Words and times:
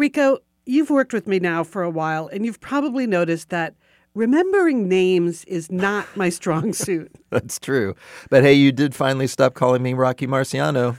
Rico, 0.00 0.38
you've 0.64 0.88
worked 0.88 1.12
with 1.12 1.26
me 1.26 1.38
now 1.38 1.62
for 1.62 1.82
a 1.82 1.90
while, 1.90 2.26
and 2.28 2.46
you've 2.46 2.58
probably 2.58 3.06
noticed 3.06 3.50
that 3.50 3.74
remembering 4.14 4.88
names 4.88 5.44
is 5.44 5.70
not 5.70 6.06
my 6.16 6.30
strong 6.30 6.72
suit. 6.86 7.14
That's 7.28 7.58
true. 7.58 7.94
But 8.30 8.42
hey, 8.42 8.54
you 8.54 8.72
did 8.72 8.94
finally 8.94 9.26
stop 9.26 9.52
calling 9.52 9.82
me 9.82 9.92
Rocky 9.92 10.26
Marciano. 10.26 10.96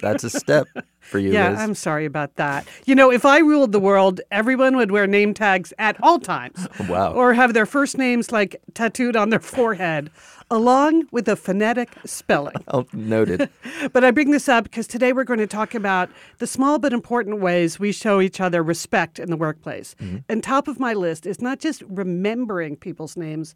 That's 0.00 0.24
a 0.24 0.30
step 0.30 0.66
for 1.08 1.18
you, 1.18 1.32
yeah, 1.32 1.50
Liz. 1.50 1.60
I'm 1.60 1.74
sorry 1.74 2.04
about 2.04 2.36
that. 2.36 2.66
You 2.84 2.94
know, 2.94 3.10
if 3.10 3.24
I 3.24 3.38
ruled 3.38 3.72
the 3.72 3.80
world, 3.80 4.20
everyone 4.30 4.76
would 4.76 4.90
wear 4.90 5.06
name 5.06 5.34
tags 5.34 5.72
at 5.78 5.96
all 6.02 6.18
times. 6.18 6.66
Wow. 6.88 7.12
Or 7.12 7.34
have 7.34 7.52
their 7.54 7.66
first 7.66 7.98
names 7.98 8.32
like 8.32 8.56
tattooed 8.72 9.14
on 9.16 9.28
their 9.30 9.40
forehead, 9.40 10.10
along 10.50 11.06
with 11.10 11.28
a 11.28 11.36
phonetic 11.36 11.90
spelling. 12.04 12.54
Oh, 12.68 12.86
noted. 12.92 13.50
But 13.92 14.04
I 14.04 14.10
bring 14.10 14.30
this 14.30 14.48
up 14.48 14.64
because 14.64 14.86
today 14.86 15.12
we're 15.12 15.24
going 15.24 15.40
to 15.40 15.46
talk 15.46 15.74
about 15.74 16.08
the 16.38 16.46
small 16.46 16.78
but 16.78 16.92
important 16.92 17.40
ways 17.40 17.78
we 17.78 17.92
show 17.92 18.20
each 18.20 18.40
other 18.40 18.62
respect 18.62 19.18
in 19.18 19.28
the 19.30 19.36
workplace. 19.36 19.94
Mm-hmm. 20.00 20.18
And 20.28 20.42
top 20.42 20.68
of 20.68 20.78
my 20.78 20.94
list 20.94 21.26
is 21.26 21.40
not 21.40 21.58
just 21.58 21.82
remembering 21.88 22.76
people's 22.76 23.16
names, 23.16 23.54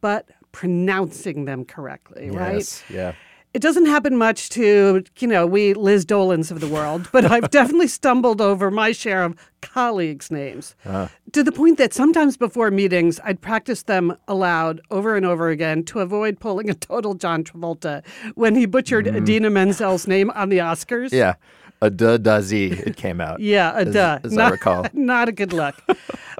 but 0.00 0.28
pronouncing 0.52 1.44
them 1.44 1.64
correctly, 1.64 2.30
right? 2.30 2.54
Yes. 2.54 2.84
Yeah. 2.88 3.12
It 3.54 3.60
doesn't 3.60 3.84
happen 3.84 4.16
much 4.16 4.48
to, 4.50 5.04
you 5.18 5.28
know, 5.28 5.46
we 5.46 5.74
Liz 5.74 6.06
Dolans 6.06 6.50
of 6.50 6.60
the 6.60 6.68
world, 6.68 7.08
but 7.12 7.30
I've 7.30 7.50
definitely 7.50 7.88
stumbled 7.88 8.40
over 8.40 8.70
my 8.70 8.92
share 8.92 9.24
of 9.24 9.36
colleagues' 9.60 10.30
names 10.30 10.74
ah. 10.86 11.10
to 11.32 11.42
the 11.42 11.52
point 11.52 11.76
that 11.76 11.92
sometimes 11.92 12.38
before 12.38 12.70
meetings, 12.70 13.20
I'd 13.24 13.42
practice 13.42 13.82
them 13.82 14.16
aloud 14.26 14.80
over 14.90 15.16
and 15.16 15.26
over 15.26 15.50
again 15.50 15.84
to 15.84 16.00
avoid 16.00 16.40
pulling 16.40 16.70
a 16.70 16.74
total 16.74 17.14
John 17.14 17.44
Travolta 17.44 18.02
when 18.34 18.54
he 18.54 18.64
butchered 18.64 19.04
mm-hmm. 19.04 19.18
Idina 19.18 19.50
Menzel's 19.50 20.06
name 20.06 20.30
on 20.30 20.48
the 20.48 20.58
Oscars. 20.58 21.12
Yeah. 21.12 21.34
A 21.82 21.90
duh 21.90 22.16
dazi, 22.16 22.70
it 22.86 22.96
came 22.96 23.20
out. 23.20 23.40
Yeah, 23.52 23.72
a 23.72 23.84
as, 23.84 23.92
duh. 23.92 24.18
As 24.24 24.32
not, 24.32 24.46
I 24.48 24.50
recall. 24.52 24.86
Not 24.94 25.28
a 25.28 25.32
good 25.32 25.52
look. 25.52 25.74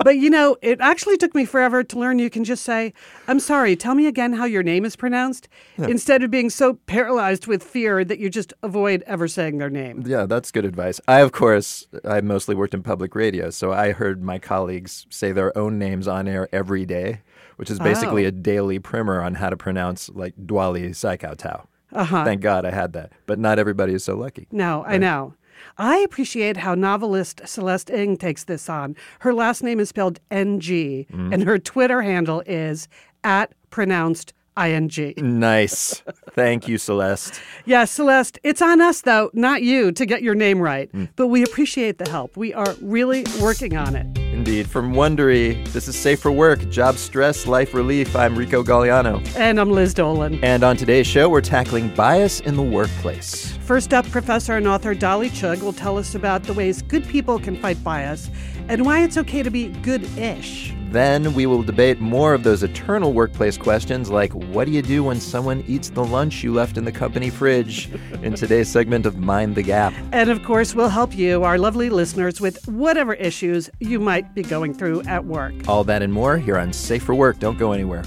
but 0.05 0.17
you 0.17 0.31
know, 0.31 0.57
it 0.63 0.81
actually 0.81 1.17
took 1.17 1.35
me 1.35 1.45
forever 1.45 1.83
to 1.83 1.99
learn 1.99 2.19
you 2.21 2.31
can 2.31 2.45
just 2.45 2.63
say, 2.65 2.95
I'm 3.27 3.41
sorry, 3.41 3.75
tell 3.77 3.95
me 3.97 4.07
again 4.07 4.33
how 4.35 4.45
your 4.45 4.63
name 4.63 4.85
is 4.85 4.95
pronounced, 4.97 5.49
instead 5.79 6.23
of 6.23 6.31
being 6.31 6.49
so 6.49 6.75
paralyzed 6.87 7.47
with 7.49 7.63
fear 7.65 8.05
that 8.05 8.21
you 8.21 8.31
just 8.31 8.55
avoid 8.63 9.03
ever 9.07 9.27
saying 9.27 9.59
their 9.59 9.69
name. 9.69 10.05
Yeah, 10.07 10.27
that's 10.27 10.53
good 10.53 10.65
advice. 10.65 11.01
I, 11.09 11.21
of 11.21 11.33
course, 11.33 11.87
I 12.05 12.21
mostly 12.21 12.55
worked 12.55 12.73
in 12.75 12.83
public 12.85 13.15
radio, 13.17 13.51
so 13.51 13.73
I 13.73 13.91
heard 13.93 14.23
my 14.23 14.39
colleagues 14.39 15.07
say 15.11 15.33
their 15.33 15.57
own 15.59 15.77
names 15.77 16.07
on 16.07 16.29
air 16.29 16.49
every 16.53 16.87
day, 16.87 17.21
which 17.57 17.69
is 17.71 17.81
basically 17.81 18.25
Oh. 18.25 18.29
a 18.29 18.33
daily 18.33 18.79
primer 18.79 19.21
on 19.21 19.35
how 19.35 19.51
to 19.51 19.57
pronounce 19.57 20.09
like 20.11 20.35
Dwali 20.37 20.91
Saikao 20.91 21.37
Tao. 21.37 21.67
Uh-huh. 21.93 22.25
Thank 22.25 22.41
God 22.41 22.65
I 22.65 22.71
had 22.71 22.93
that. 22.95 23.13
But 23.27 23.39
not 23.39 23.59
everybody 23.59 23.95
is 23.95 24.05
so 24.05 24.17
lucky. 24.17 24.49
No, 24.51 24.85
I 24.87 24.99
know. 24.99 25.35
I 25.79 25.99
appreciate 25.99 26.57
how 26.57 26.75
novelist 26.75 27.41
Celeste 27.45 27.91
Ng 27.91 28.17
takes 28.17 28.45
this 28.45 28.69
on. 28.69 28.97
Her 29.21 29.33
last 29.33 29.63
name 29.63 29.79
is 29.79 29.91
spelled 29.91 30.19
NG, 30.31 31.07
and 31.11 31.45
her 31.45 31.59
Twitter 31.59 32.03
handle 32.03 32.43
is 32.47 32.89
at 33.23 33.53
pronounced 33.71 34.33
ING. 34.59 35.15
Nice. 35.17 36.03
Thank 36.33 36.69
you, 36.69 36.79
Celeste. 36.79 37.41
Yeah, 37.65 37.85
Celeste, 37.85 38.39
it's 38.43 38.63
on 38.63 38.81
us, 38.81 39.01
though, 39.03 39.31
not 39.33 39.63
you, 39.63 39.93
to 39.93 40.07
get 40.07 40.23
your 40.23 40.35
name 40.35 40.61
right. 40.61 40.93
Mm. 40.93 41.09
But 41.17 41.29
we 41.29 41.43
appreciate 41.43 41.99
the 41.99 42.11
help. 42.11 42.37
We 42.37 42.53
are 42.55 42.75
really 42.81 43.25
working 43.41 43.77
on 43.77 43.97
it. 43.97 44.19
Indeed. 44.19 44.67
From 44.67 44.95
Wondery, 44.95 45.67
this 45.69 45.89
is 45.89 45.97
Safe 45.97 46.21
for 46.21 46.33
Work, 46.33 46.69
Job 46.69 46.97
Stress, 46.97 47.47
Life 47.47 47.75
Relief. 47.75 48.17
I'm 48.17 48.37
Rico 48.37 48.63
Gagliano. 48.63 49.25
And 49.37 49.61
I'm 49.61 49.71
Liz 49.71 49.95
Dolan. 49.95 50.43
And 50.43 50.65
on 50.65 50.77
today's 50.77 51.07
show, 51.07 51.29
we're 51.29 51.41
tackling 51.43 51.95
bias 51.95 52.41
in 52.41 52.57
the 52.57 52.63
workplace. 52.63 53.57
First 53.59 53.95
up, 53.95 54.09
professor 54.11 54.57
and 54.57 54.67
author 54.67 54.95
Dolly 54.95 55.31
Chugh 55.31 55.63
will 55.63 55.73
tell 55.73 55.97
us 55.97 56.15
about 56.15 56.43
the 56.43 56.53
ways 56.53 56.83
good 56.83 57.07
people 57.07 57.39
can 57.39 57.57
fight 57.57 57.83
bias 57.85 58.31
and 58.73 58.87
why 58.87 59.03
it's 59.03 59.19
okay 59.19 59.43
to 59.43 59.51
be 59.51 59.69
good 59.83 60.03
ish. 60.17 60.73
Then 60.89 61.35
we 61.35 61.45
will 61.45 61.63
debate 61.63 62.01
more 62.01 62.33
of 62.33 62.43
those 62.43 62.63
eternal 62.63 63.13
workplace 63.13 63.59
questions 63.59 64.09
like 64.09 64.33
what 64.33 64.65
do 64.65 64.73
you 64.73 64.81
do 64.81 65.05
when 65.05 65.21
someone 65.21 65.63
eats 65.67 65.91
the 65.91 66.03
lunch 66.03 66.43
you 66.43 66.55
left 66.55 66.79
in 66.79 66.87
the 66.87 66.93
company 66.93 67.29
fridge 67.29 67.91
in 68.23 68.35
today's 68.35 68.71
segment 68.71 69.05
of 69.05 69.19
Mind 69.19 69.57
the 69.57 69.63
Gap. 69.63 69.93
And 70.13 70.31
of 70.31 70.43
course, 70.43 70.75
we'll 70.75 70.89
help 70.89 71.15
you, 71.15 71.45
our 71.45 71.59
lovely 71.59 71.91
listeners, 71.91 72.41
with 72.41 72.67
whatever 72.67 73.13
issues 73.15 73.69
you 73.79 74.01
might 74.01 74.35
be 74.35 74.43
going 74.43 74.73
through 74.73 75.03
at 75.03 75.27
work. 75.27 75.53
All 75.69 75.85
that 75.85 76.01
and 76.01 76.13
more 76.13 76.39
here 76.39 76.57
on 76.57 76.73
Safe 76.73 77.03
for 77.03 77.15
Work. 77.15 77.39
Don't 77.39 77.59
go 77.59 77.73
anywhere. 77.73 78.05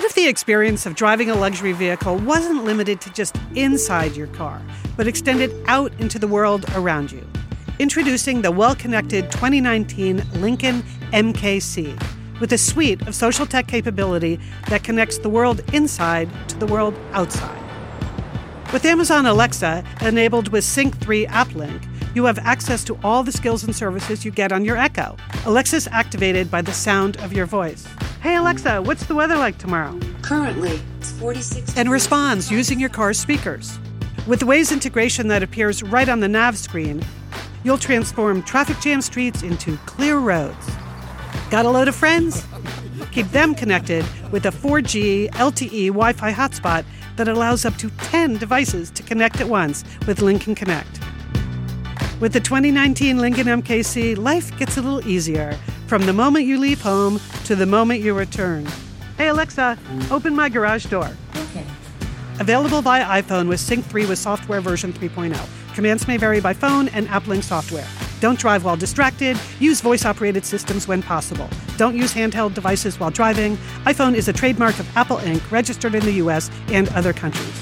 What 0.00 0.06
if 0.06 0.14
the 0.14 0.28
experience 0.28 0.86
of 0.86 0.94
driving 0.94 1.28
a 1.28 1.34
luxury 1.34 1.72
vehicle 1.72 2.16
wasn't 2.16 2.64
limited 2.64 3.02
to 3.02 3.12
just 3.12 3.36
inside 3.54 4.16
your 4.16 4.28
car, 4.28 4.62
but 4.96 5.06
extended 5.06 5.52
out 5.66 5.92
into 6.00 6.18
the 6.18 6.26
world 6.26 6.64
around 6.74 7.12
you? 7.12 7.22
Introducing 7.78 8.40
the 8.40 8.50
well 8.50 8.74
connected 8.74 9.30
2019 9.30 10.22
Lincoln 10.36 10.82
MKC 11.12 12.02
with 12.40 12.50
a 12.54 12.56
suite 12.56 13.06
of 13.06 13.14
social 13.14 13.44
tech 13.44 13.66
capability 13.66 14.40
that 14.70 14.82
connects 14.82 15.18
the 15.18 15.28
world 15.28 15.60
inside 15.74 16.30
to 16.48 16.56
the 16.56 16.66
world 16.66 16.98
outside. 17.12 17.62
With 18.72 18.86
Amazon 18.86 19.26
Alexa 19.26 19.84
enabled 20.00 20.48
with 20.48 20.64
Sync 20.64 20.96
3 20.96 21.26
App 21.26 21.54
Link, 21.54 21.82
you 22.14 22.24
have 22.24 22.38
access 22.38 22.84
to 22.84 22.98
all 23.04 23.22
the 23.22 23.32
skills 23.32 23.64
and 23.64 23.76
services 23.76 24.24
you 24.24 24.30
get 24.30 24.50
on 24.50 24.64
your 24.64 24.78
Echo. 24.78 25.18
Alexa's 25.44 25.88
activated 25.88 26.50
by 26.50 26.62
the 26.62 26.72
sound 26.72 27.18
of 27.18 27.34
your 27.34 27.44
voice. 27.44 27.86
Hey 28.20 28.36
Alexa, 28.36 28.82
what's 28.82 29.06
the 29.06 29.14
weather 29.14 29.38
like 29.38 29.56
tomorrow? 29.56 29.98
Currently, 30.20 30.78
it's 30.98 31.10
46. 31.12 31.74
and 31.78 31.90
responds 31.90 32.50
using 32.50 32.78
your 32.78 32.90
car's 32.90 33.18
speakers. 33.18 33.78
With 34.26 34.40
the 34.40 34.44
Waze 34.44 34.70
integration 34.70 35.28
that 35.28 35.42
appears 35.42 35.82
right 35.82 36.06
on 36.06 36.20
the 36.20 36.28
nav 36.28 36.58
screen, 36.58 37.02
you'll 37.64 37.78
transform 37.78 38.42
traffic 38.42 38.78
jam 38.80 39.00
streets 39.00 39.42
into 39.42 39.78
clear 39.86 40.18
roads. 40.18 40.70
Got 41.48 41.64
a 41.64 41.70
load 41.70 41.88
of 41.88 41.96
friends? 41.96 42.44
Keep 43.10 43.30
them 43.30 43.54
connected 43.54 44.04
with 44.30 44.44
a 44.44 44.50
4G 44.50 45.30
LTE 45.30 45.86
Wi 45.86 46.12
Fi 46.12 46.30
hotspot 46.30 46.84
that 47.16 47.26
allows 47.26 47.64
up 47.64 47.78
to 47.78 47.88
10 47.88 48.36
devices 48.36 48.90
to 48.90 49.02
connect 49.02 49.40
at 49.40 49.48
once 49.48 49.82
with 50.06 50.20
Lincoln 50.20 50.54
Connect. 50.54 51.00
With 52.20 52.34
the 52.34 52.40
2019 52.40 53.16
Lincoln 53.16 53.46
MKC, 53.46 54.18
life 54.18 54.54
gets 54.58 54.76
a 54.76 54.82
little 54.82 55.08
easier 55.08 55.58
from 55.90 56.06
the 56.06 56.12
moment 56.12 56.46
you 56.46 56.56
leave 56.56 56.80
home 56.80 57.18
to 57.42 57.56
the 57.56 57.66
moment 57.66 58.00
you 58.00 58.14
return. 58.14 58.64
Hey 59.18 59.26
Alexa, 59.26 59.76
open 60.12 60.36
my 60.36 60.48
garage 60.48 60.84
door. 60.84 61.10
Okay. 61.34 61.64
Available 62.38 62.80
via 62.80 63.04
iPhone 63.20 63.48
with 63.48 63.58
Sync 63.58 63.84
3 63.86 64.06
with 64.06 64.16
software 64.16 64.60
version 64.60 64.92
3.0. 64.92 65.36
Commands 65.74 66.06
may 66.06 66.16
vary 66.16 66.40
by 66.40 66.52
phone 66.52 66.86
and 66.90 67.08
app 67.08 67.26
link 67.26 67.42
software. 67.42 67.88
Don't 68.20 68.38
drive 68.38 68.62
while 68.62 68.76
distracted. 68.76 69.36
Use 69.58 69.80
voice 69.80 70.04
operated 70.04 70.44
systems 70.44 70.86
when 70.86 71.02
possible. 71.02 71.50
Don't 71.76 71.96
use 71.96 72.14
handheld 72.14 72.54
devices 72.54 73.00
while 73.00 73.10
driving. 73.10 73.56
iPhone 73.84 74.14
is 74.14 74.28
a 74.28 74.32
trademark 74.32 74.78
of 74.78 74.96
Apple 74.96 75.16
Inc., 75.16 75.50
registered 75.50 75.96
in 75.96 76.04
the 76.04 76.12
US 76.24 76.52
and 76.68 76.88
other 76.90 77.12
countries. 77.12 77.60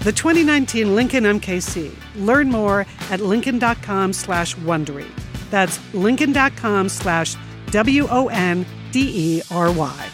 The 0.00 0.10
2019 0.10 0.96
Lincoln 0.96 1.22
MKC. 1.22 1.94
Learn 2.16 2.50
more 2.50 2.84
at 3.10 3.20
lincoln.com 3.20 4.12
slash 4.12 4.56
Wondery. 4.56 5.08
That's 5.50 5.78
lincoln.com 5.94 6.88
slash 6.88 7.36
W 7.70 8.06
O 8.10 8.28
N 8.28 8.64
D 8.92 9.38
E 9.38 9.42
R 9.50 9.72
Y. 9.72 10.10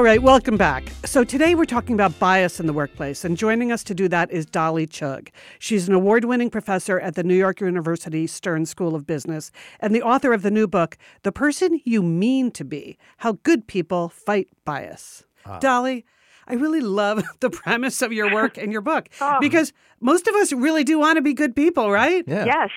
All 0.00 0.04
right, 0.04 0.22
welcome 0.22 0.56
back. 0.56 0.90
So 1.04 1.24
today 1.24 1.54
we're 1.54 1.66
talking 1.66 1.92
about 1.92 2.18
bias 2.18 2.58
in 2.58 2.64
the 2.64 2.72
workplace, 2.72 3.22
and 3.22 3.36
joining 3.36 3.70
us 3.70 3.84
to 3.84 3.94
do 3.94 4.08
that 4.08 4.30
is 4.30 4.46
Dolly 4.46 4.86
Chugh. 4.86 5.28
She's 5.58 5.88
an 5.88 5.92
award-winning 5.92 6.48
professor 6.48 6.98
at 6.98 7.16
the 7.16 7.22
New 7.22 7.34
York 7.34 7.60
University 7.60 8.26
Stern 8.26 8.64
School 8.64 8.94
of 8.94 9.06
Business 9.06 9.52
and 9.78 9.94
the 9.94 10.00
author 10.00 10.32
of 10.32 10.40
the 10.40 10.50
new 10.50 10.66
book, 10.66 10.96
The 11.22 11.32
Person 11.32 11.82
You 11.84 12.02
Mean 12.02 12.50
to 12.52 12.64
Be: 12.64 12.96
How 13.18 13.32
Good 13.42 13.66
People 13.66 14.08
Fight 14.08 14.48
Bias. 14.64 15.24
Ah. 15.44 15.58
Dolly, 15.58 16.06
I 16.48 16.54
really 16.54 16.80
love 16.80 17.22
the 17.40 17.50
premise 17.50 18.00
of 18.00 18.10
your 18.10 18.32
work 18.32 18.56
and 18.56 18.72
your 18.72 18.80
book 18.80 19.10
oh. 19.20 19.36
because 19.38 19.74
most 20.00 20.26
of 20.26 20.34
us 20.36 20.50
really 20.50 20.82
do 20.82 20.98
want 20.98 21.16
to 21.16 21.22
be 21.22 21.34
good 21.34 21.54
people, 21.54 21.90
right? 21.90 22.24
Yeah. 22.26 22.46
Yes. 22.46 22.70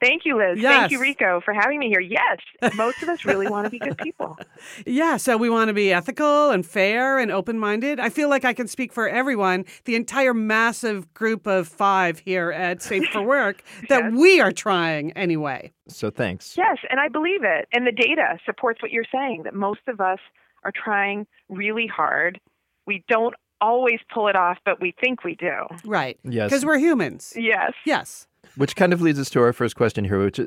Thank 0.00 0.24
you, 0.24 0.36
Liz. 0.36 0.58
Yes. 0.60 0.72
Thank 0.80 0.92
you, 0.92 1.00
Rico, 1.00 1.40
for 1.44 1.52
having 1.52 1.78
me 1.78 1.88
here. 1.88 2.00
Yes, 2.00 2.38
most 2.76 3.02
of 3.02 3.08
us 3.08 3.24
really 3.24 3.48
want 3.48 3.64
to 3.64 3.70
be 3.70 3.78
good 3.78 3.98
people. 3.98 4.36
Yeah, 4.86 5.16
so 5.18 5.36
we 5.36 5.50
want 5.50 5.68
to 5.68 5.74
be 5.74 5.92
ethical 5.92 6.50
and 6.50 6.64
fair 6.66 7.18
and 7.18 7.30
open 7.30 7.58
minded. 7.58 8.00
I 8.00 8.08
feel 8.10 8.28
like 8.28 8.44
I 8.44 8.52
can 8.52 8.66
speak 8.66 8.92
for 8.92 9.08
everyone, 9.08 9.64
the 9.84 9.94
entire 9.96 10.34
massive 10.34 11.12
group 11.14 11.46
of 11.46 11.68
five 11.68 12.18
here 12.20 12.50
at 12.50 12.82
Safe 12.82 13.04
for 13.12 13.22
Work, 13.22 13.62
that 13.88 14.02
Yes. 14.04 14.12
we 14.14 14.40
are 14.40 14.50
trying 14.52 15.12
anyway. 15.12 15.72
So 15.88 16.10
thanks. 16.10 16.56
Yes, 16.56 16.78
and 16.90 16.98
I 17.00 17.08
believe 17.08 17.42
it. 17.44 17.66
And 17.72 17.86
the 17.86 17.92
data 17.92 18.38
supports 18.46 18.80
what 18.82 18.90
you're 18.90 19.04
saying 19.12 19.42
that 19.44 19.54
most 19.54 19.80
of 19.88 20.00
us 20.00 20.18
are 20.64 20.72
trying 20.74 21.26
really 21.48 21.86
hard. 21.86 22.40
We 22.86 23.04
don't 23.08 23.34
always 23.60 23.98
pull 24.12 24.28
it 24.28 24.36
off, 24.36 24.58
but 24.64 24.80
we 24.80 24.94
think 25.00 25.24
we 25.24 25.34
do. 25.34 25.52
Right. 25.84 26.18
Yes. 26.24 26.50
Because 26.50 26.64
we're 26.64 26.78
humans. 26.78 27.32
Yes. 27.36 27.72
Yes. 27.84 28.27
Which 28.58 28.74
kind 28.74 28.92
of 28.92 29.00
leads 29.00 29.20
us 29.20 29.30
to 29.30 29.40
our 29.40 29.52
first 29.52 29.76
question 29.76 30.04
here, 30.04 30.18
which 30.22 30.40
uh, 30.40 30.46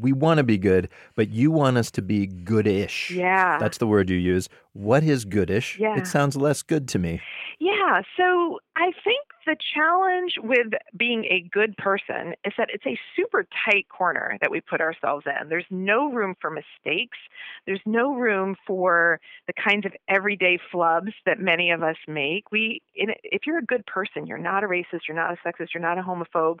we 0.00 0.12
want 0.12 0.38
to 0.38 0.44
be 0.44 0.58
good, 0.58 0.88
but 1.16 1.28
you 1.30 1.50
want 1.50 1.76
us 1.76 1.90
to 1.90 2.02
be 2.02 2.26
goodish. 2.26 3.10
Yeah. 3.10 3.58
That's 3.58 3.78
the 3.78 3.86
word 3.86 4.08
you 4.08 4.16
use. 4.16 4.48
What 4.74 5.04
is 5.04 5.24
goodish? 5.24 5.78
Yeah. 5.78 5.98
It 5.98 6.06
sounds 6.06 6.36
less 6.36 6.62
good 6.62 6.88
to 6.88 6.98
me. 6.98 7.20
Yeah, 7.58 8.02
so 8.16 8.58
I 8.74 8.90
think 9.04 9.26
the 9.46 9.56
challenge 9.74 10.34
with 10.42 10.72
being 10.96 11.24
a 11.26 11.48
good 11.52 11.76
person 11.76 12.34
is 12.44 12.52
that 12.56 12.70
it's 12.72 12.86
a 12.86 12.98
super 13.14 13.46
tight 13.64 13.86
corner 13.88 14.38
that 14.40 14.50
we 14.50 14.60
put 14.60 14.80
ourselves 14.80 15.26
in. 15.26 15.48
There's 15.48 15.66
no 15.70 16.10
room 16.10 16.34
for 16.40 16.50
mistakes. 16.50 17.18
There's 17.66 17.82
no 17.84 18.14
room 18.14 18.56
for 18.66 19.20
the 19.46 19.52
kinds 19.52 19.84
of 19.84 19.92
everyday 20.08 20.58
flubs 20.72 21.12
that 21.26 21.38
many 21.38 21.70
of 21.70 21.82
us 21.82 21.96
make. 22.08 22.50
We 22.50 22.82
if 22.94 23.42
you're 23.46 23.58
a 23.58 23.64
good 23.64 23.86
person, 23.86 24.26
you're 24.26 24.38
not 24.38 24.64
a 24.64 24.68
racist, 24.68 25.02
you're 25.06 25.16
not 25.16 25.32
a 25.32 25.48
sexist, 25.48 25.68
you're 25.74 25.82
not 25.82 25.98
a 25.98 26.02
homophobe. 26.02 26.58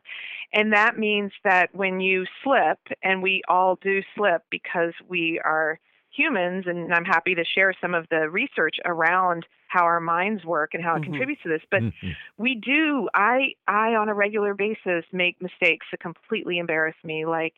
And 0.52 0.72
that 0.72 0.98
means 0.98 1.32
that 1.44 1.74
when 1.74 2.00
you 2.00 2.26
slip 2.44 2.78
and 3.02 3.22
we 3.22 3.42
all 3.48 3.78
do 3.82 4.02
slip 4.14 4.42
because 4.50 4.92
we 5.08 5.40
are 5.44 5.80
humans, 6.14 6.64
and 6.66 6.92
I'm 6.92 7.04
happy 7.04 7.34
to 7.34 7.44
share 7.44 7.74
some 7.80 7.94
of 7.94 8.06
the 8.10 8.28
research 8.28 8.76
around 8.84 9.46
how 9.68 9.84
our 9.84 10.00
minds 10.00 10.44
work 10.44 10.74
and 10.74 10.82
how 10.82 10.94
it 10.94 11.00
mm-hmm. 11.00 11.12
contributes 11.12 11.42
to 11.42 11.48
this. 11.48 11.62
But 11.70 11.82
mm-hmm. 11.82 12.10
we 12.36 12.54
do, 12.54 13.08
I, 13.14 13.54
I 13.66 13.94
on 13.94 14.08
a 14.08 14.14
regular 14.14 14.54
basis 14.54 15.04
make 15.12 15.40
mistakes 15.40 15.86
that 15.90 16.00
completely 16.00 16.58
embarrass 16.58 16.96
me, 17.04 17.24
like 17.24 17.54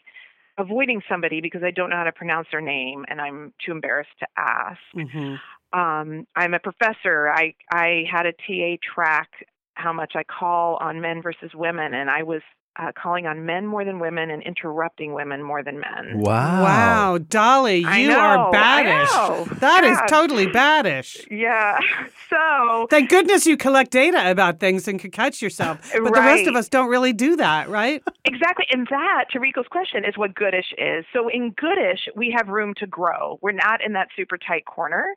avoiding 0.56 1.02
somebody 1.08 1.40
because 1.40 1.62
I 1.64 1.72
don't 1.72 1.90
know 1.90 1.96
how 1.96 2.04
to 2.04 2.12
pronounce 2.12 2.48
their 2.52 2.60
name 2.60 3.04
and 3.08 3.20
I'm 3.20 3.52
too 3.64 3.72
embarrassed 3.72 4.16
to 4.20 4.26
ask. 4.36 4.78
Mm-hmm. 4.96 5.78
Um, 5.78 6.26
I'm 6.36 6.54
a 6.54 6.60
professor. 6.60 7.28
I 7.28 7.54
I 7.72 8.04
had 8.10 8.26
a 8.26 8.32
TA 8.32 8.76
track 8.94 9.28
how 9.74 9.92
much 9.92 10.12
I 10.14 10.22
call 10.22 10.76
on 10.76 11.00
men 11.00 11.20
versus 11.20 11.50
women, 11.52 11.94
and 11.94 12.08
I 12.08 12.22
was 12.22 12.42
uh, 12.76 12.92
calling 13.00 13.26
on 13.26 13.46
men 13.46 13.66
more 13.66 13.84
than 13.84 14.00
women 14.00 14.30
and 14.30 14.42
interrupting 14.42 15.14
women 15.14 15.42
more 15.42 15.62
than 15.62 15.78
men. 15.78 16.18
Wow. 16.18 16.62
Wow, 16.62 17.18
Dolly, 17.18 17.78
you 17.78 18.08
know, 18.08 18.18
are 18.18 18.52
baddish. 18.52 19.60
That 19.60 19.84
is 19.84 19.98
totally 20.08 20.46
baddish. 20.46 21.26
Yeah. 21.30 21.78
So 22.30 22.88
Thank 22.90 23.10
goodness 23.10 23.46
you 23.46 23.56
collect 23.56 23.92
data 23.92 24.28
about 24.28 24.58
things 24.58 24.88
and 24.88 24.98
can 24.98 25.12
catch 25.12 25.40
yourself. 25.40 25.78
But 25.92 26.02
right. 26.02 26.14
the 26.14 26.20
rest 26.20 26.46
of 26.48 26.56
us 26.56 26.68
don't 26.68 26.88
really 26.88 27.12
do 27.12 27.36
that, 27.36 27.68
right? 27.68 28.02
Exactly. 28.24 28.64
And 28.72 28.88
that, 28.90 29.26
to 29.30 29.38
Rico's 29.38 29.66
question, 29.70 30.04
is 30.04 30.16
what 30.16 30.34
goodish 30.34 30.72
is. 30.76 31.04
So 31.12 31.28
in 31.28 31.54
goodish, 31.56 32.08
we 32.16 32.34
have 32.36 32.48
room 32.48 32.74
to 32.78 32.86
grow. 32.88 33.38
We're 33.40 33.52
not 33.52 33.84
in 33.84 33.92
that 33.92 34.08
super 34.16 34.36
tight 34.36 34.64
corner. 34.64 35.14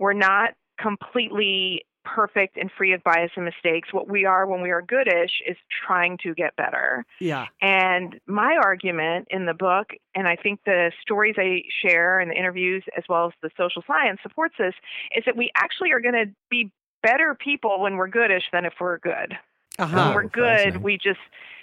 We're 0.00 0.14
not 0.14 0.54
completely 0.80 1.84
perfect 2.06 2.56
and 2.56 2.70
free 2.76 2.92
of 2.92 3.02
bias 3.02 3.32
and 3.36 3.44
mistakes. 3.44 3.92
What 3.92 4.08
we 4.08 4.24
are 4.24 4.46
when 4.46 4.62
we 4.62 4.70
are 4.70 4.80
goodish 4.80 5.32
is 5.46 5.56
trying 5.86 6.18
to 6.22 6.34
get 6.34 6.56
better. 6.56 7.04
Yeah. 7.20 7.46
And 7.60 8.18
my 8.26 8.56
argument 8.62 9.28
in 9.30 9.46
the 9.46 9.54
book, 9.54 9.88
and 10.14 10.26
I 10.28 10.36
think 10.36 10.60
the 10.64 10.92
stories 11.02 11.34
I 11.36 11.62
share 11.82 12.20
and 12.20 12.30
the 12.30 12.36
interviews, 12.36 12.84
as 12.96 13.04
well 13.08 13.26
as 13.26 13.32
the 13.42 13.50
social 13.56 13.82
science 13.86 14.20
supports 14.22 14.54
this, 14.58 14.74
is 15.16 15.24
that 15.26 15.36
we 15.36 15.50
actually 15.56 15.92
are 15.92 16.00
going 16.00 16.14
to 16.14 16.32
be 16.50 16.70
better 17.02 17.34
people 17.34 17.80
when 17.80 17.96
we're 17.96 18.08
goodish 18.08 18.44
than 18.52 18.64
if 18.64 18.74
we're 18.80 18.98
good. 18.98 19.36
Uh-huh. 19.78 19.96
When 19.96 20.14
we're 20.14 20.28
good, 20.28 20.82
we 20.82 20.96
just 20.96 21.20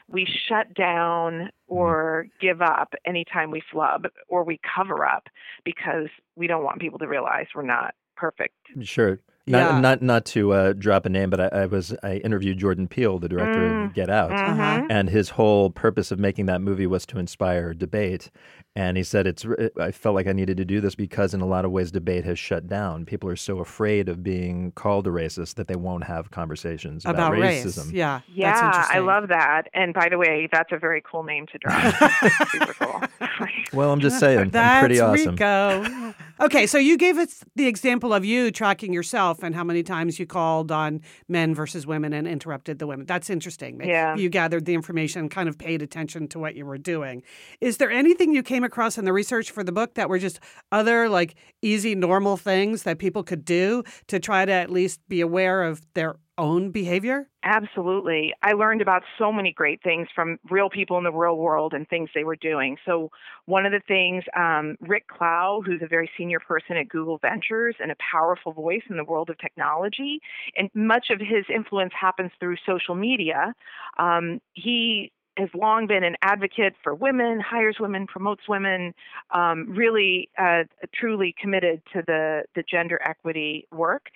we 0.08 0.28
shut 0.48 0.74
down 0.74 1.50
or 1.68 2.28
mm. 2.28 2.42
give 2.42 2.62
up 2.62 2.94
anytime 3.06 3.50
we 3.50 3.64
flub 3.72 4.08
or 4.28 4.44
we 4.44 4.60
cover 4.76 5.06
up 5.06 5.28
because 5.64 6.10
we 6.36 6.46
don't 6.46 6.64
want 6.64 6.80
people 6.80 7.00
to 7.00 7.08
realize 7.08 7.48
we're 7.56 7.64
not 7.64 7.96
perfect. 8.16 8.56
Sure. 8.82 9.20
Not, 9.46 9.58
yeah. 9.58 9.80
not 9.82 10.02
not 10.02 10.26
to 10.28 10.54
uh, 10.54 10.74
drop 10.74 11.06
a 11.06 11.10
name, 11.10 11.30
but 11.30 11.42
I, 11.42 11.64
I, 11.64 11.66
was 11.66 11.94
I 12.02 12.16
interviewed 12.18 12.60
Jordan 12.60 12.88
Peele, 12.88 13.20
the 13.20 13.28
director 13.28 13.60
mm. 13.60 13.86
of 13.86 13.94
Get 13.94 14.10
Out, 14.10 14.32
mm-hmm. 14.32 14.88
and 14.90 15.10
his 15.10 15.32
whole 15.32 15.70
purpose 15.70 16.12
of 16.12 16.20
making 16.20 16.46
that 16.46 16.62
movie 16.62 16.88
was 16.88 17.06
to 17.08 17.20
inspire 17.20 17.74
debate. 17.74 18.32
And 18.76 18.96
he 18.96 19.04
said, 19.04 19.28
"It's 19.28 19.46
I 19.80 19.92
felt 19.92 20.16
like 20.16 20.28
I 20.28 20.32
needed 20.32 20.56
to 20.58 20.66
do 20.66 20.80
this 20.80 20.96
because 20.96 21.34
in 21.34 21.42
a 21.42 21.46
lot 21.46 21.66
of 21.66 21.72
ways 21.72 21.92
debate 21.92 22.24
has 22.24 22.40
shut 22.40 22.68
down. 22.68 23.06
People 23.06 23.30
are 23.30 23.36
so 23.36 23.60
afraid 23.60 24.08
of 24.08 24.24
being 24.24 24.72
called 24.72 25.06
a 25.08 25.10
racist 25.10 25.56
that 25.56 25.68
they 25.68 25.76
won't 25.76 26.06
have 26.06 26.32
conversations 26.32 27.04
about, 27.04 27.34
about 27.34 27.34
racism. 27.34 27.88
Race. 27.88 27.92
Yeah, 27.92 28.22
yeah, 28.34 28.88
I 28.90 29.00
love 29.00 29.28
that. 29.28 29.64
And 29.74 29.94
by 29.94 30.08
the 30.08 30.18
way, 30.18 30.48
that's 30.52 30.72
a 30.72 30.78
very 30.78 31.04
cool 31.06 31.24
name 31.24 31.48
to 31.48 31.58
drop. 31.58 32.12
Super 32.50 32.74
cool. 32.74 33.02
well, 33.74 33.92
I'm 33.92 34.00
just 34.00 34.20
saying, 34.20 34.52
that's 34.52 34.76
I'm 34.76 34.80
pretty 34.80 35.00
awesome. 35.02 35.36
Rico. 35.36 36.16
okay, 36.40 36.66
so 36.66 36.78
you 36.78 36.98
gave 36.98 37.18
us 37.18 37.44
the 37.56 37.68
example 37.68 38.14
of 38.14 38.24
you 38.26 38.50
tracking 38.50 38.94
yourself 38.94 39.33
and 39.42 39.56
how 39.56 39.64
many 39.64 39.84
times 39.84 40.20
you 40.20 40.26
called 40.26 40.72
on 40.72 41.02
men 41.28 41.56
versus 41.56 41.88
women 41.88 42.14
and 42.14 42.28
interrupted 42.28 42.80
the 42.80 42.88
women. 42.88 43.06
That's 43.06 43.30
interesting. 43.30 43.82
Yeah. 43.84 44.16
You 44.16 44.30
gathered 44.30 44.66
the 44.66 44.74
information, 44.74 45.30
kind 45.30 45.48
of 45.48 45.58
paid 45.58 45.82
attention 45.82 46.28
to 46.30 46.40
what 46.40 46.56
you 46.56 46.66
were 46.66 46.78
doing. 46.78 47.24
Is 47.62 47.78
there 47.78 47.92
anything 47.92 48.34
you 48.34 48.42
came 48.42 48.64
came 48.64 48.64
across 48.64 48.98
in 48.98 49.06
the 49.06 49.12
research 49.12 49.52
for 49.52 49.64
the 49.64 49.72
book 49.72 49.96
that 49.96 50.08
were 50.08 50.20
just 50.20 50.40
other 50.72 51.10
like 51.10 51.36
easy 51.62 51.96
normal 51.96 52.38
things 52.38 52.84
that 52.84 52.98
people 52.98 53.24
could 53.24 53.44
do 53.44 53.84
to 54.08 54.20
try 54.20 54.46
to 54.46 54.52
at 54.52 54.70
least 54.70 55.02
be 55.10 55.20
aware 55.20 55.64
of 55.64 55.82
their 55.96 56.16
own 56.38 56.72
behavior? 56.72 57.30
Absolutely. 57.46 58.34
I 58.42 58.54
learned 58.54 58.82
about 58.82 59.04
so 59.18 59.32
many 59.32 59.52
great 59.52 59.84
things 59.84 60.08
from 60.16 60.40
real 60.50 60.70
people 60.70 60.98
in 60.98 61.04
the 61.04 61.12
real 61.12 61.38
world 61.38 61.74
and 61.74 61.88
things 61.88 62.10
they 62.16 62.24
were 62.24 62.38
doing. 62.38 62.78
So, 62.86 63.12
one 63.46 63.66
of 63.66 63.74
the 63.74 63.82
things, 63.86 64.24
um, 64.34 64.78
Rick 64.80 65.08
Klau, 65.10 65.62
who's 65.66 65.82
a 65.82 65.88
very 65.88 66.10
senior 66.18 66.40
person 66.40 66.78
at 66.78 66.88
Google 66.88 67.18
Ventures 67.18 67.76
and 67.82 67.92
a 67.92 67.96
powerful 68.12 68.54
voice 68.54 68.84
in 68.90 68.96
the 68.96 69.04
world 69.04 69.30
of 69.30 69.38
technology, 69.40 70.22
and 70.56 70.70
much 70.74 71.08
of 71.10 71.20
his 71.20 71.44
influence 71.54 71.92
happens 72.00 72.32
through 72.40 72.56
social 72.66 72.96
media. 72.96 73.54
Um, 73.98 74.40
he 74.54 75.12
has 75.38 75.50
long 75.54 75.88
been 75.88 76.04
an 76.04 76.16
advocate 76.22 76.76
for 76.84 76.94
women, 76.94 77.40
hires 77.40 77.78
women, 77.80 78.06
promotes 78.08 78.48
women, 78.48 78.94
um, 79.32 79.68
really 79.70 80.30
uh, 80.38 80.64
truly 80.94 81.34
committed 81.42 81.82
to 81.94 82.04
the, 82.06 82.44
the 82.56 82.64
gender 82.70 83.00
equity 83.04 83.68
work. 83.72 84.08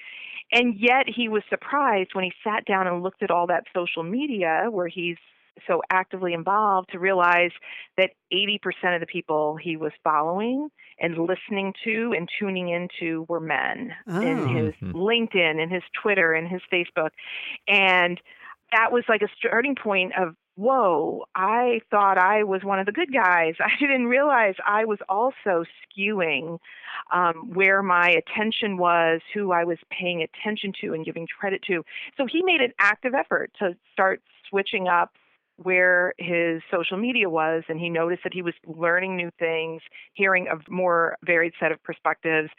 And 0.51 0.75
yet 0.77 1.05
he 1.07 1.27
was 1.27 1.43
surprised 1.49 2.11
when 2.13 2.23
he 2.23 2.31
sat 2.43 2.65
down 2.65 2.87
and 2.87 3.03
looked 3.03 3.23
at 3.23 3.31
all 3.31 3.47
that 3.47 3.63
social 3.73 4.03
media 4.03 4.67
where 4.69 4.87
he's 4.87 5.17
so 5.65 5.81
actively 5.89 6.33
involved 6.33 6.89
to 6.91 6.99
realize 6.99 7.51
that 7.97 8.11
80% 8.31 8.59
of 8.93 8.99
the 8.99 9.07
people 9.07 9.57
he 9.57 9.75
was 9.75 9.91
following 10.03 10.69
and 10.99 11.17
listening 11.17 11.73
to 11.83 12.13
and 12.15 12.29
tuning 12.39 12.69
into 12.69 13.25
were 13.27 13.39
men 13.39 13.93
oh. 14.07 14.21
in 14.21 14.47
his 14.55 14.73
Hmm. 14.79 14.91
LinkedIn 14.91 15.61
and 15.61 15.71
his 15.71 15.83
Twitter 16.01 16.33
and 16.33 16.47
his 16.47 16.61
Facebook. 16.71 17.09
And 17.67 18.21
that 18.71 18.91
was 18.91 19.03
like 19.09 19.21
a 19.21 19.29
starting 19.37 19.75
point 19.75 20.13
of 20.17 20.35
whoa, 20.57 21.23
I 21.35 21.81
thought 21.89 22.17
I 22.17 22.43
was 22.43 22.63
one 22.63 22.79
of 22.79 22.85
the 22.85 22.91
good 22.91 23.13
guys. 23.13 23.53
I 23.59 23.69
didn't 23.79 24.07
realize 24.07 24.55
I 24.65 24.85
was 24.85 24.99
also 25.07 25.63
skewing 25.85 26.59
um, 27.13 27.51
where 27.53 27.81
my 27.81 28.09
attention 28.09 28.77
was, 28.77 29.21
who 29.33 29.51
I 29.51 29.63
was 29.63 29.77
paying 29.89 30.21
attention 30.23 30.73
to 30.81 30.93
and 30.93 31.05
giving 31.05 31.27
credit 31.39 31.61
to. 31.67 31.83
So 32.17 32.25
he 32.25 32.43
made 32.43 32.61
an 32.61 32.73
active 32.79 33.13
effort 33.13 33.51
to 33.59 33.77
start 33.93 34.21
switching 34.49 34.87
up 34.87 35.13
where 35.57 36.13
his 36.17 36.61
social 36.71 36.97
media 36.97 37.29
was 37.29 37.63
and 37.67 37.79
he 37.79 37.89
noticed 37.89 38.23
that 38.23 38.33
he 38.33 38.41
was 38.41 38.53
learning 38.65 39.15
new 39.15 39.31
things 39.39 39.81
hearing 40.13 40.47
a 40.47 40.71
more 40.71 41.17
varied 41.25 41.53
set 41.59 41.71
of 41.71 41.81
perspectives. 41.83 42.49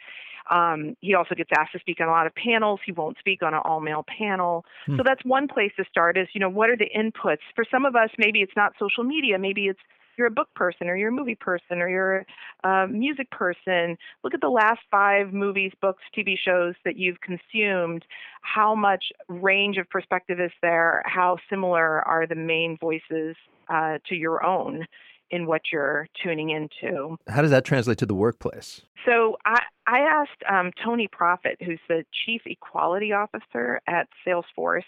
Um, 0.51 0.95
he 0.99 1.13
also 1.13 1.35
gets 1.35 1.49
asked 1.57 1.73
to 1.73 1.79
speak 1.79 2.01
on 2.01 2.07
a 2.07 2.11
lot 2.11 2.25
of 2.27 2.33
panels. 2.35 2.79
He 2.85 2.91
won't 2.91 3.17
speak 3.19 3.43
on 3.43 3.53
an 3.53 3.61
all 3.63 3.79
male 3.79 4.05
panel. 4.17 4.65
Hmm. 4.85 4.97
so 4.97 5.03
that's 5.05 5.23
one 5.23 5.47
place 5.47 5.71
to 5.77 5.85
start 5.89 6.17
is 6.17 6.27
you 6.33 6.39
know 6.39 6.49
what 6.49 6.69
are 6.69 6.77
the 6.77 6.89
inputs? 6.95 7.45
For 7.55 7.65
some 7.71 7.85
of 7.85 7.95
us 7.95 8.09
maybe 8.17 8.39
it's 8.41 8.55
not 8.55 8.73
social 8.79 9.03
media 9.03 9.37
maybe 9.39 9.67
it's 9.67 9.79
you're 10.19 10.27
a 10.27 10.31
book 10.31 10.49
person 10.53 10.89
or 10.89 10.97
you're 10.97 11.09
a 11.09 11.13
movie 11.13 11.33
person 11.33 11.79
or 11.79 11.89
you're 11.89 12.25
a 12.65 12.87
music 12.87 13.31
person, 13.31 13.97
look 14.21 14.33
at 14.33 14.41
the 14.41 14.49
last 14.49 14.81
five 14.91 15.33
movies, 15.33 15.71
books, 15.81 16.03
TV 16.15 16.35
shows 16.37 16.75
that 16.83 16.97
you've 16.97 17.21
consumed. 17.21 18.03
How 18.41 18.75
much 18.75 19.05
range 19.29 19.77
of 19.77 19.89
perspective 19.89 20.39
is 20.41 20.51
there? 20.61 21.01
How 21.05 21.37
similar 21.49 22.01
are 22.01 22.27
the 22.27 22.35
main 22.35 22.77
voices 22.79 23.37
uh, 23.69 23.99
to 24.09 24.15
your 24.15 24.45
own 24.45 24.85
in 25.31 25.45
what 25.45 25.61
you're 25.71 26.07
tuning 26.21 26.49
into? 26.49 27.15
How 27.29 27.41
does 27.41 27.51
that 27.51 27.63
translate 27.63 27.97
to 27.99 28.05
the 28.05 28.15
workplace? 28.15 28.81
So 29.05 29.37
I, 29.45 29.61
I 29.87 29.99
asked 29.99 30.43
um, 30.51 30.71
Tony 30.83 31.07
Prophet, 31.09 31.57
who's 31.65 31.79
the 31.87 32.03
Chief 32.25 32.41
Equality 32.45 33.13
Officer 33.13 33.79
at 33.87 34.09
Salesforce. 34.27 34.83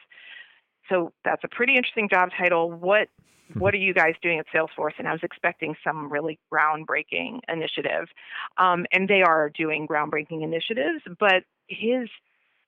So 0.90 1.14
that's 1.24 1.44
a 1.46 1.48
pretty 1.48 1.78
interesting 1.78 2.10
job 2.12 2.32
title. 2.38 2.70
What 2.70 3.08
what 3.58 3.74
are 3.74 3.78
you 3.78 3.94
guys 3.94 4.16
doing 4.22 4.40
at 4.40 4.46
Salesforce? 4.54 4.94
And 4.98 5.08
I 5.08 5.12
was 5.12 5.22
expecting 5.24 5.76
some 5.84 6.12
really 6.12 6.40
groundbreaking 6.54 7.40
initiative, 7.48 8.08
um, 8.58 8.86
and 8.92 9.08
they 9.08 9.22
are 9.22 9.50
doing 9.50 9.88
groundbreaking 9.88 10.44
initiatives. 10.44 11.04
But 11.20 11.44
his 11.68 12.10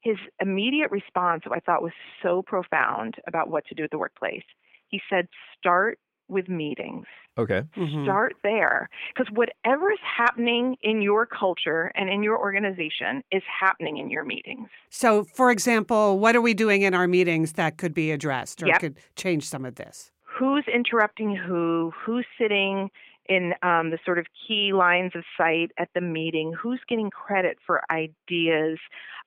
his 0.02 0.18
immediate 0.42 0.92
response, 0.92 1.44
I 1.50 1.60
thought 1.62 1.82
was 1.82 1.94
so 2.22 2.42
profound 2.42 3.16
about 3.25 3.50
what 3.50 3.66
to 3.68 3.75
do 3.75 3.84
at 3.84 3.92
the 3.92 3.98
workplace. 3.98 4.44
He 4.90 5.02
said, 5.10 5.28
"Start 5.58 5.98
with 6.28 6.50
meetings." 6.50 7.06
Okay. 7.38 7.63
Mhm. 7.75 8.04
Start 8.04 8.36
there. 8.44 8.90
Because 9.16 9.32
whatever 9.34 9.92
is 9.92 10.00
happening 10.02 10.78
in 10.82 11.02
your 11.02 11.25
culture 11.25 11.92
and 11.96 12.10
in 12.10 12.22
your 12.22 12.38
organization 12.38 13.24
is 13.32 13.42
happening 13.44 13.98
in 13.98 14.12
your 14.12 14.24
meetings. 14.24 14.70
So, 14.90 15.24
for 15.24 15.50
example, 15.50 16.20
what 16.20 16.36
are 16.36 16.42
we 16.42 16.54
doing 16.54 16.84
in 16.84 16.94
our 16.94 17.08
meetings 17.08 17.54
that 17.54 17.78
could 17.78 17.94
be 17.94 18.12
addressed 18.12 18.62
or 18.62 18.68
Yep. 18.68 18.80
could 18.80 19.00
change 19.16 19.46
some 19.46 19.66
of 19.66 19.75
this? 19.75 20.12
Who's 20.34 20.66
interrupting 20.74 21.36
who, 21.36 21.92
who's 22.06 22.25
sitting 22.38 22.90
in 23.30 23.54
um, 23.62 23.90
the 23.90 24.00
sort 24.04 24.20
of 24.20 24.25
key 24.48 24.74
lines 24.74 25.13
of 25.16 25.24
sight 25.38 25.72
at 25.78 25.90
the 25.96 26.02
meeting, 26.02 26.54
who's 26.54 26.82
getting 26.90 27.10
credit 27.10 27.58
for 27.66 27.82
ideas, 27.90 28.80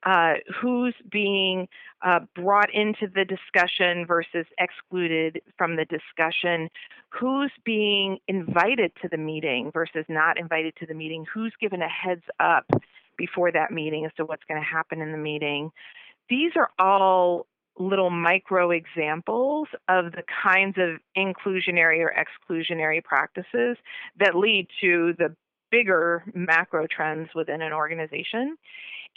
uh, 0.04 0.34
who's 0.60 0.94
being 1.10 1.66
uh, 2.02 2.20
brought 2.34 2.72
into 2.74 3.06
the 3.14 3.24
discussion 3.24 4.04
versus 4.06 4.46
excluded 4.58 5.40
from 5.56 5.76
the 5.76 5.86
discussion, 5.86 6.68
who's 7.08 7.52
being 7.64 8.18
invited 8.28 8.92
to 9.00 9.08
the 9.08 9.16
meeting 9.16 9.70
versus 9.72 10.04
not 10.08 10.38
invited 10.38 10.74
to 10.76 10.86
the 10.86 10.94
meeting, 10.94 11.24
who's 11.32 11.54
given 11.58 11.80
a 11.80 11.88
heads 11.88 12.24
up 12.38 12.66
before 13.16 13.50
that 13.50 13.70
meeting 13.70 14.04
as 14.04 14.12
to 14.18 14.26
what's 14.26 14.44
going 14.46 14.60
to 14.60 14.66
happen 14.66 15.00
in 15.00 15.12
the 15.12 15.18
meeting. 15.18 15.70
These 16.28 16.52
are 16.56 16.68
all 16.78 17.46
little 17.78 18.10
micro 18.10 18.70
examples 18.70 19.68
of 19.88 20.12
the 20.12 20.22
kinds 20.42 20.76
of 20.78 20.98
inclusionary 21.16 22.00
or 22.00 22.14
exclusionary 22.14 23.02
practices 23.02 23.76
that 24.18 24.34
lead 24.34 24.66
to 24.80 25.14
the 25.18 25.34
bigger 25.70 26.24
macro 26.34 26.86
trends 26.86 27.28
within 27.34 27.62
an 27.62 27.72
organization. 27.72 28.56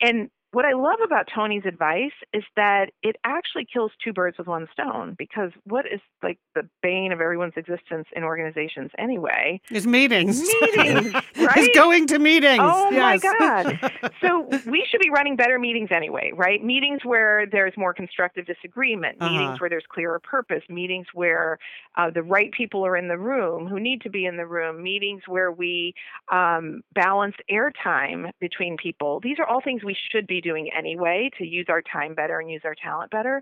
And 0.02 0.30
what 0.52 0.66
I 0.66 0.74
love 0.74 0.98
about 1.06 1.28
Tony's 1.34 1.66
advice 1.66 2.12
is 2.34 2.44
that 2.56 2.90
it 3.04 3.16
actually 3.24 3.68
kills 3.72 3.92
two 4.04 4.14
birds 4.14 4.38
with 4.38 4.48
one 4.48 4.68
stone 4.74 5.16
because 5.18 5.52
what 5.66 5.86
is 5.86 6.00
like 6.24 6.40
the 6.56 6.68
bane 6.82 7.12
of 7.12 7.22
everyone's 7.22 7.54
existence 7.56 8.08
in 8.16 8.24
organizations 8.24 8.90
anyway? 8.98 9.62
Is 9.70 9.86
meetings. 9.86 10.42
Meetings, 10.62 11.14
right? 11.38 11.58
Is 11.58 11.70
going 11.76 12.08
to 12.08 12.18
meetings. 12.18 12.62
Oh 12.64 12.90
yes. 12.90 13.24
my 13.24 13.38
God. 13.38 14.12
so 14.22 14.50
we 14.66 14.86
should 14.90 15.02
be 15.02 15.10
running 15.12 15.36
better 15.36 15.60
meetings 15.60 15.90
anyway, 15.92 16.32
right? 16.36 16.64
Meetings 16.64 17.02
where 17.06 17.46
there's 17.52 17.74
more 17.78 17.94
constructive 17.94 18.46
disagreement, 18.48 19.18
Uh-huh. 19.22 19.32
meetings 19.32 19.62
where 19.62 19.70
there's 19.70 19.86
clearer 19.88 20.20
purpose, 20.20 20.64
meetings 20.68 21.06
where 21.14 21.60
uh, 21.96 22.10
the 22.10 22.24
right 22.24 22.52
people 22.52 22.84
are 22.86 22.98
in 22.98 23.08
the 23.08 23.18
room 23.18 23.68
who 23.68 23.80
need 23.80 24.02
to 24.02 24.10
be 24.10 24.26
in 24.26 24.36
the 24.38 24.46
room, 24.48 24.82
meetings 24.82 25.22
where 25.28 25.52
we 25.52 25.94
um, 26.32 26.82
balance 26.94 27.36
airtime 27.52 28.32
between 28.40 28.78
people. 28.78 29.20
These 29.20 29.38
are 29.38 29.46
all 29.46 29.62
things 29.62 29.84
we 29.84 29.96
should 30.12 30.26
be 30.26 30.39
doing 30.42 30.70
anyway 30.78 31.30
to 31.38 31.46
use 31.46 31.68
our 31.70 31.82
time 31.82 32.14
better 32.14 32.40
and 32.40 32.50
use 32.50 32.62
our 32.66 32.76
talent 32.76 33.12
better. 33.12 33.42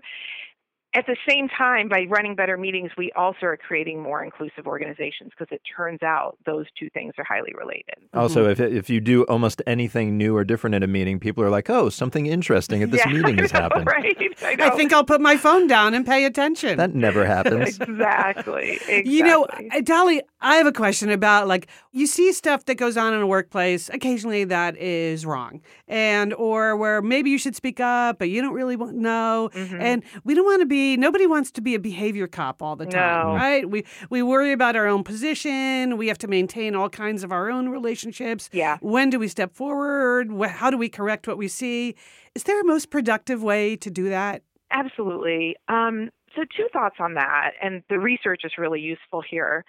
At 0.94 1.04
the 1.06 1.16
same 1.28 1.48
time, 1.50 1.88
by 1.90 2.06
running 2.08 2.34
better 2.34 2.56
meetings, 2.56 2.90
we 2.96 3.12
also 3.14 3.44
are 3.44 3.58
creating 3.58 4.02
more 4.02 4.24
inclusive 4.24 4.66
organizations 4.66 5.32
because 5.38 5.52
it 5.54 5.60
turns 5.76 6.02
out 6.02 6.38
those 6.46 6.64
two 6.78 6.88
things 6.94 7.12
are 7.18 7.24
highly 7.24 7.52
related. 7.58 7.96
Also, 8.14 8.48
if 8.48 8.58
if 8.58 8.88
you 8.88 8.98
do 8.98 9.24
almost 9.24 9.60
anything 9.66 10.16
new 10.16 10.34
or 10.34 10.44
different 10.44 10.74
at 10.74 10.82
a 10.82 10.86
meeting, 10.86 11.20
people 11.20 11.44
are 11.44 11.50
like, 11.50 11.68
"Oh, 11.68 11.90
something 11.90 12.24
interesting 12.24 12.82
at 12.82 12.90
this 12.90 13.02
Yeah, 13.04 13.12
meeting 13.16 13.38
I 13.38 13.42
has 13.42 13.52
know, 13.52 13.60
happened." 13.60 13.86
Right? 13.86 14.16
I, 14.42 14.56
I 14.68 14.70
think 14.70 14.94
I'll 14.94 15.04
put 15.04 15.20
my 15.20 15.36
phone 15.36 15.66
down 15.66 15.92
and 15.92 16.06
pay 16.06 16.24
attention. 16.24 16.78
That 16.78 16.94
never 16.94 17.26
happens. 17.26 17.78
exactly. 17.78 18.70
exactly. 18.88 19.10
You 19.10 19.24
know, 19.24 19.44
uh, 19.44 19.82
Dolly, 19.82 20.22
I 20.40 20.56
have 20.56 20.66
a 20.66 20.72
question 20.72 21.10
about 21.10 21.46
like 21.48 21.68
you 21.92 22.06
see 22.06 22.32
stuff 22.32 22.64
that 22.64 22.76
goes 22.76 22.96
on 22.96 23.12
in 23.12 23.20
a 23.20 23.26
workplace 23.26 23.90
occasionally 23.90 24.44
that 24.44 24.74
is 24.78 25.26
wrong, 25.26 25.60
and 25.86 26.32
or 26.32 26.76
where 26.78 27.02
maybe 27.02 27.28
you 27.28 27.36
should 27.36 27.54
speak 27.56 27.78
up, 27.78 28.18
but 28.18 28.30
you 28.30 28.40
don't 28.40 28.54
really 28.54 28.76
want 28.76 28.94
know, 28.96 29.50
Mhm. 29.52 29.80
and 29.82 30.02
we 30.24 30.34
don't 30.34 30.46
want 30.46 30.60
to 30.62 30.66
be. 30.66 30.77
Nobody 30.96 31.26
wants 31.26 31.50
to 31.52 31.60
be 31.60 31.74
a 31.74 31.78
behavior 31.78 32.26
cop 32.26 32.62
all 32.62 32.76
the 32.76 32.86
time, 32.86 33.26
No. 33.28 33.34
right? 33.34 33.68
We 33.68 33.84
we 34.10 34.22
worry 34.22 34.52
about 34.52 34.76
our 34.76 34.86
own 34.86 35.04
position. 35.04 35.96
We 35.96 36.08
have 36.08 36.18
to 36.18 36.28
maintain 36.28 36.74
all 36.74 36.88
kinds 36.88 37.22
of 37.24 37.32
our 37.32 37.50
own 37.50 37.68
relationships. 37.68 38.48
yeah. 38.52 38.78
When 38.80 39.10
do 39.10 39.18
we 39.18 39.28
step 39.28 39.54
forward? 39.54 40.30
How 40.48 40.70
do 40.70 40.76
we 40.78 40.88
correct 40.88 41.26
what 41.28 41.38
we 41.38 41.48
see? 41.48 41.94
Is 42.34 42.44
there 42.44 42.60
a 42.60 42.64
most 42.64 42.90
productive 42.90 43.42
way 43.42 43.76
to 43.76 43.90
do 43.90 44.08
that? 44.08 44.42
Absolutely. 44.70 45.56
Um, 45.68 46.10
so, 46.36 46.42
two 46.56 46.68
thoughts 46.72 46.96
on 47.00 47.14
that, 47.14 47.52
and 47.62 47.82
the 47.88 47.98
research 47.98 48.42
is 48.44 48.52
really 48.58 48.80
useful 48.80 49.22
here. 49.28 49.64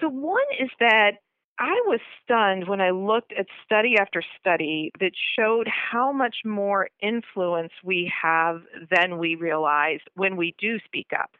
So, 0.00 0.08
one 0.08 0.44
is 0.60 0.68
that 0.80 1.12
I 1.58 1.82
was 1.86 2.00
stunned 2.22 2.68
when 2.68 2.80
I 2.80 2.90
looked 2.90 3.32
at 3.32 3.46
study 3.64 3.96
after 3.98 4.22
study 4.40 4.92
that 5.00 5.12
showed 5.36 5.66
how 5.68 6.12
much 6.12 6.36
more 6.44 6.88
influence 7.02 7.72
we 7.82 8.12
have 8.22 8.62
than 8.90 9.18
we 9.18 9.34
realize 9.34 10.00
when 10.14 10.36
we 10.36 10.54
do 10.60 10.78
speak 10.84 11.08
up. 11.18 11.30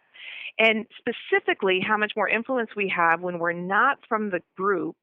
And 0.58 0.86
specifically, 0.98 1.80
how 1.86 1.96
much 1.96 2.12
more 2.16 2.28
influence 2.28 2.70
we 2.74 2.92
have 2.94 3.20
when 3.20 3.38
we're 3.38 3.52
not 3.52 3.98
from 4.08 4.30
the 4.30 4.42
group 4.56 4.96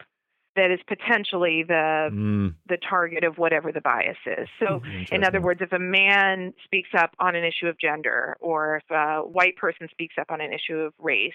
that 0.56 0.72
is 0.72 0.80
potentially 0.88 1.64
the 1.68 2.10
Mm, 2.12 2.54
the 2.68 2.78
target 2.78 3.24
of 3.24 3.38
whatever 3.38 3.72
the 3.72 3.82
bias 3.82 4.18
is. 4.26 4.48
So, 4.60 4.82
in 5.12 5.24
other 5.24 5.42
words, 5.42 5.62
if 5.62 5.72
a 5.72 5.80
man 5.80 6.54
speaks 6.64 6.90
up 6.98 7.12
on 7.20 7.36
an 7.36 7.44
issue 7.44 7.68
of 7.68 7.80
gender, 7.80 8.38
or 8.40 8.78
if 8.78 8.92
a 8.92 9.22
white 9.22 9.58
person 9.58 9.88
speaks 9.92 10.16
up 10.20 10.32
on 10.32 10.42
an 10.42 10.52
issue 10.54 10.78
of 10.78 10.94
race, 11.00 11.34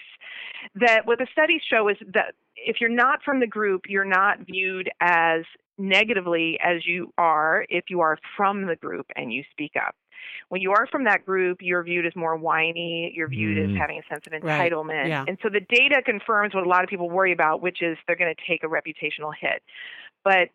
that 0.75 1.05
what 1.05 1.19
the 1.19 1.27
studies 1.31 1.61
show 1.69 1.87
is 1.89 1.97
that 2.13 2.33
if 2.55 2.77
you're 2.79 2.89
not 2.89 3.23
from 3.23 3.39
the 3.39 3.47
group, 3.47 3.83
you're 3.87 4.05
not 4.05 4.39
viewed 4.45 4.89
as 4.99 5.41
negatively 5.77 6.59
as 6.63 6.85
you 6.85 7.11
are 7.17 7.65
if 7.69 7.85
you 7.89 8.01
are 8.01 8.17
from 8.37 8.67
the 8.67 8.75
group 8.75 9.07
and 9.15 9.33
you 9.33 9.43
speak 9.51 9.71
up. 9.75 9.95
When 10.49 10.61
you 10.61 10.71
are 10.71 10.87
from 10.87 11.03
that 11.05 11.25
group, 11.25 11.59
you're 11.61 11.83
viewed 11.83 12.05
as 12.05 12.15
more 12.15 12.35
whiny, 12.35 13.11
you're 13.15 13.27
viewed 13.27 13.57
Mm. 13.57 13.71
as 13.73 13.77
having 13.77 13.99
a 13.99 14.03
sense 14.13 14.25
of 14.27 14.33
Right. 14.43 14.71
entitlement. 14.71 15.07
Yeah. 15.07 15.25
And 15.27 15.37
so 15.41 15.49
the 15.49 15.61
data 15.61 16.01
confirms 16.03 16.53
what 16.53 16.65
a 16.65 16.69
lot 16.69 16.83
of 16.83 16.89
people 16.89 17.09
worry 17.09 17.31
about, 17.31 17.61
which 17.61 17.81
is 17.81 17.97
they're 18.07 18.15
going 18.15 18.33
to 18.35 18.41
take 18.47 18.63
a 18.63 18.67
reputational 18.67 19.33
hit. 19.39 19.63
But 20.23 20.49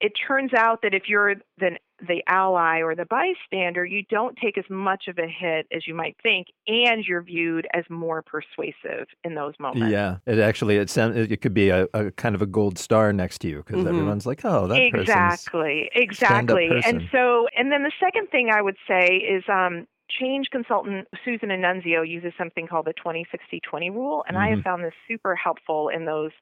it 0.00 0.12
turns 0.26 0.52
out 0.54 0.82
that 0.82 0.94
if 0.94 1.04
you're 1.08 1.34
the 1.58 1.78
the 2.06 2.22
ally 2.28 2.80
or 2.80 2.94
the 2.94 3.06
bystander, 3.06 3.84
you 3.84 4.02
don't 4.10 4.36
take 4.36 4.58
as 4.58 4.64
much 4.68 5.08
of 5.08 5.18
a 5.18 5.26
hit 5.26 5.66
as 5.72 5.86
you 5.86 5.94
might 5.94 6.16
think, 6.22 6.48
and 6.66 7.04
you're 7.06 7.22
viewed 7.22 7.66
as 7.72 7.84
more 7.88 8.22
persuasive 8.22 9.06
in 9.24 9.34
those 9.34 9.54
moments. 9.58 9.82
yeah, 9.92 10.18
it 10.26 10.38
actually 10.38 10.76
it 10.76 10.90
sounds 10.90 11.16
it 11.16 11.40
could 11.40 11.54
be 11.54 11.70
a, 11.70 11.86
a 11.94 12.10
kind 12.12 12.34
of 12.34 12.42
a 12.42 12.46
gold 12.46 12.78
star 12.78 13.12
next 13.12 13.38
to 13.38 13.48
you 13.48 13.58
because 13.58 13.80
Mhm. 13.80 13.88
everyone's 13.88 14.26
like, 14.26 14.44
"Oh, 14.44 14.66
that 14.68 14.76
exactly, 14.82 15.90
exactly. 15.94 16.78
And 16.82 17.02
so, 17.12 17.48
and 17.56 17.72
then 17.72 17.82
the 17.82 17.92
second 18.00 18.28
thing 18.30 18.50
I 18.50 18.62
would 18.62 18.76
say 18.88 19.16
is 19.16 19.44
um, 19.48 19.86
change 20.10 20.50
consultant 20.50 21.08
Susan 21.24 21.48
Annunzio 21.50 22.08
uses 22.08 22.32
something 22.38 22.66
called 22.66 22.86
the 22.86 22.94
20-60-20 22.94 23.90
rule, 23.90 24.24
and 24.28 24.36
I 24.38 24.48
have 24.48 24.58
Mhm. 24.58 24.62
found 24.62 24.84
this 24.84 24.94
super 25.08 25.34
helpful 25.34 25.88
in 25.88 26.04
those 26.04 26.32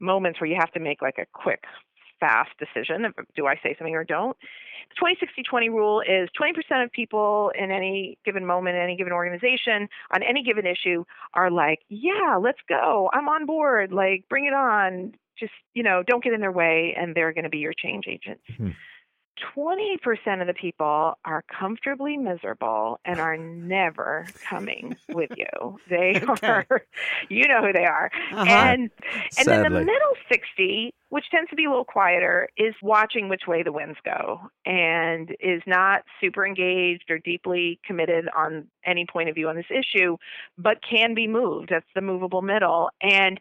moments 0.00 0.40
where 0.40 0.50
you 0.50 0.56
have 0.58 0.72
to 0.72 0.80
make 0.80 1.02
like 1.02 1.18
a 1.18 1.26
quick, 1.32 1.64
fast 2.22 2.50
decision 2.64 3.04
of 3.04 3.12
do 3.34 3.46
I 3.46 3.56
say 3.62 3.74
something 3.76 3.94
or 3.94 4.04
don't. 4.04 4.36
The 4.90 5.16
20-60-20 5.52 5.68
rule 5.68 6.00
is 6.00 6.28
20% 6.40 6.84
of 6.84 6.92
people 6.92 7.50
in 7.58 7.70
any 7.70 8.18
given 8.24 8.44
moment, 8.46 8.76
in 8.76 8.82
any 8.82 8.96
given 8.96 9.12
organization, 9.12 9.88
on 10.14 10.22
any 10.22 10.42
given 10.42 10.66
issue, 10.66 11.04
are 11.34 11.50
like, 11.50 11.80
yeah, 11.88 12.36
let's 12.40 12.60
go. 12.68 13.10
I'm 13.12 13.28
on 13.28 13.46
board. 13.46 13.92
Like, 13.92 14.24
bring 14.28 14.46
it 14.46 14.54
on. 14.54 15.14
Just, 15.38 15.52
you 15.74 15.82
know, 15.82 16.02
don't 16.06 16.22
get 16.22 16.34
in 16.34 16.40
their 16.40 16.52
way, 16.52 16.94
and 16.96 17.14
they're 17.14 17.32
going 17.32 17.44
to 17.44 17.50
be 17.50 17.58
your 17.58 17.72
change 17.72 18.04
agents. 18.06 18.44
Mhm. 18.50 18.74
20% 19.56 20.40
of 20.40 20.46
the 20.46 20.54
people 20.54 21.14
are 21.24 21.42
comfortably 21.58 22.16
miserable 22.16 22.98
and 23.04 23.20
are 23.20 23.36
never 23.36 24.26
coming 24.48 24.96
with 25.12 25.30
you. 25.36 25.78
They 25.88 26.20
Okay. 26.28 26.46
are, 26.46 26.82
you 27.28 27.46
know 27.48 27.60
who 27.62 27.72
they 27.72 27.84
are. 27.84 28.10
Uh-huh. 28.32 28.44
And 28.46 28.90
and 29.38 29.48
then 29.48 29.62
the 29.62 29.70
middle 29.70 30.14
60, 30.30 30.94
which 31.08 31.24
tends 31.30 31.50
to 31.50 31.56
be 31.56 31.64
a 31.64 31.68
little 31.68 31.84
quieter, 31.84 32.48
is 32.56 32.74
watching 32.82 33.28
which 33.28 33.42
way 33.46 33.62
the 33.62 33.72
winds 33.72 33.98
go 34.04 34.40
and 34.64 35.30
is 35.40 35.62
not 35.66 36.02
super 36.20 36.46
engaged 36.46 37.10
or 37.10 37.18
deeply 37.18 37.80
committed 37.84 38.28
on 38.36 38.68
any 38.84 39.06
point 39.06 39.28
of 39.28 39.34
view 39.34 39.48
on 39.48 39.56
this 39.56 39.70
issue, 39.70 40.16
but 40.58 40.78
can 40.88 41.14
be 41.14 41.26
moved. 41.26 41.70
That's 41.70 41.86
the 41.94 42.00
movable 42.00 42.42
middle. 42.42 42.90
And 43.00 43.40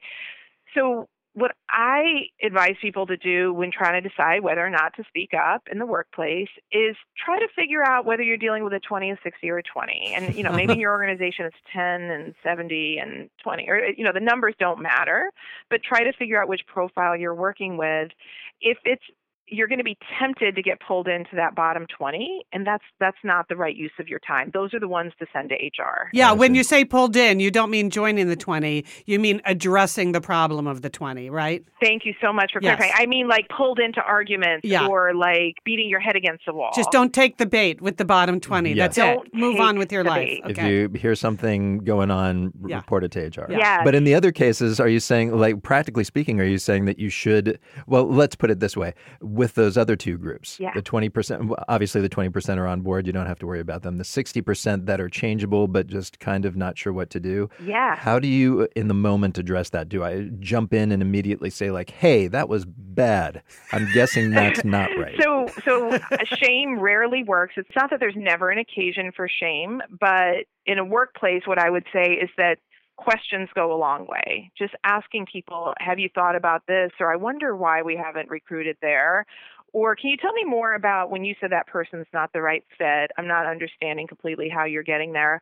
so 0.75 1.07
what 1.33 1.51
I 1.69 2.25
advise 2.43 2.75
people 2.81 3.07
to 3.07 3.15
do 3.15 3.53
when 3.53 3.71
trying 3.71 4.01
to 4.01 4.09
decide 4.09 4.43
whether 4.43 4.65
or 4.65 4.69
not 4.69 4.93
to 4.97 5.03
speak 5.07 5.31
up 5.33 5.63
in 5.71 5.79
the 5.79 5.85
workplace 5.85 6.49
is 6.71 6.95
try 7.23 7.39
to 7.39 7.47
figure 7.55 7.81
out 7.83 8.05
whether 8.05 8.21
you're 8.21 8.35
dealing 8.35 8.65
with 8.65 8.73
a 8.73 8.79
20, 8.79 9.11
a 9.11 9.17
60, 9.23 9.49
or 9.49 9.59
a 9.59 9.63
20. 9.63 10.13
And, 10.15 10.35
you 10.35 10.43
know, 10.43 10.51
maybe 10.51 10.73
in 10.73 10.79
your 10.79 10.91
organization 10.97 11.45
it's 11.45 11.55
10 11.73 11.83
and 11.83 12.35
70 12.43 12.97
and 13.01 13.29
20, 13.43 13.69
or, 13.69 13.79
you 13.95 14.03
know, 14.03 14.11
the 14.13 14.19
numbers 14.19 14.55
don't 14.59 14.81
matter, 14.81 15.31
but 15.69 15.81
try 15.83 16.03
to 16.03 16.11
figure 16.13 16.41
out 16.41 16.49
which 16.49 16.61
profile 16.67 17.15
you're 17.15 17.35
working 17.35 17.77
with. 17.77 18.11
If 18.59 18.77
it's 18.83 19.03
you're 19.51 19.67
going 19.67 19.77
to 19.79 19.83
be 19.83 19.97
tempted 20.19 20.55
to 20.55 20.61
get 20.61 20.79
pulled 20.79 21.07
into 21.07 21.35
that 21.35 21.53
bottom 21.55 21.85
20 21.97 22.43
and 22.53 22.65
that's 22.65 22.83
that's 22.99 23.17
not 23.23 23.47
the 23.49 23.55
right 23.55 23.75
use 23.75 23.91
of 23.99 24.07
your 24.07 24.19
time 24.19 24.49
those 24.53 24.73
are 24.73 24.79
the 24.79 24.87
ones 24.87 25.11
to 25.19 25.25
send 25.33 25.49
to 25.49 25.55
hr 25.55 26.09
Yeah, 26.13 26.31
when 26.31 26.55
you 26.55 26.63
say 26.63 26.85
pulled 26.85 27.15
in, 27.15 27.39
you 27.39 27.51
don't 27.51 27.69
mean 27.69 27.89
joining 27.89 28.27
the 28.27 28.35
20. 28.35 28.85
You 29.05 29.19
mean 29.19 29.41
addressing 29.45 30.11
the 30.13 30.21
problem 30.21 30.67
of 30.67 30.81
the 30.81 30.89
20, 30.89 31.29
right? 31.29 31.63
Thank 31.81 32.05
you 32.05 32.13
so 32.21 32.31
much 32.33 32.51
for 32.53 32.59
Yes. 32.61 32.77
clarifying. 32.77 32.93
I 33.03 33.05
mean, 33.07 33.27
like 33.27 33.47
pulled 33.49 33.79
into 33.79 34.01
arguments 34.01 34.61
Yeah. 34.65 34.87
or 34.87 35.13
like 35.13 35.55
beating 35.65 35.89
your 35.89 35.99
head 35.99 36.15
against 36.15 36.45
the 36.45 36.53
wall. 36.53 36.71
Just 36.75 36.91
don't 36.91 37.13
take 37.13 37.37
the 37.37 37.45
bait 37.45 37.81
with 37.81 37.97
the 37.97 38.05
bottom 38.05 38.39
20. 38.39 38.69
Yeah. 38.73 38.83
That's 38.83 38.95
Don't 38.97 39.25
it. 39.27 39.33
Move 39.33 39.59
on 39.59 39.77
with 39.77 39.91
your 39.91 40.03
life. 40.03 40.27
bait. 40.27 40.41
If 40.45 40.57
you 40.63 40.89
hear 40.99 41.15
something 41.15 41.79
going 41.79 42.11
on, 42.11 42.53
Yeah. 42.65 42.77
report 42.77 43.03
it 43.03 43.11
to 43.11 43.19
HR. 43.19 43.47
Yes. 43.51 43.81
But 43.83 43.95
in 43.95 44.03
the 44.05 44.15
other 44.15 44.31
cases, 44.31 44.79
are 44.79 44.87
you 44.87 44.99
saying, 44.99 45.35
like, 45.37 45.61
practically 45.63 46.03
speaking, 46.03 46.39
are 46.39 46.45
you 46.45 46.57
saying 46.57 46.85
that 46.85 46.99
you 46.99 47.09
should? 47.09 47.59
Well, 47.87 48.07
let's 48.07 48.35
put 48.35 48.49
it 48.51 48.59
this 48.59 48.77
way: 48.77 48.93
with 49.41 49.55
those 49.55 49.75
other 49.75 49.95
two 49.95 50.19
groups. 50.19 50.59
Yeah. 50.59 50.71
The 50.75 50.83
20%, 50.83 51.51
obviously 51.67 51.99
the 51.99 52.09
20% 52.09 52.57
are 52.59 52.67
on 52.67 52.81
board. 52.81 53.07
You 53.07 53.11
don't 53.11 53.25
have 53.25 53.39
to 53.39 53.47
worry 53.47 53.59
about 53.59 53.81
them. 53.81 53.97
The 53.97 54.03
60% 54.03 54.85
that 54.85 55.01
are 55.01 55.09
changeable, 55.09 55.67
but 55.67 55.87
just 55.87 56.19
kind 56.19 56.45
of 56.45 56.55
not 56.55 56.77
sure 56.77 56.93
what 56.93 57.09
to 57.09 57.19
do. 57.19 57.49
Yeah. 57.65 57.95
How 57.95 58.19
do 58.19 58.27
you, 58.27 58.61
uh, 58.61 58.67
in 58.75 58.87
the 58.87 58.93
moment, 58.93 59.39
address 59.39 59.71
that? 59.71 59.89
Do 59.89 60.03
I 60.03 60.29
jump 60.41 60.75
in 60.75 60.91
and 60.91 61.01
immediately 61.01 61.49
say, 61.49 61.71
like, 61.71 61.89
hey, 61.89 62.27
that 62.27 62.49
was 62.49 62.65
bad? 62.67 63.41
I'm 63.71 63.91
guessing 63.95 64.29
that's 64.29 64.63
not 64.63 64.91
right. 64.95 65.19
So, 65.19 65.47
so 65.65 65.89
uh, 65.89 65.99
shame 66.37 66.79
rarely 66.79 67.23
works. 67.23 67.55
It's 67.57 67.75
not 67.75 67.89
that 67.89 67.99
there's 67.99 68.15
never 68.15 68.51
an 68.51 68.59
occasion 68.59 69.11
for 69.11 69.27
shame, 69.27 69.81
but 69.99 70.45
in 70.67 70.77
a 70.77 70.85
workplace, 70.85 71.47
what 71.47 71.57
I 71.57 71.71
would 71.71 71.87
say 71.91 72.13
is 72.13 72.29
that 72.37 72.59
questions 73.03 73.49
go 73.55 73.73
a 73.73 73.77
long 73.77 74.07
way. 74.07 74.51
Just 74.57 74.73
asking 74.83 75.25
people, 75.31 75.73
have 75.79 75.99
you 75.99 76.09
thought 76.13 76.35
about 76.35 76.65
this? 76.67 76.91
Or 76.99 77.11
I 77.11 77.15
wonder 77.15 77.55
why 77.55 77.81
we 77.81 77.95
haven't 77.95 78.29
recruited 78.29 78.77
there. 78.81 79.25
Or 79.73 79.95
can 79.95 80.09
you 80.09 80.17
tell 80.17 80.33
me 80.33 80.43
more 80.43 80.73
about 80.73 81.09
when 81.11 81.23
you 81.23 81.33
said 81.39 81.51
that 81.51 81.67
person's 81.67 82.07
not 82.13 82.33
the 82.33 82.41
right 82.41 82.63
fit? 82.77 83.11
I'm 83.17 83.27
not 83.27 83.45
understanding 83.45 84.05
completely 84.05 84.49
how 84.49 84.65
you're 84.65 84.83
getting 84.83 85.13
there. 85.13 85.39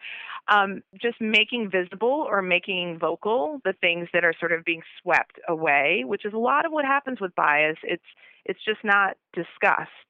Um, 0.48 0.84
just 1.02 1.20
making 1.20 1.72
visible 1.72 2.28
or 2.30 2.42
making 2.42 3.00
vocal 3.00 3.60
the 3.66 3.74
things 3.74 4.08
that 4.14 4.24
are 4.24 4.34
sort 4.40 4.52
of 4.52 4.64
being 4.64 4.84
swept 5.02 5.40
away, 5.48 6.04
which 6.06 6.26
is 6.26 6.34
a 6.34 6.38
lot 6.38 6.66
of 6.66 6.72
what 6.72 6.86
happens 6.86 7.20
with 7.20 7.36
bias. 7.36 7.78
It's 7.84 8.04
it's 8.46 8.64
just 8.66 8.84
not 8.84 9.18
discussed. 9.34 10.09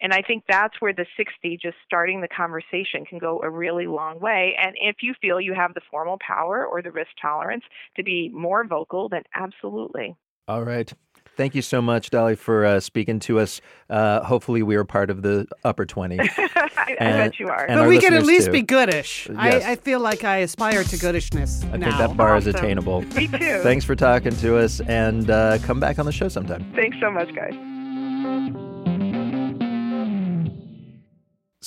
And 0.00 0.12
I 0.12 0.22
think 0.22 0.44
that's 0.48 0.74
where 0.80 0.92
the 0.92 1.06
60, 1.16 1.58
just 1.62 1.76
starting 1.84 2.20
the 2.20 2.28
conversation, 2.28 3.04
can 3.04 3.18
go 3.18 3.40
a 3.42 3.50
really 3.50 3.86
long 3.86 4.18
way. 4.20 4.56
And 4.60 4.74
if 4.80 4.96
you 5.02 5.14
feel 5.20 5.40
you 5.40 5.54
have 5.54 5.74
the 5.74 5.82
formal 5.90 6.18
power 6.26 6.66
or 6.66 6.82
the 6.82 6.90
risk 6.90 7.10
tolerance 7.20 7.64
to 7.96 8.02
be 8.02 8.30
more 8.32 8.66
vocal, 8.66 9.08
then 9.08 9.22
absolutely. 9.34 10.16
All 10.48 10.64
right. 10.64 10.92
Thank 11.36 11.54
you 11.54 11.62
so 11.62 11.80
much, 11.80 12.10
Dolly, 12.10 12.34
for 12.36 12.66
uh, 12.66 12.80
speaking 12.80 13.18
to 13.20 13.38
us. 13.38 13.60
Uh, 13.88 14.22
hopefully, 14.22 14.62
we 14.62 14.76
are 14.76 14.84
part 14.84 15.08
of 15.10 15.22
the 15.22 15.46
upper 15.64 15.86
20. 15.86 16.18
I, 16.20 16.26
I 16.26 16.94
bet 16.98 17.38
you 17.38 17.48
are. 17.48 17.66
But 17.66 17.88
we 17.88 17.98
can 17.98 18.12
at 18.14 18.24
least 18.24 18.46
too. 18.46 18.52
be 18.52 18.62
goodish. 18.62 19.28
Yes. 19.30 19.64
I, 19.64 19.72
I 19.72 19.76
feel 19.76 20.00
like 20.00 20.24
I 20.24 20.38
aspire 20.38 20.84
to 20.84 20.98
goodishness 20.98 21.64
I 21.72 21.76
now. 21.76 21.86
think 21.86 21.98
that 21.98 22.16
bar 22.16 22.36
is 22.36 22.46
attainable. 22.46 23.02
Me 23.14 23.26
too. 23.26 23.60
Thanks 23.62 23.84
for 23.84 23.94
talking 23.94 24.36
to 24.36 24.58
us 24.58 24.80
and 24.80 25.30
uh, 25.30 25.58
come 25.62 25.80
back 25.80 25.98
on 25.98 26.04
the 26.04 26.12
show 26.12 26.28
sometime. 26.28 26.70
Thanks 26.74 26.98
so 27.00 27.10
much, 27.10 27.34
guys. 27.34 28.66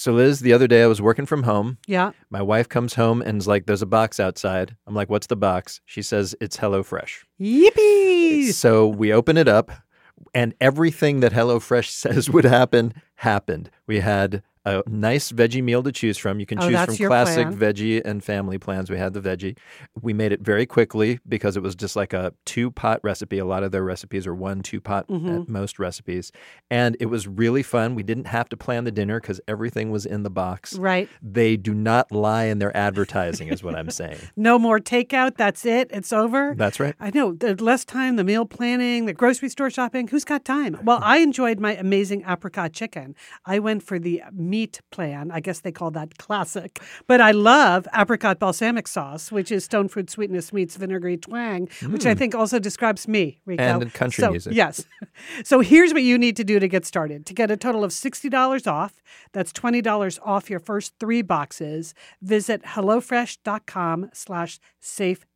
So, 0.04 0.12
Liz, 0.12 0.42
the 0.42 0.52
other 0.52 0.68
day 0.68 0.84
I 0.84 0.88
was 0.88 1.02
working 1.02 1.26
from 1.26 1.44
home. 1.44 1.78
Yeah. 1.88 2.12
My 2.30 2.42
wife 2.42 2.68
comes 2.68 2.96
home 2.96 3.22
and 3.22 3.38
is 3.38 3.48
like, 3.48 3.68
There's 3.68 3.82
a 3.82 3.86
box 3.86 4.20
outside. 4.20 4.76
I'm 4.86 4.94
like, 4.94 5.10
What's 5.10 5.28
the 5.28 5.38
box? 5.38 5.80
She 5.86 6.02
says, 6.02 6.36
It's 6.42 6.58
HelloFresh. 6.58 7.24
Yippee! 7.40 8.52
So 8.52 8.86
we 8.86 9.14
open 9.14 9.38
it 9.38 9.48
up, 9.48 9.72
and 10.34 10.56
everything 10.60 11.22
that 11.22 11.32
HelloFresh 11.32 11.88
says 11.90 12.30
would 12.30 12.44
happen 12.44 12.96
happened. 13.16 13.70
We 13.88 14.02
had 14.02 14.44
a 14.66 14.82
nice 14.88 15.32
veggie 15.32 15.64
meal 15.64 15.84
to 15.84 15.92
choose 15.92 16.18
from. 16.18 16.40
You 16.40 16.46
can 16.46 16.58
Oh, 16.60 16.70
choose 16.70 16.98
from 16.98 17.08
classic 17.08 17.48
plan. 17.48 17.58
veggie 17.58 18.02
and 18.04 18.24
family 18.24 18.58
plans. 18.58 18.90
We 18.90 18.98
had 18.98 19.14
the 19.14 19.22
veggie. 19.22 19.58
We 20.02 20.14
made 20.14 20.32
it 20.32 20.42
very 20.42 20.66
quickly 20.66 21.20
because 21.28 21.58
it 21.58 21.64
was 21.64 21.76
just 21.76 21.96
like 21.96 22.14
a 22.14 22.34
two 22.46 22.72
pot 22.72 23.00
recipe. 23.04 23.40
A 23.40 23.46
lot 23.46 23.64
of 23.64 23.72
their 23.72 23.84
recipes 23.84 24.26
are 24.26 24.34
one, 24.36 24.62
two 24.62 24.80
pot 24.80 25.08
Mm-hmm. 25.10 25.30
at 25.42 25.50
most 25.50 25.80
recipes. 25.80 26.32
And 26.72 26.96
it 27.00 27.08
was 27.08 27.28
really 27.28 27.62
fun. 27.64 27.94
We 27.96 28.04
didn't 28.04 28.28
have 28.28 28.48
to 28.50 28.58
plan 28.58 28.84
the 28.86 28.92
dinner 28.92 29.20
because 29.20 29.42
everything 29.48 29.92
was 29.92 30.06
in 30.06 30.24
the 30.24 30.30
box. 30.30 30.76
Right. 30.78 31.10
They 31.22 31.58
do 31.58 31.74
not 31.74 32.12
lie 32.12 32.46
in 32.46 32.60
their 32.60 32.76
advertising, 32.76 33.50
is 33.50 33.64
what 33.64 33.76
I'm 33.76 33.90
saying. 34.02 34.18
No 34.38 34.58
more 34.58 34.80
takeout. 34.80 35.36
That's 35.36 35.66
it. 35.66 35.90
It's 35.92 36.14
over. 36.14 36.54
That's 36.56 36.80
right. 36.80 36.96
I 37.00 37.12
know. 37.14 37.34
The 37.34 37.62
less 37.62 37.84
time, 37.84 38.16
the 38.16 38.24
meal 38.24 38.46
planning, 38.46 39.06
the 39.06 39.14
grocery 39.14 39.50
store 39.50 39.70
shopping. 39.70 40.08
Who's 40.08 40.24
got 40.24 40.46
time? 40.46 40.78
Well, 40.84 41.00
I 41.04 41.18
enjoyed 41.18 41.60
my 41.60 41.76
amazing 41.76 42.24
apricot 42.28 42.72
chicken. 42.74 43.16
I 43.46 43.60
went 43.60 43.84
for 43.84 44.00
the 44.00 44.22
meat 44.54 44.82
plan. 44.92 45.32
I 45.32 45.40
guess 45.40 45.62
they 45.62 45.72
call 45.72 45.90
that 45.92 46.10
classic. 46.20 46.72
But 47.08 47.20
I 47.30 47.32
love 47.32 47.88
apricot 48.02 48.38
balsamic 48.40 48.88
sauce, 48.88 49.32
which 49.32 49.52
is 49.52 49.64
stone 49.66 49.88
fruit 49.88 50.10
sweetness 50.12 50.54
meets 50.54 50.76
vinegary 50.76 51.18
twang, 51.18 51.70
which 51.94 52.06
I 52.06 52.14
think 52.14 52.36
also 52.36 52.60
describes 52.60 53.08
me, 53.08 53.24
Rico. 53.48 53.64
Mm. 53.64 53.82
And 53.82 53.94
country 53.94 54.22
So, 54.22 54.30
music. 54.32 54.54
Yes. 54.54 54.86
So 55.44 55.60
here's 55.60 55.94
what 55.94 56.04
you 56.04 56.18
need 56.18 56.36
to 56.38 56.44
do 56.44 56.60
to 56.60 56.68
get 56.68 56.86
started. 56.86 57.26
To 57.28 57.34
get 57.34 57.52
a 57.52 57.58
total 57.58 57.84
of 57.84 57.92
$60 57.92 58.68
off, 58.68 58.94
that's 59.32 59.52
$20 59.54 60.20
off 60.24 60.50
your 60.50 60.60
first 60.60 60.94
three 61.00 61.22
boxes, 61.22 61.94
visit 62.22 62.64
HelloFresh.com 62.64 64.10
slash 64.14 64.60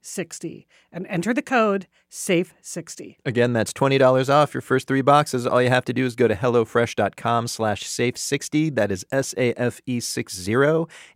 safe60 0.07 0.65
and 0.91 1.05
enter 1.07 1.33
the 1.33 1.41
code 1.41 1.87
SAFE60. 2.11 3.17
Again, 3.25 3.53
that's 3.53 3.73
$20 3.73 4.33
off 4.33 4.53
your 4.53 4.61
first 4.61 4.87
three 4.87 5.01
boxes. 5.01 5.45
All 5.45 5.61
you 5.61 5.69
have 5.69 5.85
to 5.85 5.93
do 5.93 6.05
is 6.05 6.15
go 6.15 6.27
to 6.27 6.35
HelloFresh.com 6.35 7.47
slash 7.47 7.83
safe60. 7.83 8.75
That 8.75 8.91
is 8.91 9.05
S-A-F-E 9.11 9.99
60 9.99 10.55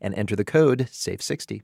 and 0.01 0.13
enter 0.15 0.35
the 0.35 0.45
code 0.45 0.87
SAFE60. 0.91 1.61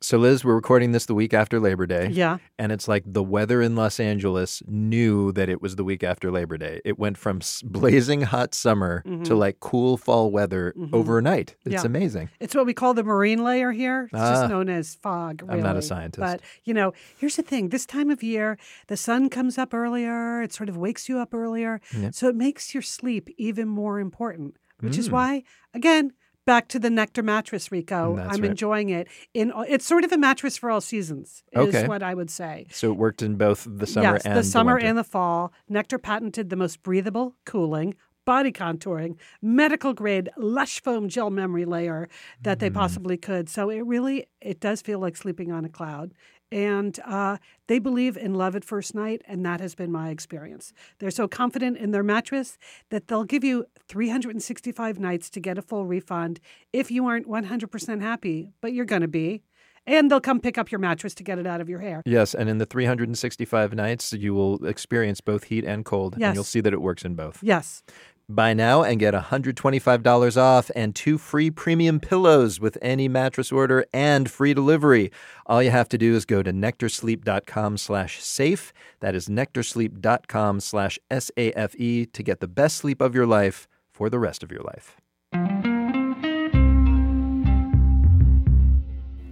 So, 0.00 0.16
Liz, 0.16 0.44
we're 0.44 0.54
recording 0.54 0.92
this 0.92 1.06
the 1.06 1.14
week 1.14 1.34
after 1.34 1.58
Labor 1.58 1.84
Day. 1.84 2.08
Yeah. 2.12 2.38
And 2.56 2.70
it's 2.70 2.86
like 2.86 3.02
the 3.04 3.22
weather 3.22 3.60
in 3.60 3.74
Los 3.74 3.98
Angeles 3.98 4.62
knew 4.68 5.32
that 5.32 5.48
it 5.48 5.60
was 5.60 5.74
the 5.74 5.82
week 5.82 6.04
after 6.04 6.30
Labor 6.30 6.56
Day. 6.56 6.80
It 6.84 7.00
went 7.00 7.18
from 7.18 7.40
blazing 7.64 8.20
hot 8.22 8.54
summer 8.54 9.02
to 9.24 9.34
like 9.34 9.58
cool 9.58 9.96
fall 9.96 10.30
weather 10.30 10.72
overnight. 10.92 11.56
It's 11.64 11.68
Mm-hmm. 11.68 11.72
Yeah. 11.72 11.82
amazing. 11.98 12.30
It's 12.38 12.54
what 12.54 12.64
we 12.64 12.74
call 12.74 12.94
the 12.94 13.02
marine 13.02 13.42
layer 13.42 13.72
here. 13.72 14.04
It's 14.12 14.14
Ah. 14.20 14.34
just 14.34 14.48
known 14.50 14.68
as 14.68 14.94
fog. 14.94 15.42
I'm 15.48 15.62
not 15.62 15.76
a 15.76 15.82
scientist. 15.82 16.20
But, 16.20 16.40
you 16.64 16.74
know, 16.74 16.92
here's 17.18 17.34
the 17.36 17.42
thing 17.42 17.70
this 17.70 17.84
time 17.84 18.10
of 18.10 18.22
year, 18.22 18.56
the 18.86 18.96
sun 18.96 19.28
comes 19.28 19.58
up 19.58 19.74
earlier, 19.74 20.42
it 20.42 20.52
sort 20.52 20.68
of 20.68 20.76
wakes 20.76 21.08
you 21.08 21.18
up 21.18 21.34
earlier. 21.34 21.80
So 22.12 22.28
it 22.28 22.36
makes 22.36 22.72
your 22.72 22.82
sleep 22.82 23.28
even 23.36 23.66
more 23.68 23.98
important, 23.98 24.56
which 24.80 24.94
Mm. 24.94 24.98
is 25.00 25.10
why, 25.10 25.42
again, 25.74 26.12
back 26.48 26.68
to 26.68 26.78
the 26.78 26.88
Nectar 26.90 27.22
mattress, 27.22 27.70
Rico. 27.70 28.16
That's 28.16 28.34
I'm 28.34 28.40
right. 28.42 28.50
enjoying 28.50 28.88
it. 28.88 29.06
In 29.34 29.52
It's 29.68 29.84
sort 29.86 30.02
of 30.04 30.12
a 30.12 30.18
mattress 30.18 30.56
for 30.56 30.70
all 30.70 30.80
seasons, 30.80 31.42
is 31.52 31.58
Okay. 31.74 31.86
what 31.86 32.02
I 32.02 32.14
would 32.14 32.30
say. 32.30 32.66
So 32.70 32.90
it 32.90 32.96
worked 32.96 33.22
in 33.22 33.36
both 33.36 33.66
the 33.68 33.86
summer 33.86 34.14
yes, 34.14 34.24
and 34.24 34.36
the 34.36 34.42
summer 34.42 34.74
winter. 34.74 34.88
and 34.88 34.98
the 34.98 35.04
fall. 35.04 35.52
Nectar 35.68 35.98
patented 35.98 36.48
the 36.50 36.56
most 36.56 36.82
breathable, 36.82 37.36
cooling, 37.44 37.94
body 38.24 38.50
contouring, 38.52 39.16
medical 39.42 39.92
grade, 39.94 40.28
lush 40.36 40.82
foam 40.82 41.08
gel 41.08 41.30
memory 41.30 41.64
layer 41.64 42.08
that 42.42 42.56
Mm. 42.58 42.60
they 42.60 42.70
possibly 42.70 43.16
could. 43.16 43.48
So 43.48 43.70
it 43.70 43.80
really 43.86 44.26
it 44.40 44.60
does 44.60 44.80
feel 44.82 44.98
like 44.98 45.16
sleeping 45.16 45.50
on 45.52 45.64
a 45.64 45.68
cloud. 45.68 46.12
And 46.50 46.98
uh, 47.04 47.36
they 47.66 47.78
believe 47.78 48.16
in 48.16 48.34
love 48.34 48.56
at 48.56 48.64
first 48.64 48.94
night, 48.94 49.22
and 49.26 49.44
that 49.44 49.60
has 49.60 49.74
been 49.74 49.92
my 49.92 50.08
experience. 50.10 50.72
They're 50.98 51.10
so 51.10 51.28
confident 51.28 51.76
in 51.76 51.90
their 51.90 52.02
mattress 52.02 52.56
that 52.90 53.08
they'll 53.08 53.24
give 53.24 53.44
you 53.44 53.66
365 53.88 54.98
nights 54.98 55.28
to 55.30 55.40
get 55.40 55.58
a 55.58 55.62
full 55.62 55.84
refund 55.86 56.40
if 56.72 56.90
you 56.90 57.06
aren't 57.06 57.28
100% 57.28 58.00
happy, 58.00 58.50
but 58.60 58.72
you're 58.72 58.84
going 58.86 59.02
to 59.02 59.08
be. 59.08 59.42
And 59.86 60.10
they'll 60.10 60.20
come 60.20 60.38
pick 60.40 60.58
up 60.58 60.70
your 60.70 60.80
mattress 60.80 61.14
to 61.14 61.22
get 61.22 61.38
it 61.38 61.46
out 61.46 61.62
of 61.62 61.68
your 61.70 61.78
hair. 61.80 62.02
Yes, 62.04 62.34
and 62.34 62.48
in 62.50 62.58
the 62.58 62.66
365 62.66 63.74
nights, 63.74 64.12
you 64.12 64.34
will 64.34 64.64
experience 64.66 65.22
both 65.22 65.44
heat 65.44 65.64
and 65.64 65.82
cold, 65.84 66.14
Yes. 66.18 66.28
and 66.28 66.34
you'll 66.34 66.44
see 66.44 66.60
that 66.60 66.74
it 66.74 66.82
works 66.82 67.04
in 67.04 67.14
both. 67.14 67.38
Yes. 67.42 67.82
Buy 68.30 68.52
now 68.52 68.82
and 68.82 69.00
get 69.00 69.14
$125 69.14 70.36
off 70.36 70.70
and 70.76 70.94
two 70.94 71.16
free 71.16 71.50
premium 71.50 71.98
pillows 71.98 72.60
with 72.60 72.76
any 72.82 73.08
mattress 73.08 73.50
order 73.50 73.86
and 73.92 74.30
free 74.30 74.52
delivery. 74.52 75.10
All 75.46 75.62
you 75.62 75.70
have 75.70 75.88
to 75.88 75.98
do 75.98 76.14
is 76.14 76.26
go 76.26 76.42
to 76.42 76.52
nectarsleep.com 76.52 77.78
slash 77.78 78.22
safe. 78.22 78.74
That 79.00 79.14
is 79.14 79.28
nectarsleep.com 79.28 80.60
slash 80.60 80.98
S-A-F-E 81.10 82.06
to 82.06 82.22
get 82.22 82.40
the 82.40 82.48
best 82.48 82.76
sleep 82.76 83.00
of 83.00 83.14
your 83.14 83.26
life 83.26 83.66
for 83.90 84.10
the 84.10 84.18
rest 84.18 84.42
of 84.42 84.52
your 84.52 84.62
life. 84.62 85.77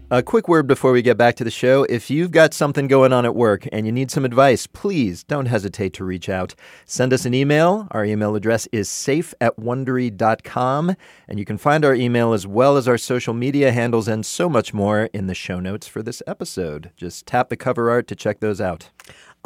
A 0.08 0.22
quick 0.22 0.46
word 0.46 0.68
before 0.68 0.92
we 0.92 1.02
get 1.02 1.16
back 1.18 1.34
to 1.34 1.42
the 1.42 1.50
show. 1.50 1.82
If 1.82 2.10
you've 2.10 2.30
got 2.30 2.54
something 2.54 2.86
going 2.86 3.12
on 3.12 3.24
at 3.24 3.34
work 3.34 3.66
and 3.72 3.86
you 3.86 3.90
need 3.90 4.12
some 4.12 4.24
advice, 4.24 4.68
please 4.68 5.24
don't 5.24 5.46
hesitate 5.46 5.94
to 5.94 6.04
reach 6.04 6.28
out. 6.28 6.54
Send 6.84 7.12
us 7.12 7.24
an 7.24 7.34
email. 7.34 7.88
Our 7.90 8.04
email 8.04 8.36
address 8.36 8.68
is 8.70 8.88
safe 8.88 9.34
at 9.40 9.56
wondery.com. 9.56 10.94
And 11.26 11.40
you 11.40 11.44
can 11.44 11.58
find 11.58 11.84
our 11.84 11.92
email 11.92 12.34
as 12.34 12.46
well 12.46 12.76
as 12.76 12.86
our 12.86 12.98
social 12.98 13.34
media 13.34 13.72
handles 13.72 14.06
and 14.06 14.24
so 14.24 14.48
much 14.48 14.72
more 14.72 15.10
in 15.12 15.26
the 15.26 15.34
show 15.34 15.58
notes 15.58 15.88
for 15.88 16.04
this 16.04 16.22
episode. 16.24 16.92
Just 16.96 17.26
tap 17.26 17.48
the 17.48 17.56
cover 17.56 17.90
art 17.90 18.06
to 18.06 18.14
check 18.14 18.38
those 18.38 18.60
out. 18.60 18.90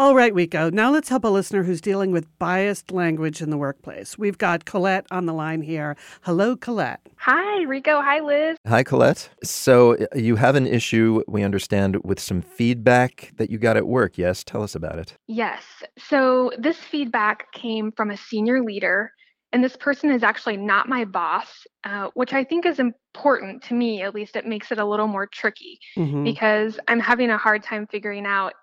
All 0.00 0.14
right, 0.14 0.32
Rico. 0.32 0.70
Now 0.70 0.90
let's 0.90 1.10
help 1.10 1.24
a 1.24 1.28
listener 1.28 1.62
who's 1.62 1.82
dealing 1.82 2.10
with 2.10 2.26
biased 2.38 2.90
language 2.90 3.42
in 3.42 3.50
the 3.50 3.58
workplace. 3.58 4.16
We've 4.16 4.38
got 4.38 4.64
Colette 4.64 5.04
on 5.10 5.26
the 5.26 5.34
line 5.34 5.60
here. 5.60 5.94
Hello, 6.22 6.56
Colette. 6.56 7.06
Hi, 7.18 7.64
Rico. 7.64 8.00
Hi, 8.00 8.20
Liz. 8.20 8.56
Hi, 8.66 8.82
Colette. 8.82 9.28
So 9.44 9.96
uh, 9.96 10.06
you 10.14 10.36
have 10.36 10.56
an 10.56 10.66
issue, 10.66 11.22
we 11.28 11.42
understand, 11.42 11.98
with 12.02 12.18
some 12.18 12.40
feedback 12.40 13.32
that 13.36 13.50
you 13.50 13.58
got 13.58 13.76
at 13.76 13.86
work. 13.86 14.16
Yes, 14.16 14.42
tell 14.42 14.62
us 14.62 14.74
about 14.74 14.98
it. 14.98 15.12
Yes. 15.26 15.64
So 15.98 16.50
this 16.56 16.78
feedback 16.78 17.52
came 17.52 17.92
from 17.92 18.10
a 18.10 18.16
senior 18.16 18.64
leader, 18.64 19.12
and 19.52 19.62
this 19.62 19.76
person 19.76 20.10
is 20.10 20.22
actually 20.22 20.56
not 20.56 20.88
my 20.88 21.04
boss, 21.04 21.66
uh, 21.84 22.08
which 22.14 22.32
I 22.32 22.42
think 22.42 22.64
is 22.64 22.78
important 22.78 23.62
to 23.64 23.74
me. 23.74 24.00
At 24.00 24.14
least 24.14 24.34
it 24.34 24.46
makes 24.46 24.72
it 24.72 24.78
a 24.78 24.84
little 24.86 25.08
more 25.08 25.26
tricky 25.26 25.78
Mhm. 25.98 26.24
because 26.24 26.80
I'm 26.88 27.00
having 27.00 27.28
a 27.28 27.36
hard 27.36 27.62
time 27.62 27.86
figuring 27.86 28.24
out, 28.24 28.54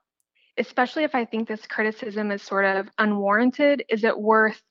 especially 0.57 1.03
if 1.03 1.15
I 1.15 1.25
think 1.25 1.47
this 1.47 1.65
criticism 1.67 2.31
is 2.31 2.41
sort 2.41 2.65
of 2.65 2.89
unwarranted, 2.97 3.83
is 3.89 4.03
it 4.03 4.17
worth 4.19 4.61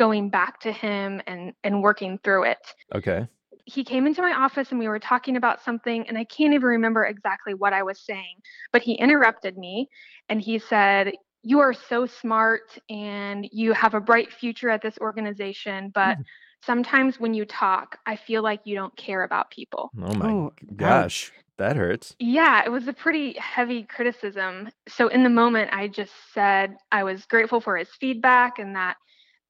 going 0.00 0.30
back 0.30 0.58
to 0.60 0.72
him 0.72 1.20
and 1.26 1.52
and 1.62 1.82
working 1.82 2.18
through 2.24 2.44
it. 2.44 2.58
Okay. 2.94 3.28
He 3.66 3.84
came 3.84 4.06
into 4.06 4.22
my 4.22 4.32
office 4.32 4.70
and 4.70 4.78
we 4.78 4.88
were 4.88 4.98
talking 4.98 5.36
about 5.36 5.62
something 5.62 6.08
and 6.08 6.16
I 6.16 6.24
can't 6.24 6.54
even 6.54 6.66
remember 6.66 7.04
exactly 7.04 7.52
what 7.54 7.74
I 7.74 7.82
was 7.82 8.00
saying, 8.00 8.36
but 8.72 8.82
he 8.82 8.94
interrupted 8.94 9.58
me 9.58 9.88
and 10.30 10.40
he 10.40 10.58
said, 10.58 11.12
"You 11.42 11.60
are 11.60 11.74
so 11.74 12.06
smart 12.06 12.78
and 12.88 13.46
you 13.52 13.74
have 13.74 13.94
a 13.94 14.00
bright 14.00 14.32
future 14.32 14.70
at 14.70 14.80
this 14.82 14.96
organization, 14.98 15.90
but 15.94 16.16
Mm. 16.16 16.24
sometimes 16.62 17.20
when 17.20 17.34
you 17.34 17.44
talk, 17.44 17.98
I 18.06 18.16
feel 18.16 18.42
like 18.42 18.60
you 18.64 18.74
don't 18.74 18.96
care 18.96 19.22
about 19.22 19.50
people." 19.50 19.92
Oh 19.98 20.14
my 20.14 20.30
Oh, 20.30 20.52
gosh, 20.76 21.32
that 21.60 21.76
hurts. 21.76 22.16
Yeah, 22.18 22.62
it 22.64 22.70
was 22.70 22.86
a 22.88 22.92
pretty 22.92 23.34
heavy 23.38 23.84
criticism. 23.84 24.68
So 24.88 25.08
in 25.08 25.22
the 25.22 25.30
moment, 25.30 25.70
I 25.72 25.88
just 25.88 26.12
said 26.34 26.76
I 26.92 27.04
was 27.04 27.24
grateful 27.26 27.60
for 27.60 27.76
his 27.76 27.88
feedback 27.98 28.58
and 28.58 28.76
that 28.76 28.96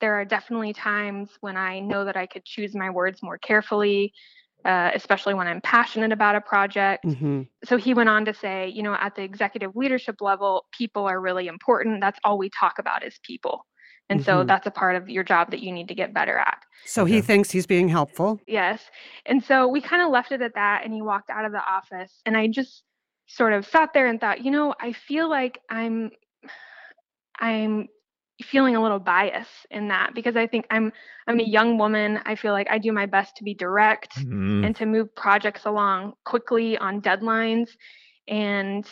there 0.00 0.14
are 0.14 0.24
definitely 0.24 0.72
times 0.72 1.30
when 1.40 1.56
I 1.56 1.80
know 1.80 2.04
that 2.04 2.16
I 2.16 2.26
could 2.26 2.44
choose 2.44 2.74
my 2.74 2.90
words 2.90 3.22
more 3.22 3.38
carefully, 3.38 4.12
uh, 4.64 4.90
especially 4.94 5.34
when 5.34 5.46
I'm 5.46 5.60
passionate 5.60 6.12
about 6.12 6.36
a 6.36 6.40
project. 6.40 7.04
hmm 7.04 7.42
So 7.64 7.76
he 7.76 7.92
went 7.92 8.08
on 8.08 8.24
to 8.26 8.34
say, 8.34 8.68
you 8.68 8.82
know, 8.82 8.94
at 8.94 9.14
the 9.14 9.22
executive 9.22 9.74
leadership 9.74 10.20
level, 10.20 10.66
people 10.72 11.06
are 11.06 11.20
really 11.20 11.48
important. 11.48 12.00
That's 12.00 12.18
all 12.24 12.38
we 12.38 12.50
talk 12.50 12.78
about 12.78 13.04
is 13.04 13.18
people. 13.22 13.66
And 14.10 14.22
so 14.22 14.42
Mhm. 14.42 14.48
that's 14.48 14.66
a 14.66 14.70
part 14.70 14.96
of 14.96 15.08
your 15.08 15.24
job 15.24 15.50
that 15.52 15.60
you 15.60 15.72
need 15.72 15.88
to 15.88 15.94
get 15.94 16.12
better 16.12 16.36
at. 16.38 16.58
So 16.84 17.04
he 17.04 17.16
Okay. 17.16 17.26
thinks 17.26 17.50
he's 17.50 17.66
being 17.66 17.88
helpful. 17.88 18.40
Yes. 18.46 18.82
And 19.26 19.42
so 19.42 19.68
we 19.68 19.80
kind 19.80 20.02
of 20.02 20.10
left 20.10 20.32
it 20.32 20.42
at 20.42 20.54
that 20.54 20.84
and 20.84 20.92
he 20.92 21.02
walked 21.02 21.30
out 21.30 21.44
of 21.44 21.52
the 21.52 21.62
office 21.64 22.20
and 22.26 22.36
I 22.36 22.48
just 22.48 22.82
sort 23.26 23.52
of 23.52 23.66
sat 23.66 23.92
there 23.94 24.06
and 24.06 24.20
thought, 24.20 24.44
you 24.44 24.50
know, 24.50 24.74
I 24.80 24.92
feel 24.92 25.28
like 25.30 25.60
I'm 25.70 26.10
I'm 27.38 27.88
feeling 28.42 28.74
a 28.76 28.82
little 28.82 28.98
bias 28.98 29.48
in 29.70 29.88
that 29.88 30.12
because 30.14 30.36
I 30.36 30.46
think 30.46 30.66
I'm 30.70 30.92
I'm 31.26 31.40
a 31.40 31.44
young 31.44 31.78
woman. 31.78 32.20
I 32.24 32.34
feel 32.34 32.52
like 32.52 32.68
I 32.70 32.78
do 32.78 32.92
my 32.92 33.06
best 33.06 33.36
to 33.36 33.44
be 33.44 33.54
direct 33.54 34.14
Mm, 34.18 34.64
and 34.64 34.76
to 34.76 34.86
move 34.86 35.14
projects 35.14 35.66
along 35.66 36.14
quickly 36.24 36.76
on 36.78 37.00
deadlines 37.00 37.70
and 38.28 38.86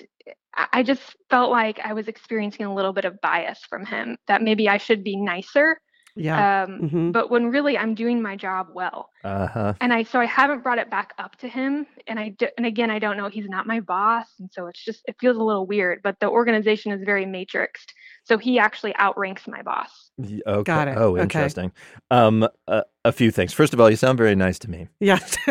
I 0.54 0.82
just 0.82 1.16
felt 1.30 1.50
like 1.50 1.78
I 1.84 1.92
was 1.92 2.08
experiencing 2.08 2.66
a 2.66 2.74
little 2.74 2.92
bit 2.92 3.04
of 3.04 3.20
bias 3.20 3.60
from 3.68 3.84
him 3.86 4.16
that 4.26 4.42
maybe 4.42 4.68
I 4.68 4.78
should 4.78 5.04
be 5.04 5.16
nicer 5.16 5.80
Yeah. 6.16 6.64
um, 6.64 6.88
hmm 6.88 7.10
but 7.12 7.30
when 7.30 7.50
really 7.50 7.76
I'm 7.78 7.94
doing 7.94 8.20
my 8.22 8.34
job 8.36 8.68
well 8.74 9.10
uh-huh. 9.24 9.74
and 9.80 9.92
I 9.92 10.02
so 10.02 10.18
I 10.20 10.24
haven't 10.26 10.62
brought 10.62 10.78
it 10.78 10.90
back 10.90 11.12
up 11.18 11.36
to 11.38 11.48
him 11.48 11.86
and 12.06 12.18
I 12.18 12.30
d- 12.30 12.48
and 12.56 12.66
again 12.66 12.90
I 12.90 12.98
don't 12.98 13.16
know 13.16 13.28
he's 13.28 13.48
not 13.48 13.66
my 13.66 13.80
boss 13.80 14.26
and 14.40 14.50
so 14.52 14.66
it's 14.66 14.84
just 14.84 15.02
it 15.06 15.16
feels 15.20 15.36
a 15.36 15.42
little 15.42 15.66
weird 15.66 16.00
but 16.02 16.18
the 16.20 16.28
organization 16.28 16.92
is 16.92 17.02
very 17.04 17.24
matrixed 17.26 17.92
so 18.28 18.38
he 18.38 18.58
actually 18.58 18.94
outranks 18.96 19.48
my 19.48 19.62
boss 19.62 20.10
Y- 20.18 20.40
Okay. 20.46 20.62
Got 20.64 20.88
it. 20.88 20.96
Oh, 20.98 21.12
Okay. 21.14 21.22
interesting. 21.22 21.72
Um, 22.10 22.46
uh, 22.66 22.82
a 23.04 23.12
few 23.12 23.30
things. 23.30 23.52
First 23.52 23.72
of 23.72 23.80
all, 23.80 23.88
you 23.88 23.96
sound 23.96 24.18
very 24.18 24.34
nice 24.34 24.58
to 24.60 24.70
me. 24.70 24.88
Yes. 25.00 25.36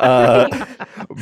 Uh, 0.00 0.66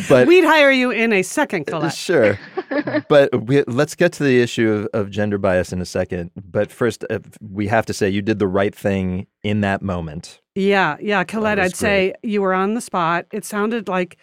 but 0.09 0.29
We'd 0.29 0.45
hire 0.45 0.71
you 0.71 0.91
in 0.93 1.13
a 1.13 1.23
second, 1.23 1.67
Colette. 1.67 1.95
sure. 1.95 2.39
but 3.09 3.47
we, 3.47 3.63
let's 3.67 3.95
get 3.97 4.13
to 4.15 4.23
the 4.25 4.41
issue 4.41 4.71
of, 4.71 5.01
of 5.07 5.11
gender 5.11 5.37
bias 5.39 5.73
in 5.73 5.81
a 5.81 5.85
second. 5.85 6.31
But 6.37 6.71
first, 6.71 7.05
uh, 7.11 7.19
we 7.41 7.67
have 7.67 7.87
to 7.87 7.93
say 7.93 8.09
you 8.09 8.23
did 8.23 8.39
the 8.39 8.47
right 8.47 8.73
thing 8.75 9.27
in 9.43 9.63
that 9.63 9.83
moment. 9.83 10.41
Yeah, 10.55 10.97
yeah, 11.01 11.25
Colette, 11.25 11.59
I'd 11.59 11.75
say 11.77 12.15
you 12.23 12.41
were 12.43 12.55
on 12.55 12.75
the 12.75 12.81
spot. 12.81 13.27
It 13.33 13.45
sounded 13.45 13.89
like 13.89 14.17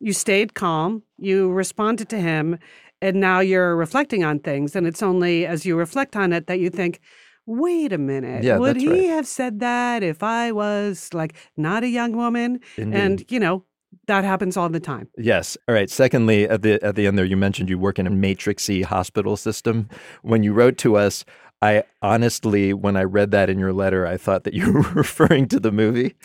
you 0.00 0.12
stayed 0.14 0.54
calm, 0.54 1.02
you 1.18 1.50
responded 1.50 2.08
to 2.10 2.18
him, 2.18 2.58
and 3.00 3.20
now 3.20 3.40
you're 3.40 3.76
reflecting 3.76 4.24
on 4.24 4.38
things. 4.40 4.74
And 4.76 4.86
it's 4.86 5.02
only 5.02 5.46
as 5.46 5.64
you 5.66 5.76
reflect 5.76 6.16
on 6.16 6.32
it 6.32 6.46
that 6.46 6.58
you 6.60 6.70
think, 6.70 7.00
wait 7.46 7.92
a 7.92 7.98
minute, 7.98 8.44
Yeah, 8.44 8.58
would 8.58 8.76
he 8.76 8.88
right. 8.88 9.08
have 9.10 9.26
said 9.26 9.60
that 9.60 10.02
if 10.02 10.22
I 10.22 10.52
was 10.52 11.08
like 11.14 11.34
not 11.56 11.82
a 11.84 11.88
young 11.88 12.12
woman? 12.16 12.60
Indeed. 12.76 12.98
And, 12.98 13.24
you 13.30 13.40
know, 13.40 13.64
that 14.06 14.24
happens 14.24 14.56
all 14.56 14.68
the 14.68 14.80
time. 14.80 15.08
Yes. 15.16 15.56
All 15.66 15.74
right. 15.74 15.88
Secondly, 15.88 16.48
at 16.48 16.62
the 16.62 16.82
at 16.84 16.94
the 16.94 17.06
end 17.06 17.16
there, 17.18 17.24
you 17.24 17.36
mentioned 17.36 17.68
you 17.70 17.78
work 17.78 17.98
in 17.98 18.06
a 18.06 18.10
matrixy 18.10 18.84
hospital 18.84 19.36
system. 19.36 19.88
When 20.22 20.42
you 20.42 20.52
wrote 20.52 20.76
to 20.78 20.96
us, 20.96 21.24
I 21.62 21.84
honestly, 22.02 22.72
when 22.74 22.96
I 22.96 23.04
read 23.04 23.30
that 23.30 23.48
in 23.50 23.58
your 23.58 23.72
letter, 23.72 24.06
I 24.06 24.16
thought 24.16 24.44
that 24.44 24.54
you 24.54 24.72
were 24.74 24.92
referring 24.94 25.48
to 25.48 25.60
the 25.60 25.72
movie. 25.72 26.16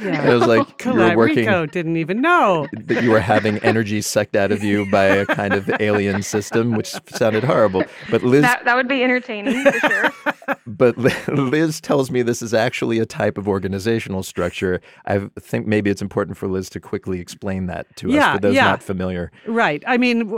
Yeah. 0.00 0.30
It 0.30 0.34
was 0.34 0.46
like 0.46 0.84
you 0.84 0.90
were 0.92 0.96
Colette 0.98 1.16
working 1.16 1.36
Rico 1.38 1.66
didn't 1.66 1.96
even 1.96 2.20
know. 2.20 2.66
that 2.72 3.02
you 3.02 3.10
were 3.10 3.20
having 3.20 3.58
energy 3.58 4.00
sucked 4.00 4.36
out 4.36 4.52
of 4.52 4.62
you 4.62 4.88
by 4.90 5.04
a 5.04 5.26
kind 5.26 5.52
of 5.54 5.68
alien 5.80 6.22
system, 6.22 6.72
which 6.76 6.94
sounded 7.08 7.44
horrible. 7.44 7.84
But 8.10 8.22
Liz, 8.22 8.42
that 8.42 8.64
that 8.64 8.76
would 8.76 8.88
be 8.88 9.02
entertaining 9.02 9.64
for 9.64 9.78
sure 9.88 10.10
but 10.66 10.96
Liz 10.98 11.80
tells 11.80 12.10
me 12.10 12.22
this 12.22 12.42
is 12.42 12.52
actually 12.54 12.98
a 12.98 13.06
type 13.06 13.38
of 13.38 13.48
organizational 13.48 14.22
structure. 14.22 14.80
I 15.06 15.28
think 15.38 15.66
maybe 15.66 15.90
it's 15.90 16.02
important 16.02 16.36
for 16.36 16.48
Liz 16.48 16.68
to 16.70 16.80
quickly 16.80 17.20
explain 17.20 17.66
that 17.66 17.94
to 17.96 18.08
us 18.08 18.14
Yeah, 18.14 18.34
for 18.34 18.40
those 18.40 18.54
yeah. 18.54 18.64
not 18.64 18.82
familiar. 18.82 19.30
Right. 19.46 19.82
I 19.86 19.96
mean, 19.98 20.32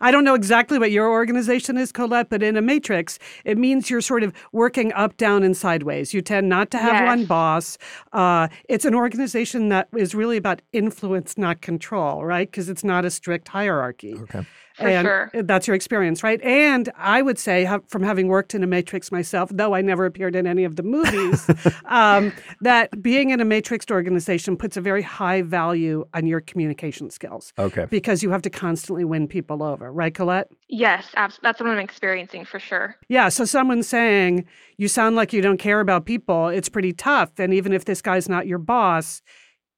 I 0.00 0.10
don't 0.10 0.24
know 0.24 0.34
exactly 0.34 0.78
what 0.78 0.90
your 0.90 1.08
organization 1.10 1.76
is, 1.76 1.92
Colette, 1.92 2.28
but 2.30 2.42
in 2.42 2.56
a 2.56 2.62
matrix, 2.62 3.18
it 3.44 3.56
means 3.58 3.90
you're 3.90 4.00
sort 4.00 4.22
of 4.22 4.32
working 4.52 4.92
up, 4.92 5.16
down, 5.16 5.42
and 5.42 5.56
sideways. 5.56 6.12
You 6.14 6.22
tend 6.22 6.48
not 6.48 6.70
to 6.72 6.78
have 6.78 6.88
Yes. 6.94 7.06
one 7.06 7.24
boss. 7.26 7.78
Uh, 8.12 8.48
it's 8.68 8.84
an 8.88 8.94
organization 8.94 9.68
that 9.68 9.86
is 9.96 10.14
really 10.14 10.38
about 10.38 10.62
influence, 10.72 11.36
not 11.36 11.60
control, 11.60 12.24
right? 12.24 12.50
Because 12.50 12.68
it's 12.70 12.82
not 12.82 13.04
a 13.04 13.10
strict 13.10 13.46
hierarchy. 13.48 14.14
Okay. 14.14 14.44
For 14.78 14.88
and 14.88 15.04
sure. 15.04 15.30
That's 15.42 15.66
your 15.66 15.74
experience, 15.76 16.22
right? 16.22 16.40
And 16.42 16.88
I 16.96 17.20
would 17.22 17.38
say, 17.38 17.64
ha- 17.64 17.80
from 17.88 18.02
having 18.02 18.28
worked 18.28 18.54
in 18.54 18.62
a 18.62 18.66
matrix 18.66 19.10
myself, 19.12 19.50
though 19.52 19.74
I 19.74 19.82
never 19.82 20.04
appeared 20.06 20.36
in 20.36 20.46
any 20.46 20.64
of 20.64 20.76
the 20.76 20.82
movies, 20.82 21.48
um, 21.86 22.32
that 22.60 23.02
being 23.02 23.30
in 23.30 23.40
a 23.40 23.44
matrixed 23.44 23.90
organization 23.90 24.56
puts 24.56 24.76
a 24.76 24.80
very 24.80 25.02
high 25.02 25.42
value 25.42 26.04
on 26.14 26.26
your 26.26 26.40
communication 26.40 27.10
skills 27.10 27.52
Okay. 27.58 27.86
because 27.90 28.22
you 28.22 28.30
have 28.30 28.42
to 28.42 28.50
constantly 28.50 29.04
win 29.04 29.26
people 29.28 29.62
over, 29.62 29.92
right, 29.92 30.14
Colette? 30.14 30.48
yes 30.70 31.06
abs- 31.14 31.38
that's 31.42 31.60
what 31.60 31.68
i'm 31.70 31.78
experiencing 31.78 32.44
for 32.44 32.58
sure 32.60 32.94
Yeah. 33.08 33.30
So 33.30 33.46
someone 33.46 33.82
saying 33.82 34.44
you 34.76 34.86
sound 34.86 35.16
like 35.16 35.32
you 35.32 35.40
don't 35.40 35.56
care 35.56 35.80
about 35.80 36.04
people, 36.04 36.48
it's 36.48 36.68
pretty 36.68 36.92
tough. 36.92 37.30
And 37.38 37.54
even 37.54 37.72
if 37.72 37.86
this 37.86 38.02
guy's 38.02 38.28
not 38.28 38.46
your 38.46 38.58
boss, 38.58 39.22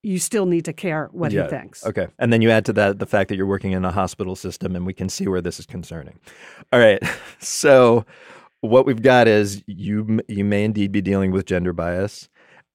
you 0.03 0.19
still 0.19 0.47
need 0.47 0.65
to 0.65 0.73
care 0.73 1.09
what 1.13 1.33
Yeah, 1.33 1.45
he 1.45 1.51
thinks. 1.51 1.85
Okay. 1.85 2.09
And 2.19 2.33
then 2.33 2.43
you 2.43 2.51
add 2.51 2.65
to 2.67 2.73
that 2.75 2.99
the 2.99 3.07
fact 3.07 3.29
that 3.29 3.37
you're 3.37 3.47
working 3.47 3.73
in 3.73 3.85
a 3.85 3.93
hospital 3.93 4.35
system, 4.35 4.75
and 4.75 4.87
we 4.87 4.95
can 4.95 5.09
see 5.09 5.29
where 5.29 5.43
this 5.43 5.59
is 5.59 5.67
concerning. 5.67 6.19
All 6.73 6.81
right. 6.81 7.03
So, 7.43 8.05
what 8.61 8.85
we've 8.85 9.01
got 9.01 9.27
is 9.27 9.63
you 9.67 10.21
you 10.29 10.45
may 10.45 10.65
indeed 10.65 10.93
be 10.93 11.01
dealing 11.01 11.31
with 11.31 11.47
gender 11.47 11.73
bias, 11.73 12.29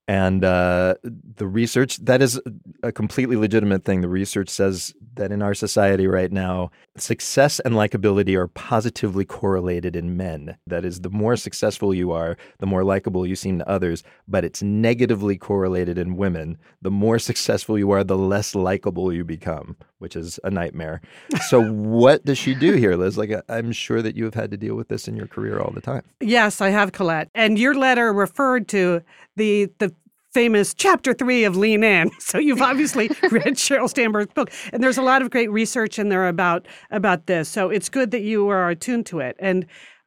and 0.08 0.44
uh, 0.44 0.96
the 1.04 1.48
research 1.48 1.98
that 1.98 2.22
is 2.22 2.40
a 2.84 2.92
completely 2.92 3.36
legitimate 3.36 3.84
thing. 3.84 4.02
The 4.02 4.08
research 4.08 4.50
says 4.50 4.94
that 5.16 5.32
in 5.32 5.42
our 5.42 5.56
society 5.56 6.06
right 6.06 6.32
now, 6.32 6.70
success 6.96 7.60
and 7.62 7.74
likability 7.74 8.38
are 8.38 8.48
positively 8.48 9.26
correlated 9.26 9.96
in 9.96 10.16
men. 10.16 10.58
That 10.68 10.86
is, 10.86 11.02
the 11.02 11.10
more 11.10 11.36
successful 11.36 11.94
you 11.94 12.12
are, 12.12 12.38
the 12.60 12.68
more 12.68 12.84
likable 12.84 13.26
you 13.26 13.36
seem 13.36 13.58
to 13.58 13.70
others. 13.70 14.04
But 14.28 14.46
it's 14.46 14.62
negatively 14.62 15.38
correlated 15.38 15.98
in 15.98 16.18
women. 16.18 16.58
The 16.82 16.92
more 16.92 17.18
successful 17.30 17.78
you 17.78 17.90
are, 17.92 18.04
the 18.04 18.18
less 18.18 18.54
likable 18.54 19.12
you 19.12 19.24
become, 19.24 19.76
which 20.00 20.16
is 20.16 20.40
a 20.44 20.50
nightmare. 20.50 21.02
So, 21.48 21.62
what 21.62 22.26
does 22.26 22.38
she 22.38 22.54
do 22.56 22.74
here, 22.74 22.96
Liz? 22.96 23.18
Like, 23.18 23.32
I'm 23.50 23.72
sure 23.72 24.02
that 24.02 24.16
you 24.16 24.26
have 24.26 24.34
had 24.34 24.52
to 24.52 24.58
deal 24.58 24.76
with 24.76 24.88
this 24.88 25.08
in 25.08 25.16
your 25.16 25.28
career 25.28 25.60
all 25.60 25.72
the 25.72 25.82
time. 25.82 26.04
Yes, 26.20 26.62
I 26.62 26.70
have, 26.70 26.92
Colette. 26.92 27.30
And 27.34 27.58
your 27.58 27.74
letter 27.74 28.14
referred 28.14 28.68
to 28.70 29.02
the 29.36 29.70
the 29.80 29.94
famous 30.36 30.74
chapter 30.74 31.14
three 31.14 31.46
of 31.46 31.56
Lean 31.56 31.82
In. 31.82 32.12
So 32.20 32.38
you've 32.40 32.62
obviously 32.62 33.08
read 33.32 33.56
Sheryl 33.56 33.94
Sandberg's 33.94 34.34
book, 34.34 34.52
and 34.74 34.84
there's 34.84 34.98
a 34.98 35.02
lot 35.02 35.22
of 35.22 35.30
great 35.30 35.50
research 35.50 35.98
in 35.98 36.10
there 36.10 36.28
about 36.28 36.68
about 36.92 37.28
this. 37.28 37.48
So 37.48 37.70
it's 37.70 37.88
good 37.88 38.12
that 38.12 38.22
you 38.22 38.50
are 38.50 38.70
attuned 38.70 39.06
to 39.08 39.20
it. 39.20 39.38
And 39.40 39.66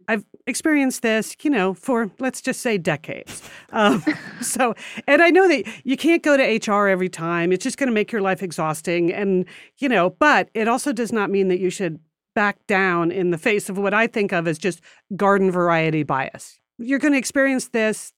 I've 0.08 0.24
experienced 0.46 1.02
this, 1.02 1.36
you 1.42 1.50
know, 1.50 1.74
for 1.74 2.10
let's 2.18 2.40
just 2.40 2.60
say 2.60 2.78
decades. 2.78 3.42
Um, 3.70 4.02
so, 4.40 4.74
and 5.06 5.20
I 5.22 5.28
know 5.28 5.46
that 5.48 5.66
you 5.84 5.96
can't 5.96 6.22
go 6.22 6.36
to 6.36 6.72
HR 6.72 6.88
every 6.88 7.10
time. 7.10 7.52
It's 7.52 7.62
just 7.62 7.76
going 7.76 7.88
to 7.88 7.94
make 7.94 8.10
your 8.10 8.22
life 8.22 8.42
exhausting, 8.42 9.12
and 9.12 9.44
you 9.76 9.88
know, 9.88 10.10
but 10.10 10.48
it 10.54 10.66
also 10.66 10.92
does 10.92 11.12
not 11.12 11.30
mean 11.30 11.48
that 11.48 11.60
you 11.60 11.70
should 11.70 12.00
back 12.34 12.66
down 12.66 13.10
in 13.10 13.30
the 13.30 13.38
face 13.38 13.68
of 13.68 13.78
what 13.78 13.92
I 13.92 14.06
think 14.06 14.32
of 14.32 14.48
as 14.48 14.58
just 14.58 14.80
garden 15.16 15.50
variety 15.50 16.04
bias. 16.04 16.58
You're 16.78 17.00
going 17.00 17.12
to 17.12 17.18
experience 17.18 17.68
this 17.68 18.12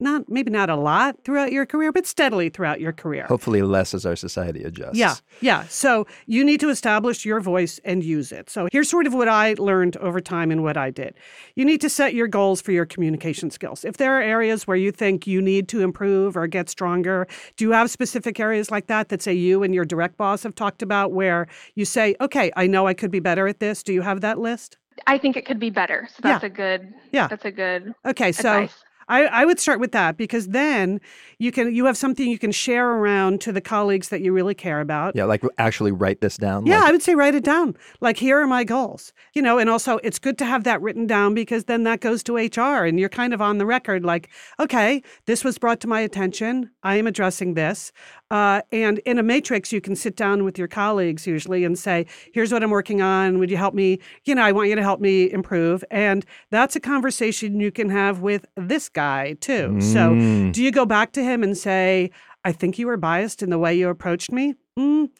not 0.00 0.28
maybe 0.28 0.50
not 0.50 0.68
a 0.70 0.76
lot 0.76 1.22
throughout 1.24 1.52
your 1.52 1.64
career, 1.66 1.92
but 1.92 2.06
steadily 2.06 2.48
throughout 2.48 2.80
your 2.80 2.92
career. 2.92 3.24
Hopefully, 3.26 3.62
less 3.62 3.94
as 3.94 4.04
our 4.04 4.16
society 4.16 4.62
adjusts. 4.64 4.96
Yeah, 4.98 5.14
yeah. 5.40 5.64
So 5.68 6.06
you 6.26 6.44
need 6.44 6.60
to 6.60 6.68
establish 6.68 7.24
your 7.24 7.40
voice 7.40 7.80
and 7.84 8.02
use 8.02 8.32
it. 8.32 8.50
So 8.50 8.68
here's 8.72 8.88
sort 8.88 9.06
of 9.06 9.14
what 9.14 9.28
I 9.28 9.54
learned 9.58 9.96
over 9.98 10.20
time 10.20 10.50
and 10.50 10.62
what 10.62 10.76
I 10.76 10.90
did. 10.90 11.14
You 11.54 11.64
need 11.64 11.80
to 11.80 11.88
set 11.88 12.12
your 12.14 12.26
goals 12.26 12.60
for 12.60 12.72
your 12.72 12.86
communication 12.86 13.50
skills. 13.50 13.84
If 13.84 13.96
there 13.98 14.18
are 14.18 14.22
areas 14.22 14.66
where 14.66 14.76
you 14.76 14.90
think 14.90 15.26
you 15.26 15.40
need 15.40 15.68
to 15.68 15.80
improve 15.80 16.36
or 16.36 16.46
get 16.46 16.68
stronger, 16.68 17.26
do 17.56 17.64
you 17.64 17.70
have 17.72 17.90
specific 17.90 18.40
areas 18.40 18.70
like 18.70 18.88
that 18.88 19.08
that 19.10 19.22
say 19.22 19.32
you 19.32 19.62
and 19.62 19.74
your 19.74 19.84
direct 19.84 20.16
boss 20.16 20.42
have 20.42 20.54
talked 20.54 20.82
about 20.82 21.12
where 21.12 21.46
you 21.76 21.84
say, 21.84 22.16
okay, 22.20 22.50
I 22.56 22.66
know 22.66 22.86
I 22.86 22.94
could 22.94 23.10
be 23.10 23.20
better 23.20 23.46
at 23.46 23.60
this? 23.60 23.82
Do 23.82 23.92
you 23.92 24.02
have 24.02 24.20
that 24.22 24.38
list? 24.38 24.76
i 25.08 25.18
think 25.18 25.36
it 25.36 25.44
could 25.44 25.58
be 25.58 25.70
better 25.70 26.08
so 26.08 26.20
Yeah. 26.24 26.32
that's 26.34 26.44
a 26.44 26.48
good 26.48 26.94
Yeah. 27.10 27.26
that's 27.26 27.44
a 27.44 27.50
good 27.50 27.92
Okay, 28.06 28.30
so 28.30 28.62
advice 28.62 28.83
I, 29.08 29.24
I 29.26 29.44
would 29.44 29.60
start 29.60 29.80
with 29.80 29.92
that 29.92 30.16
because 30.16 30.48
then 30.48 31.00
you 31.38 31.52
can 31.52 31.74
you 31.74 31.84
have 31.86 31.96
something 31.96 32.28
you 32.28 32.38
can 32.38 32.52
share 32.52 32.88
around 32.88 33.40
to 33.42 33.52
the 33.52 33.60
colleagues 33.60 34.08
that 34.08 34.20
you 34.20 34.32
really 34.32 34.54
care 34.54 34.80
about. 34.80 35.14
Yeah, 35.16 35.24
like 35.24 35.42
actually 35.58 35.92
write 35.92 36.20
this 36.20 36.36
down. 36.36 36.66
Yeah, 36.66 36.80
like, 36.80 36.88
I 36.88 36.92
would 36.92 37.02
say 37.02 37.14
write 37.14 37.34
it 37.34 37.44
down. 37.44 37.76
Like, 38.00 38.16
here 38.16 38.40
are 38.40 38.46
my 38.46 38.64
goals. 38.64 39.12
You 39.34 39.42
know, 39.42 39.58
and 39.58 39.68
also 39.68 39.98
it's 40.02 40.18
good 40.18 40.38
to 40.38 40.44
have 40.44 40.64
that 40.64 40.80
written 40.80 41.06
down 41.06 41.34
because 41.34 41.64
then 41.64 41.84
that 41.84 42.00
goes 42.00 42.22
to 42.24 42.36
HR 42.36 42.84
and 42.84 42.98
you're 42.98 43.08
kind 43.08 43.34
of 43.34 43.40
on 43.40 43.58
the 43.58 43.66
record 43.66 44.04
like, 44.04 44.30
okay, 44.60 45.02
this 45.26 45.44
was 45.44 45.58
brought 45.58 45.80
to 45.80 45.88
my 45.88 46.00
attention. 46.00 46.70
I 46.82 46.96
am 46.96 47.06
addressing 47.06 47.54
this. 47.54 47.92
Uh, 48.34 48.60
and 48.72 48.98
in 49.10 49.16
a 49.16 49.22
matrix, 49.22 49.72
you 49.72 49.80
can 49.80 49.94
sit 49.94 50.16
down 50.16 50.42
with 50.42 50.58
your 50.58 50.66
colleagues 50.66 51.24
usually 51.24 51.62
and 51.64 51.78
say, 51.78 52.04
here's 52.32 52.50
what 52.52 52.64
I'm 52.64 52.70
working 52.70 53.00
on. 53.00 53.38
Would 53.38 53.48
you 53.48 53.56
help 53.56 53.74
me? 53.74 54.00
You 54.24 54.34
know, 54.34 54.42
I 54.42 54.50
want 54.50 54.68
you 54.70 54.74
to 54.74 54.82
help 54.82 55.00
me 55.00 55.30
improve. 55.30 55.84
And 55.88 56.26
that's 56.50 56.74
a 56.74 56.80
conversation 56.80 57.60
you 57.60 57.70
can 57.70 57.88
have 57.90 58.22
with 58.22 58.44
this 58.56 58.88
guy 58.88 59.34
too. 59.34 59.80
So 59.80 60.02
Mm. 60.14 60.52
do 60.52 60.64
you 60.64 60.72
go 60.72 60.84
back 60.84 61.12
to 61.12 61.22
him 61.22 61.44
and 61.44 61.56
say, 61.56 62.10
I 62.44 62.50
think 62.50 62.76
you 62.76 62.88
were 62.88 62.96
biased 62.96 63.40
in 63.40 63.50
the 63.50 63.58
way 63.58 63.72
you 63.72 63.88
approached 63.88 64.32
me? 64.32 64.54
Mm, 64.76 65.10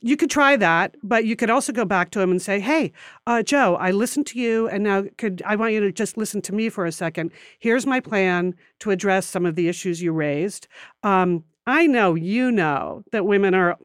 you 0.00 0.16
could 0.16 0.30
try 0.30 0.54
that, 0.56 0.96
but 1.02 1.24
you 1.24 1.34
could 1.34 1.50
also 1.50 1.72
go 1.72 1.84
back 1.84 2.10
to 2.12 2.20
him 2.20 2.30
and 2.30 2.40
say, 2.40 2.60
"Hey, 2.60 2.92
uh, 3.26 3.42
Joe, 3.42 3.76
I 3.76 3.90
listened 3.90 4.26
to 4.28 4.38
you, 4.38 4.68
and 4.68 4.84
now 4.84 5.04
could 5.18 5.42
I 5.44 5.56
want 5.56 5.72
you 5.74 5.80
to 5.80 5.90
just 5.92 6.16
listen 6.16 6.40
to 6.42 6.54
me 6.54 6.68
for 6.68 6.86
a 6.86 6.92
second? 6.92 7.32
Here's 7.58 7.86
my 7.86 8.00
plan 8.00 8.54
to 8.80 8.90
address 8.90 9.26
some 9.26 9.46
of 9.46 9.54
the 9.56 9.68
issues 9.68 10.00
you 10.00 10.12
raised. 10.12 10.66
Um, 11.02 11.44
I 11.66 11.86
know 11.86 12.14
you 12.14 12.50
know 12.50 13.04
that 13.12 13.26
women 13.26 13.54
are 13.54 13.78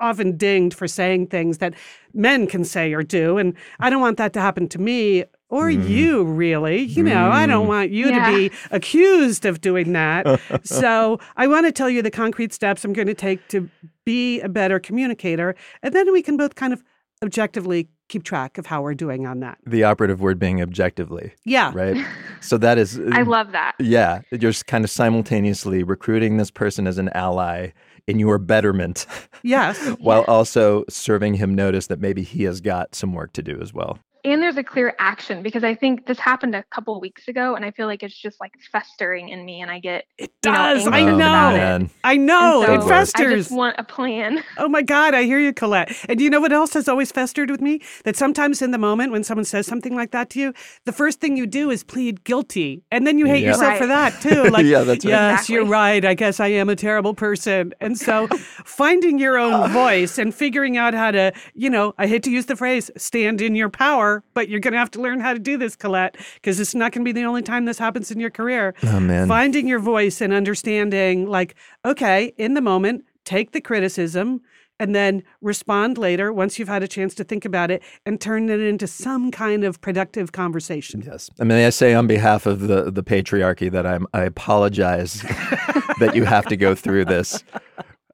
often 0.00 0.36
dinged 0.36 0.76
for 0.76 0.86
saying 0.86 1.28
things 1.28 1.58
that 1.58 1.74
men 2.12 2.46
can 2.46 2.64
say 2.64 2.92
or 2.92 3.02
do, 3.02 3.38
and 3.38 3.54
I 3.80 3.90
don't 3.90 4.00
want 4.00 4.18
that 4.18 4.32
to 4.34 4.40
happen 4.40 4.68
to 4.68 4.78
me." 4.78 5.24
Or 5.48 5.70
mm-hmm. 5.70 5.88
you, 5.88 6.24
really. 6.24 6.82
You 6.82 7.04
know, 7.04 7.30
I 7.30 7.46
don't 7.46 7.66
mm. 7.66 7.68
want 7.68 7.92
you 7.92 8.08
Yeah. 8.08 8.28
to 8.28 8.36
be 8.36 8.50
accused 8.72 9.46
of 9.46 9.60
doing 9.60 9.92
that. 9.92 10.40
so 10.64 11.20
I 11.36 11.46
want 11.46 11.66
to 11.66 11.72
tell 11.72 11.88
you 11.88 12.02
the 12.02 12.10
concrete 12.10 12.52
steps 12.52 12.84
I'm 12.84 12.92
going 12.92 13.06
to 13.06 13.14
take 13.14 13.46
to 13.50 13.70
be 14.04 14.40
a 14.40 14.48
better 14.48 14.80
communicator. 14.80 15.54
And 15.84 15.94
then 15.94 16.10
we 16.12 16.20
can 16.20 16.36
both 16.36 16.56
kind 16.56 16.72
of 16.72 16.82
objectively 17.22 17.88
keep 18.08 18.22
track 18.22 18.56
of 18.58 18.66
how 18.66 18.82
we're 18.82 18.94
doing 18.94 19.26
on 19.26 19.40
that. 19.40 19.58
the 19.66 19.82
operative 19.82 20.20
word 20.20 20.38
being 20.38 20.62
objectively, 20.62 21.32
Yeah. 21.44 21.72
right? 21.74 21.96
so 22.40 22.56
that 22.58 22.78
is 22.78 23.00
I 23.12 23.22
uh, 23.22 23.24
love 23.24 23.50
that. 23.52 23.72
Yeah, 23.80 24.20
you're 24.30 24.52
kind 24.52 24.84
of 24.84 24.90
simultaneously 24.90 25.82
recruiting 25.82 26.36
this 26.36 26.50
person 26.52 26.86
as 26.86 26.98
an 26.98 27.08
ally 27.14 27.70
in 28.06 28.20
your 28.20 28.38
betterment 28.38 29.06
Yes. 29.42 29.76
while 29.98 30.22
also 30.28 30.84
serving 30.88 31.34
him 31.34 31.54
notice 31.54 31.88
that 31.88 32.00
maybe 32.00 32.22
he 32.22 32.44
has 32.44 32.60
got 32.60 32.94
some 32.94 33.12
work 33.12 33.32
to 33.32 33.42
do 33.42 33.58
as 33.60 33.74
well. 33.74 33.98
And 34.26 34.42
there's 34.42 34.58
a 34.58 34.64
clear 34.64 34.94
action 34.98 35.42
because 35.42 35.64
I 35.64 35.74
think 35.74 36.06
this 36.06 36.18
happened 36.18 36.54
a 36.56 36.64
couple 36.64 36.96
of 36.96 37.00
weeks 37.02 37.28
ago 37.28 37.54
and 37.54 37.64
I 37.64 37.70
feel 37.70 37.86
like 37.86 38.02
it's 38.02 38.16
just 38.20 38.40
like 38.40 38.52
festering 38.72 39.30
in 39.30 39.44
me 39.46 39.62
and 39.62 39.70
I 39.70 39.78
get 39.80 40.04
It 40.18 40.32
You 40.44 40.50
know, 40.52 40.58
does. 40.74 40.86
I 40.88 41.00
anxious 41.00 41.14
Oh, 41.14 41.18
know. 41.18 41.76
it. 41.84 41.90
I 42.04 42.16
know. 42.16 42.62
And 42.64 42.72
it 42.82 42.88
festers. 42.88 43.32
I 43.32 43.36
just 43.36 43.52
want 43.52 43.76
a 43.78 43.84
plan. 43.84 44.44
Oh 44.58 44.68
my 44.68 44.82
God, 44.82 45.14
I 45.14 45.24
hear 45.24 45.38
you, 45.38 45.52
Colette. 45.52 45.92
And 46.08 46.20
you 46.20 46.28
know 46.30 46.40
what 46.40 46.52
else 46.52 46.74
has 46.74 46.88
always 46.88 47.12
festered 47.12 47.50
with 47.50 47.60
me? 47.60 47.80
That 48.04 48.16
sometimes 48.16 48.62
in 48.62 48.72
the 48.72 48.78
moment 48.78 49.12
when 49.12 49.24
someone 49.24 49.44
says 49.44 49.66
something 49.66 49.94
like 49.94 50.10
that 50.12 50.30
to 50.30 50.40
you, 50.40 50.54
the 50.86 50.92
first 50.92 51.20
thing 51.20 51.36
you 51.36 51.46
do 51.46 51.70
is 51.70 51.84
plead 51.84 52.24
guilty. 52.24 52.82
And 52.90 53.06
then 53.06 53.18
you 53.18 53.26
hate 53.26 53.44
Yeah. 53.44 53.50
yourself 53.50 53.78
for 53.78 53.86
that 53.86 54.20
too. 54.20 54.50
Like, 54.50 54.64
Yeah, 54.66 54.84
that's 54.84 55.04
right. 55.04 55.10
yes, 55.12 55.48
Exactly. 55.48 55.54
you're 55.54 55.66
right. 55.66 56.04
I 56.04 56.14
guess 56.14 56.40
I 56.40 56.48
am 56.48 56.68
a 56.68 56.76
terrible 56.76 57.14
person. 57.14 57.74
And 57.80 57.98
so 57.98 58.28
finding 58.64 59.18
your 59.18 59.38
own 59.38 59.64
voice 59.72 60.18
and 60.18 60.34
figuring 60.34 60.76
out 60.76 60.94
how 60.94 61.10
to, 61.12 61.32
you 61.54 61.70
know, 61.70 61.94
I 61.98 62.06
hate 62.06 62.22
to 62.24 62.30
use 62.30 62.46
the 62.46 62.56
phrase 62.56 62.90
stand 62.96 63.40
in 63.40 63.54
your 63.54 63.68
power, 63.70 64.15
but 64.34 64.48
you're 64.48 64.60
going 64.60 64.72
to 64.72 64.78
have 64.78 64.90
to 64.92 65.00
learn 65.00 65.20
how 65.20 65.32
to 65.32 65.38
do 65.38 65.56
this, 65.56 65.76
Colette, 65.76 66.16
because 66.34 66.60
it's 66.60 66.74
not 66.74 66.92
going 66.92 67.04
to 67.04 67.08
be 67.08 67.12
the 67.12 67.26
only 67.26 67.42
time 67.42 67.64
this 67.64 67.78
happens 67.78 68.10
in 68.10 68.20
your 68.20 68.30
career. 68.30 68.74
Oh 68.84 69.00
man. 69.00 69.28
Finding 69.28 69.66
your 69.66 69.78
voice 69.78 70.20
and 70.20 70.32
understanding, 70.32 71.26
like, 71.26 71.54
okay, 71.84 72.32
in 72.36 72.54
the 72.54 72.60
moment, 72.60 73.04
take 73.24 73.52
the 73.52 73.60
criticism 73.60 74.40
and 74.78 74.94
then 74.94 75.22
respond 75.40 75.98
later 75.98 76.32
once 76.32 76.58
you've 76.58 76.68
had 76.68 76.82
a 76.82 76.88
chance 76.88 77.14
to 77.14 77.24
think 77.24 77.44
about 77.44 77.70
it 77.70 77.82
and 78.04 78.20
turn 78.20 78.48
it 78.48 78.60
into 78.60 78.86
some 78.86 79.30
kind 79.30 79.64
of 79.64 79.80
productive 79.80 80.32
conversation. 80.32 81.02
Yes. 81.04 81.30
I 81.40 81.44
mean, 81.44 81.64
I 81.64 81.70
say 81.70 81.94
on 81.94 82.06
behalf 82.06 82.46
of 82.46 82.60
the, 82.60 82.90
the 82.90 83.02
patriarchy 83.02 83.70
that 83.70 83.86
I'm, 83.86 84.06
I 84.12 84.22
apologize 84.22 85.22
that 86.00 86.12
you 86.14 86.24
have 86.24 86.46
to 86.46 86.56
go 86.56 86.74
through 86.74 87.06
this. 87.06 87.42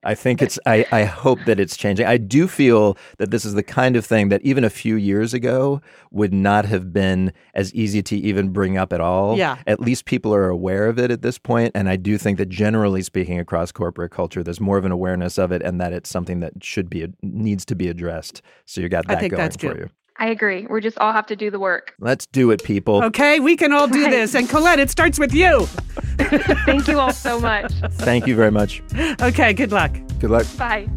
I 0.04 0.14
think 0.14 0.42
it's, 0.42 0.58
I, 0.66 0.84
I 0.90 1.04
hope 1.04 1.38
that 1.46 1.60
it's 1.60 1.76
changing. 1.76 2.06
I 2.06 2.16
do 2.16 2.48
feel 2.48 2.96
that 3.18 3.30
this 3.30 3.44
is 3.44 3.54
the 3.54 3.62
kind 3.62 3.94
of 3.96 4.04
thing 4.04 4.30
that 4.30 4.42
even 4.42 4.64
a 4.64 4.70
few 4.70 4.96
years 4.96 5.32
ago 5.32 5.80
would 6.10 6.32
not 6.32 6.64
have 6.64 6.92
been 6.92 7.32
as 7.54 7.72
easy 7.72 8.02
to 8.02 8.16
even 8.16 8.48
bring 8.50 8.76
up 8.76 8.92
at 8.92 9.00
all. 9.00 9.38
Yeah. 9.38 9.58
At 9.66 9.80
least 9.80 10.04
people 10.04 10.34
are 10.34 10.48
aware 10.48 10.88
of 10.88 10.98
it 10.98 11.10
at 11.10 11.22
this 11.22 11.38
point, 11.38 11.72
And 11.74 11.88
I 11.88 11.96
do 11.96 12.18
think 12.18 12.38
that 12.38 12.48
generally 12.48 13.02
speaking 13.02 13.38
across 13.38 13.70
corporate 13.70 14.10
culture, 14.10 14.42
there's 14.42 14.60
more 14.60 14.78
of 14.78 14.84
an 14.84 14.92
awareness 14.92 15.38
of 15.38 15.52
it 15.52 15.62
and 15.62 15.80
that 15.80 15.92
it's 15.92 16.10
something 16.10 16.40
that 16.40 16.64
should 16.64 16.90
be, 16.90 17.06
needs 17.22 17.64
to 17.66 17.74
be 17.74 17.88
addressed. 17.88 18.42
So 18.64 18.80
you 18.80 18.88
got 18.88 19.06
that 19.06 19.28
going 19.28 19.50
for 19.52 19.78
you. 19.78 19.90
I 20.18 20.28
agree. 20.28 20.66
We 20.70 20.80
just 20.80 20.98
all 20.98 21.12
have 21.12 21.26
to 21.26 21.36
do 21.36 21.50
the 21.50 21.58
work. 21.58 21.94
Let's 21.98 22.26
do 22.26 22.50
it, 22.50 22.62
people. 22.62 23.02
Okay, 23.04 23.40
we 23.40 23.56
can 23.56 23.72
all 23.72 23.88
do 23.88 24.02
Right. 24.02 24.10
this. 24.10 24.34
And 24.34 24.48
Colette, 24.48 24.78
it 24.78 24.90
starts 24.90 25.18
with 25.18 25.34
you. 25.34 25.66
Thank 26.66 26.86
you 26.88 27.00
all 27.00 27.12
so 27.12 27.40
much. 27.40 27.72
Thank 27.94 28.26
you 28.26 28.36
very 28.36 28.50
much. 28.50 28.82
Okay, 29.20 29.52
good 29.52 29.72
luck. 29.72 29.96
Good 30.20 30.30
luck. 30.30 30.46
Bye. 30.56 30.88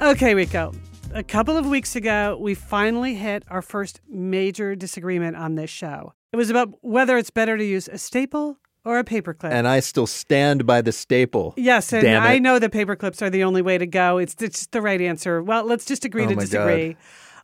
Okay, 0.00 0.34
Rico. 0.34 0.72
A 1.14 1.22
couple 1.22 1.56
of 1.56 1.66
weeks 1.66 1.96
ago, 1.96 2.36
we 2.40 2.54
finally 2.54 3.14
hit 3.14 3.42
our 3.48 3.62
first 3.62 4.00
major 4.08 4.74
disagreement 4.76 5.36
on 5.36 5.54
this 5.54 5.70
show. 5.70 6.12
It 6.32 6.36
was 6.36 6.50
about 6.50 6.70
whether 6.82 7.16
it's 7.16 7.30
better 7.30 7.56
to 7.56 7.64
use 7.64 7.88
a 7.88 7.96
staple 7.96 8.58
or 8.86 8.98
a 8.98 9.04
paperclip. 9.04 9.50
And 9.50 9.66
I 9.66 9.80
still 9.80 10.06
stand 10.06 10.64
by 10.64 10.80
the 10.80 10.92
staple. 10.92 11.52
Yes, 11.56 11.92
and. 11.92 12.06
I 12.06 12.38
know 12.38 12.58
that 12.58 12.70
paper 12.70 12.94
clips 12.94 13.20
are 13.20 13.28
the 13.28 13.42
only 13.44 13.60
way 13.60 13.76
to 13.76 13.86
go. 13.86 14.18
It's, 14.18 14.34
it's 14.40 14.60
just 14.60 14.72
the 14.72 14.80
right 14.80 15.00
answer. 15.00 15.42
Well, 15.42 15.64
let's 15.64 15.84
just 15.84 16.04
agree 16.04 16.24
Oh 16.24 16.28
to 16.28 16.36
disagree. 16.36 16.96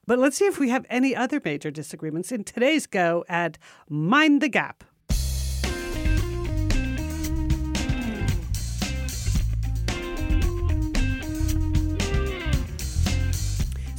But 0.06 0.18
let's 0.18 0.36
see 0.36 0.46
if 0.46 0.58
we 0.58 0.68
have 0.68 0.86
any 0.88 1.14
other 1.14 1.40
major 1.44 1.70
disagreements 1.70 2.32
in 2.32 2.44
today's 2.44 2.86
go 2.86 3.24
at 3.28 3.58
Mind 3.88 4.40
the 4.40 4.48
Gap. 4.48 4.84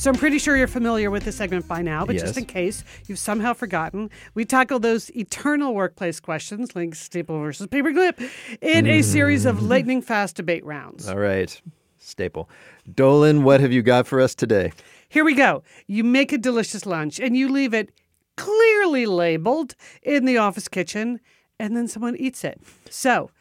So 0.04 0.10
I'm 0.10 0.18
pretty 0.18 0.38
sure 0.38 0.58
you're 0.58 0.68
familiar 0.68 1.10
with 1.10 1.24
this 1.24 1.38
segment 1.38 1.66
by 1.66 1.82
now, 1.82 2.06
but 2.06 2.16
Yes. 2.16 2.24
just 2.24 2.38
in 2.38 2.44
case 2.44 2.84
you've 3.08 3.18
somehow 3.18 3.54
forgotten, 3.54 4.10
we 4.34 4.44
tackle 4.44 4.78
those 4.78 5.10
eternal 5.16 5.74
workplace 5.74 6.20
questions, 6.20 6.76
like 6.76 6.94
staple 6.94 7.40
versus 7.40 7.68
paperclip, 7.68 8.20
in 8.62 8.86
a 8.86 9.02
series 9.02 9.46
of 9.46 9.64
lightning 9.72 10.02
fast 10.02 10.36
debate 10.36 10.66
rounds. 10.66 11.08
All 11.08 11.18
right. 11.18 11.62
Staple. 12.00 12.50
Dolan, 12.94 13.46
what 13.46 13.62
have 13.62 13.72
you 13.72 13.82
got 13.82 14.06
for 14.06 14.20
us 14.20 14.36
today? 14.36 14.74
Here 15.08 15.24
we 15.24 15.36
go. 15.36 15.64
You 15.88 16.04
make 16.04 16.34
a 16.34 16.38
delicious 16.38 16.86
lunch 16.86 17.18
and 17.18 17.38
you 17.38 17.48
leave 17.48 17.74
it 17.74 17.90
clearly 18.36 19.06
labeled 19.06 19.74
in 20.02 20.26
the 20.26 20.38
office 20.38 20.68
kitchen, 20.68 21.22
and 21.58 21.78
then 21.78 21.88
someone 21.88 22.18
eats 22.18 22.44
it. 22.44 22.60
So, 22.90 23.32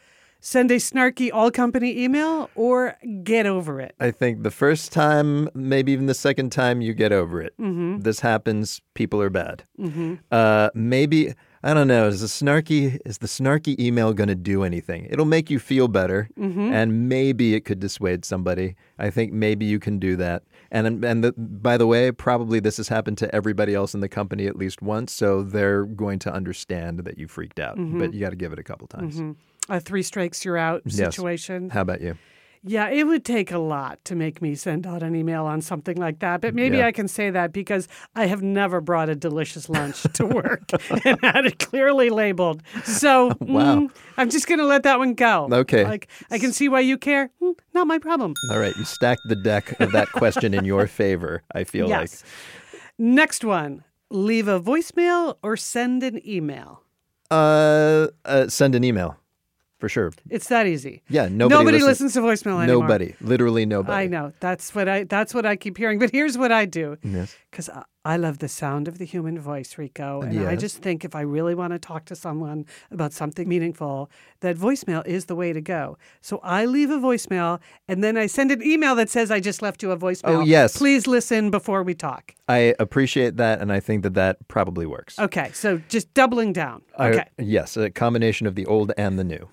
send 0.45 0.69
a 0.71 0.75
snarky 0.75 1.29
all 1.33 1.49
company 1.49 2.03
email 2.03 2.49
or 2.55 2.97
get 3.23 3.45
over 3.45 3.79
it. 3.79 3.95
I 3.99 4.11
think 4.11 4.43
the 4.43 4.51
first 4.51 4.91
time, 4.91 5.47
maybe 5.53 5.93
even 5.93 6.05
the 6.07 6.13
second 6.13 6.51
time, 6.51 6.81
you 6.81 6.93
get 6.93 7.13
over 7.13 7.41
it. 7.41 7.53
Mm-hmm. 7.57 7.99
This 8.01 8.19
happens. 8.19 8.81
People 8.93 9.21
are 9.21 9.29
bad. 9.29 9.63
Uh, 10.31 10.69
maybe 10.75 11.33
I 11.65 11.73
don't 11.73 11.87
know. 11.87 12.09
Is 12.09 12.19
the 12.19 12.27
snarky 12.27 12.99
is 13.05 13.19
the 13.19 13.27
snarky 13.27 13.79
email 13.79 14.11
going 14.13 14.27
to 14.27 14.35
do 14.35 14.63
anything? 14.63 15.07
It'll 15.09 15.23
make 15.25 15.49
you 15.49 15.59
feel 15.59 15.87
better, 15.87 16.27
Mm-hmm. 16.37 16.73
and 16.73 17.07
maybe 17.07 17.55
it 17.55 17.61
could 17.63 17.79
dissuade 17.79 18.25
somebody. 18.25 18.75
I 18.99 19.09
think 19.09 19.31
maybe 19.31 19.65
you 19.65 19.79
can 19.79 19.97
do 19.97 20.17
that. 20.17 20.43
And 20.71 21.05
and 21.05 21.23
the, 21.23 21.31
by 21.37 21.77
the 21.77 21.87
way, 21.87 22.11
probably 22.11 22.59
this 22.59 22.75
has 22.77 22.89
happened 22.89 23.17
to 23.19 23.33
everybody 23.33 23.73
else 23.75 23.93
in 23.93 24.01
the 24.01 24.09
company 24.09 24.45
at 24.45 24.57
least 24.57 24.81
once, 24.81 25.13
so 25.13 25.41
they're 25.41 25.85
going 25.85 26.19
to 26.19 26.33
understand 26.33 26.99
that 27.05 27.17
you 27.17 27.29
freaked 27.29 27.59
out. 27.61 27.77
Mm-hmm. 27.77 27.99
But 27.99 28.13
you 28.13 28.19
got 28.19 28.31
to 28.31 28.35
give 28.35 28.51
it 28.51 28.59
a 28.59 28.63
couple 28.63 28.87
times. 28.87 29.21
A 29.69 29.79
three 29.79 30.03
strikes, 30.03 30.43
you're 30.45 30.57
out 30.57 30.81
Yes. 30.85 30.95
situation. 30.95 31.69
How 31.69 31.81
about 31.81 32.01
you? 32.01 32.17
Yeah, 32.65 32.87
it 32.89 33.03
would 33.03 33.25
take 33.25 33.51
a 33.51 33.57
lot 33.57 33.99
to 34.05 34.15
make 34.15 34.41
me 34.41 34.55
send 34.55 34.87
out 34.87 35.03
an 35.03 35.15
email 35.17 35.43
on 35.45 35.59
something 35.61 35.97
like 35.97 36.19
that. 36.19 36.39
But 36.39 36.55
maybe 36.55 36.77
Yeah. 36.77 36.85
I 36.87 36.91
can 36.93 37.09
say 37.09 37.29
that 37.29 37.51
because 37.51 37.89
I 38.15 38.27
have 38.27 38.41
never 38.41 38.79
brought 38.79 39.09
a 39.09 39.15
delicious 39.15 39.67
lunch 39.67 40.01
to 40.13 40.25
work 40.25 40.61
and 41.05 41.19
had 41.21 41.45
it 41.45 41.59
clearly 41.59 42.09
labeled. 42.09 42.63
So 42.85 43.33
Wow. 43.41 43.79
mm, 43.81 43.91
I'm 44.17 44.29
just 44.29 44.47
going 44.47 44.59
to 44.59 44.65
let 44.65 44.83
that 44.83 44.97
one 44.97 45.13
go. 45.13 45.49
Okay. 45.51 45.83
Like, 45.83 46.07
I 46.31 46.39
can 46.39 46.53
see 46.53 46.69
why 46.69 46.79
you 46.79 46.97
care. 46.97 47.31
Mm, 47.41 47.55
not 47.73 47.85
my 47.85 47.99
problem. 47.99 48.33
All 48.49 48.59
right, 48.59 48.75
you 48.77 48.85
stacked 48.85 49.21
the 49.27 49.35
deck 49.35 49.77
of 49.81 49.91
that 49.91 50.13
question 50.13 50.53
in 50.53 50.63
your 50.63 50.87
favor. 51.01 51.43
I 51.53 51.65
feel 51.65 51.89
Yes. 51.89 52.23
Next 52.97 53.43
one 53.43 53.83
leave 54.09 54.47
a 54.47 54.59
voicemail 54.61 55.35
or 55.43 55.57
send 55.57 56.01
an 56.03 56.25
email. 56.25 56.83
Uh, 57.29 58.07
uh, 58.23 58.47
send 58.47 58.75
an 58.75 58.83
email 58.85 59.17
for 59.83 59.89
sure. 59.89 60.13
It's 60.29 60.47
that 60.47 60.65
easy. 60.65 61.01
Yeah, 61.09 61.27
nobody, 61.27 61.79
listens 61.79 62.13
to 62.13 62.21
voicemail 62.21 62.63
anymore. 62.63 62.83
Nobody, 62.83 63.15
literally 63.19 63.65
nobody. 63.65 64.05
I 64.05 64.07
know. 64.07 64.31
That's 64.39 64.73
what 64.73 64.87
I 64.87 65.03
that's 65.03 65.33
what 65.33 65.45
I 65.45 65.57
keep 65.57 65.77
hearing. 65.77 65.99
But 65.99 66.09
here's 66.09 66.37
what 66.37 66.53
I 66.53 66.63
do. 66.63 66.95
Yes. 67.03 67.35
Because 67.51 67.69
I, 68.05 68.17
love 68.17 68.39
the 68.39 68.47
sound 68.49 68.87
of 68.87 68.97
the 68.97 69.05
human 69.05 69.39
voice, 69.39 69.77
Rico. 69.77 70.21
And 70.21 70.47
I 70.47 70.55
just 70.55 70.77
think 70.77 71.05
if 71.05 71.15
I 71.15 71.21
really 71.21 71.55
want 71.55 71.73
to 71.73 71.79
talk 71.79 72.05
to 72.05 72.15
someone 72.15 72.65
about 72.91 73.13
something 73.13 73.47
meaningful, 73.47 74.09
that 74.41 74.57
voicemail 74.57 75.05
is 75.07 75.25
the 75.25 75.35
way 75.35 75.53
to 75.53 75.61
go. 75.61 75.97
So 76.21 76.39
I 76.43 76.65
leave 76.65 76.89
a 76.89 76.97
voicemail 76.97 77.59
and 77.87 78.03
then 78.03 78.17
I 78.17 78.27
send 78.27 78.51
an 78.51 78.61
email 78.61 78.95
that 78.95 79.09
says, 79.09 79.31
I 79.31 79.39
just 79.39 79.61
left 79.61 79.81
you 79.83 79.91
a 79.91 79.97
voicemail. 79.97 80.39
Oh, 80.39 80.41
yes. 80.41 80.77
Please 80.77 81.07
listen 81.07 81.49
before 81.51 81.83
we 81.83 81.93
talk. 81.93 82.35
I 82.49 82.75
appreciate 82.77 83.37
that, 83.37 83.61
and 83.61 83.71
I 83.71 83.79
think 83.79 84.03
that 84.03 84.15
that 84.15 84.45
probably 84.49 84.85
works. 84.85 85.17
Okay. 85.17 85.51
So 85.53 85.77
just 85.87 86.13
doubling 86.13 86.51
down. 86.53 86.81
I- 86.97 87.09
Okay. 87.13 87.25
yes, 87.37 87.77
a 87.77 87.89
combination 87.89 88.47
of 88.47 88.55
the 88.55 88.65
old 88.65 88.91
and 88.97 89.17
the 89.17 89.23
new. 89.23 89.47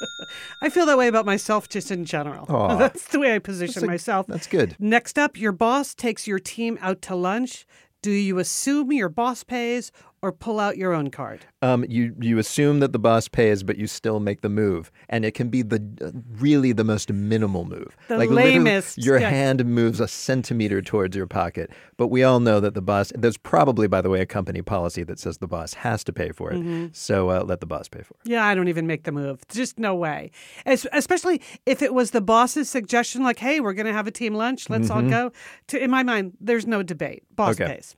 I 0.62 0.68
feel 0.68 0.84
that 0.86 0.98
way 0.98 1.08
about 1.08 1.24
myself 1.26 1.68
just 1.68 1.90
in 1.90 2.04
general. 2.04 2.46
Aw. 2.48 2.76
That's 2.78 3.08
the 3.08 3.18
way 3.20 3.34
I 3.34 3.38
position 3.38 3.84
a- 3.84 3.86
myself. 3.86 4.26
That's 4.26 4.46
good. 4.46 4.76
Next 4.78 5.18
up, 5.18 5.38
your 5.38 5.52
boss 5.52 5.94
takes 5.94 6.26
your 6.26 6.38
team 6.38 6.78
out 6.80 7.00
to 7.02 7.14
lunch. 7.14 7.66
Do 8.04 8.10
you 8.10 8.38
assume 8.38 8.92
your 8.92 9.08
boss 9.08 9.44
pays 9.44 9.90
or 10.24 10.32
pull 10.32 10.58
out 10.58 10.78
your 10.78 10.94
own 10.94 11.10
card? 11.10 11.44
Um, 11.60 11.84
you 11.88 12.14
you 12.18 12.38
assume 12.38 12.80
that 12.80 12.92
the 12.92 12.98
boss 12.98 13.28
pays, 13.28 13.62
but 13.62 13.76
you 13.76 13.86
still 13.86 14.20
make 14.20 14.40
the 14.40 14.48
move, 14.48 14.90
and 15.10 15.24
it 15.24 15.32
can 15.32 15.50
be 15.50 15.60
the 15.60 15.80
uh, 16.00 16.10
really 16.40 16.72
the 16.72 16.82
most 16.84 17.12
minimal 17.12 17.66
move. 17.66 17.94
The 18.08 18.16
literally, 18.16 18.58
lamest, 18.58 18.96
Your 18.98 19.18
yeah. 19.18 19.28
hand 19.28 19.64
moves 19.66 20.00
a 20.00 20.08
centimeter 20.08 20.80
towards 20.80 21.14
your 21.14 21.26
pocket, 21.26 21.70
but 21.98 22.08
we 22.08 22.22
all 22.24 22.40
know 22.40 22.58
that 22.60 22.72
the 22.74 22.82
boss. 22.82 23.12
There's 23.14 23.36
probably, 23.36 23.86
by 23.86 24.00
the 24.00 24.08
way, 24.08 24.20
a 24.22 24.26
company 24.26 24.62
policy 24.62 25.04
that 25.04 25.18
says 25.18 25.38
the 25.38 25.46
boss 25.46 25.74
has 25.74 26.02
to 26.04 26.12
pay 26.12 26.30
for 26.32 26.50
it. 26.50 26.56
Mm-hmm. 26.56 26.86
So 26.92 27.28
uh, 27.30 27.44
let 27.44 27.60
the 27.60 27.66
boss 27.66 27.88
pay 27.88 28.00
for 28.02 28.14
it. 28.14 28.30
Yeah, 28.30 28.46
I 28.46 28.54
don't 28.54 28.68
even 28.68 28.86
make 28.86 29.04
the 29.04 29.12
move. 29.12 29.46
Just 29.48 29.78
no 29.78 29.94
way. 29.94 30.30
Es- 30.64 30.86
especially 30.92 31.42
if 31.66 31.82
it 31.82 31.92
was 31.92 32.12
the 32.12 32.22
boss's 32.22 32.70
suggestion, 32.70 33.22
like, 33.22 33.38
"Hey, 33.38 33.60
we're 33.60 33.74
going 33.74 33.86
to 33.86 33.92
have 33.92 34.06
a 34.06 34.10
team 34.10 34.34
lunch. 34.34 34.70
Let's 34.70 34.88
all 34.88 35.02
go." 35.02 35.32
To, 35.68 35.82
in 35.82 35.90
my 35.90 36.02
mind, 36.02 36.32
there's 36.40 36.66
no 36.66 36.82
debate. 36.82 37.24
Boss 37.36 37.60
Okay. 37.60 37.74
pays. 37.74 37.96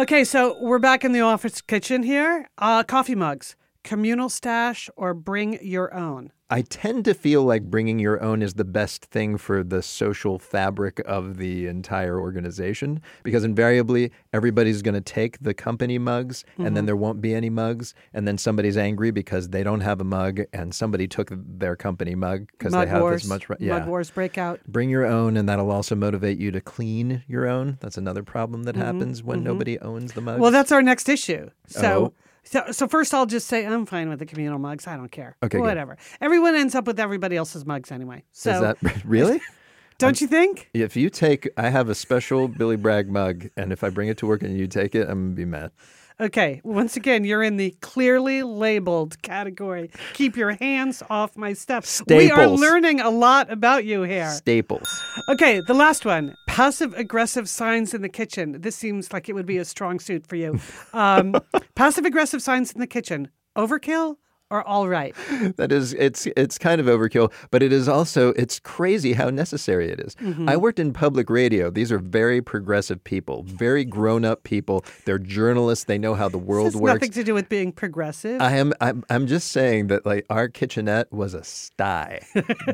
Okay, 0.00 0.24
so 0.24 0.56
we're 0.62 0.78
back 0.78 1.04
in 1.04 1.12
the 1.12 1.20
office 1.20 1.60
kitchen 1.60 2.02
here. 2.02 2.48
Uh, 2.56 2.82
coffee 2.82 3.14
mugs, 3.14 3.54
communal 3.84 4.28
stash, 4.28 4.88
or 4.96 5.14
bring 5.14 5.58
your 5.64 5.92
own. 5.94 6.32
I 6.52 6.62
tend 6.62 7.04
to 7.04 7.14
feel 7.14 7.44
like 7.44 7.62
bringing 7.70 8.00
your 8.00 8.20
own 8.20 8.42
is 8.42 8.54
the 8.54 8.64
best 8.64 9.04
thing 9.04 9.38
for 9.38 9.62
the 9.62 9.82
social 9.82 10.36
fabric 10.40 11.00
of 11.06 11.36
the 11.36 11.68
entire 11.68 12.18
organization 12.18 13.00
because 13.22 13.44
invariably 13.44 14.10
everybody's 14.32 14.82
going 14.82 14.96
to 14.96 15.00
take 15.00 15.38
the 15.40 15.54
company 15.54 15.96
mugs 15.96 16.44
and 16.58 16.66
Mm-hmm. 16.66 16.74
then 16.74 16.86
there 16.86 16.96
won't 16.96 17.20
be 17.20 17.34
any 17.34 17.50
mugs 17.50 17.94
and 18.12 18.26
then 18.26 18.36
somebody's 18.36 18.76
angry 18.76 19.12
because 19.12 19.50
they 19.50 19.62
don't 19.62 19.80
have 19.82 20.00
a 20.00 20.04
mug 20.04 20.40
and 20.52 20.74
somebody 20.74 21.06
took 21.06 21.30
their 21.32 21.76
company 21.76 22.16
mug 22.16 22.48
because 22.50 22.72
they 22.72 22.86
have 22.86 23.00
wars, 23.00 23.22
as 23.22 23.28
much 23.28 23.46
yeah. 23.60 23.78
mug 23.78 23.86
wars 23.86 24.10
breakout. 24.10 24.58
Bring 24.66 24.90
your 24.90 25.06
own 25.06 25.36
and 25.36 25.48
that'll 25.48 25.70
also 25.70 25.94
motivate 25.94 26.38
you 26.40 26.50
to 26.50 26.60
clean 26.60 27.22
your 27.28 27.46
own. 27.46 27.78
That's 27.80 27.96
another 27.96 28.24
problem 28.24 28.64
Mm-hmm. 28.64 28.64
that 28.64 28.76
happens 28.76 29.22
when 29.22 29.44
nobody 29.44 29.78
owns 29.78 30.14
the 30.14 30.20
mugs. 30.20 30.40
Well, 30.40 30.50
that's 30.50 30.72
our 30.72 30.82
next 30.82 31.08
issue. 31.08 31.48
So, 31.68 32.06
Oh. 32.06 32.12
So, 32.42 32.64
so 32.70 32.88
first 32.88 33.14
I'll 33.14 33.26
just 33.26 33.46
say 33.46 33.66
I'm 33.66 33.86
fine 33.86 34.08
with 34.08 34.18
the 34.18 34.26
communal 34.26 34.58
mugs. 34.58 34.86
I 34.86 34.96
don't 34.96 35.10
care. 35.10 35.36
Okay, 35.42 35.58
good. 35.58 35.64
whatever. 35.64 35.98
Everyone 36.20 36.54
ends 36.54 36.74
up 36.74 36.86
with 36.86 36.98
everybody 36.98 37.36
else's 37.36 37.64
mugs 37.66 37.92
anyway. 37.92 38.24
So, 38.32 38.52
Is 38.52 38.60
that 38.60 39.04
really? 39.04 39.40
don't 39.98 40.20
you 40.20 40.26
think? 40.26 40.70
If 40.74 40.96
you 40.96 41.10
take, 41.10 41.48
I 41.56 41.68
have 41.68 41.88
a 41.88 41.94
special 41.94 42.48
Billy 42.48 42.76
Bragg 42.76 43.10
mug, 43.10 43.48
and 43.56 43.72
if 43.72 43.84
I 43.84 43.90
bring 43.90 44.08
it 44.08 44.18
to 44.18 44.26
work 44.26 44.42
and 44.42 44.56
you 44.58 44.66
take 44.66 44.94
it, 44.94 45.08
I'm 45.08 45.26
gonna 45.26 45.36
be 45.36 45.44
mad. 45.44 45.72
Okay, 46.20 46.60
once 46.64 46.96
again, 46.96 47.24
you're 47.24 47.42
in 47.42 47.56
the 47.56 47.74
clearly 47.80 48.42
labeled 48.42 49.20
category. 49.22 49.90
Keep 50.12 50.36
your 50.36 50.50
hands 50.52 51.02
off 51.08 51.34
my 51.34 51.54
stuff. 51.54 52.02
We 52.08 52.30
are 52.30 52.46
learning 52.46 53.00
a 53.00 53.08
lot 53.08 53.50
about 53.50 53.86
you 53.86 54.02
here. 54.02 54.28
Staples. 54.28 55.02
Okay, 55.30 55.62
the 55.66 55.72
last 55.72 56.04
one 56.04 56.34
passive 56.46 56.92
aggressive 56.94 57.48
signs 57.48 57.94
in 57.94 58.02
the 58.02 58.08
kitchen. 58.10 58.60
This 58.60 58.76
seems 58.76 59.14
like 59.14 59.30
it 59.30 59.34
would 59.34 59.46
be 59.46 59.56
a 59.56 59.64
strong 59.64 59.98
suit 59.98 60.26
for 60.26 60.36
you. 60.36 60.60
Um, 60.92 61.36
passive 61.74 62.04
aggressive 62.04 62.42
signs 62.42 62.72
in 62.72 62.80
the 62.80 62.86
kitchen. 62.86 63.28
Overkill 63.56 64.16
or 64.50 64.66
all 64.66 64.88
right? 64.88 65.14
That 65.56 65.72
is, 65.72 65.94
it's 65.94 66.26
it's 66.36 66.58
kind 66.58 66.80
of 66.80 66.86
overkill, 66.86 67.32
but 67.50 67.62
it 67.62 67.72
is 67.72 67.88
also 67.88 68.30
it's 68.30 68.60
crazy 68.60 69.12
how 69.14 69.30
necessary 69.30 69.90
it 69.90 70.00
is. 70.00 70.14
Mm-hmm. 70.16 70.48
I 70.48 70.56
worked 70.56 70.78
in 70.78 70.92
public 70.92 71.28
radio. 71.28 71.70
These 71.70 71.90
are 71.92 71.98
very 71.98 72.40
progressive 72.40 73.02
people, 73.02 73.42
very 73.44 73.84
grown 73.84 74.24
up 74.24 74.42
people. 74.44 74.84
They're 75.04 75.18
journalists. 75.18 75.84
They 75.84 75.98
know 75.98 76.14
how 76.14 76.28
the 76.28 76.38
world 76.38 76.74
works. 76.74 76.94
nothing 76.94 77.10
to 77.12 77.24
do 77.24 77.34
with 77.34 77.48
being 77.48 77.72
progressive. 77.72 78.40
I 78.40 78.52
am 78.56 78.72
I'm, 78.80 79.04
I'm 79.10 79.26
just 79.26 79.50
saying 79.50 79.88
that 79.88 80.06
like 80.06 80.24
our 80.30 80.48
kitchenette 80.48 81.12
was 81.12 81.34
a 81.34 81.42
sty 81.44 82.20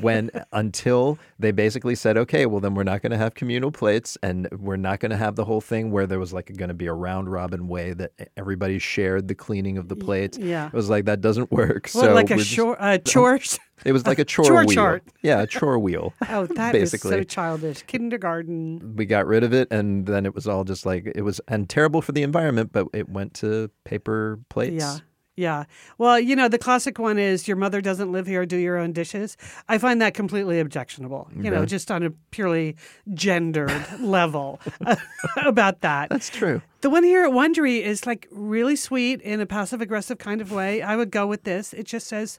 when 0.00 0.30
until 0.52 1.18
they 1.38 1.50
basically 1.50 1.94
said 1.94 2.16
okay 2.16 2.46
well 2.46 2.60
then 2.60 2.74
we're 2.74 2.84
not 2.84 3.02
going 3.02 3.12
to 3.12 3.18
have 3.18 3.34
communal 3.34 3.70
plates 3.70 4.16
and 4.22 4.48
we're 4.58 4.76
not 4.76 5.00
going 5.00 5.10
to 5.10 5.16
have 5.16 5.36
the 5.36 5.44
whole 5.44 5.60
thing 5.60 5.90
where 5.90 6.06
there 6.06 6.18
was 6.18 6.32
like 6.32 6.54
going 6.56 6.68
to 6.68 6.74
be 6.74 6.86
a 6.86 6.92
round 6.92 7.30
robin 7.30 7.68
way 7.68 7.92
that 7.92 8.12
everybody 8.36 8.78
shared 8.78 9.28
the 9.28 9.34
cleaning 9.34 9.78
of 9.78 9.88
the 9.88 9.96
plates. 9.96 10.38
yeah. 10.38 10.66
It 10.66 10.72
was 10.72 10.90
like 10.90 11.04
that 11.06 11.20
doesn't 11.20 11.50
work. 11.50 11.65
Well, 11.94 12.04
so 12.04 12.14
like 12.14 12.30
a 12.30 12.38
short 12.42 12.78
uh, 12.80 12.98
chores. 12.98 13.58
it 13.84 13.92
was 13.92 14.06
like 14.06 14.18
a 14.24 14.24
chore, 14.24 14.44
chore 14.44 14.64
wheel. 14.64 14.74
chart. 14.74 15.02
Yeah, 15.22 15.42
a 15.42 15.46
chore 15.46 15.78
wheel. 15.78 16.12
Oh, 16.28 16.46
that 16.46 16.74
is 16.74 16.92
basically. 16.92 17.10
so 17.18 17.22
childish. 17.24 17.82
Kindergarten. 17.82 18.94
we 18.96 19.06
got 19.06 19.26
rid 19.26 19.44
of 19.44 19.52
it 19.52 19.68
and 19.70 20.06
then 20.06 20.26
it 20.26 20.34
was 20.34 20.46
all 20.46 20.64
just 20.64 20.86
like 20.86 21.10
it 21.14 21.22
was 21.22 21.40
and 21.48 21.68
terrible 21.68 22.02
for 22.02 22.12
the 22.12 22.22
environment 22.22 22.70
but 22.72 22.86
it 22.92 23.08
went 23.08 23.34
to 23.34 23.70
paper 23.84 24.38
plates 24.48 24.74
Yeah. 24.84 24.98
Yeah. 25.36 25.64
Well, 25.98 26.18
you 26.18 26.34
know, 26.34 26.48
the 26.48 26.56
classic 26.58 26.98
one 26.98 27.18
is 27.18 27.46
your 27.46 27.58
mother 27.58 27.82
doesn't 27.82 28.10
live 28.10 28.26
here, 28.26 28.46
do 28.46 28.56
your 28.56 28.78
own 28.78 28.92
dishes. 28.92 29.36
I 29.68 29.76
find 29.76 30.00
that 30.00 30.14
completely 30.14 30.60
objectionable, 30.60 31.28
you 31.36 31.50
know, 31.50 31.66
just 31.66 31.90
on 31.90 32.02
a 32.02 32.10
purely 32.30 32.74
gendered 33.12 33.70
level 34.00 34.60
about 35.44 35.82
that. 35.82 36.08
that's 36.08 36.30
true 36.30 36.62
The 36.80 36.88
one 36.88 37.04
here 37.04 37.24
at 37.24 37.32
Wondery 37.32 37.82
is 37.82 38.06
like 38.06 38.26
really 38.30 38.76
sweet 38.76 39.20
in 39.20 39.40
a 39.42 39.46
passive 39.46 39.80
aggressive 39.82 40.16
kind 40.18 40.40
of 40.40 40.52
way. 40.52 40.80
I 40.80 40.96
would 40.96 41.10
go 41.10 41.26
with 41.26 41.44
this. 41.44 41.74
It 41.74 41.84
just 41.86 42.06
says, 42.06 42.38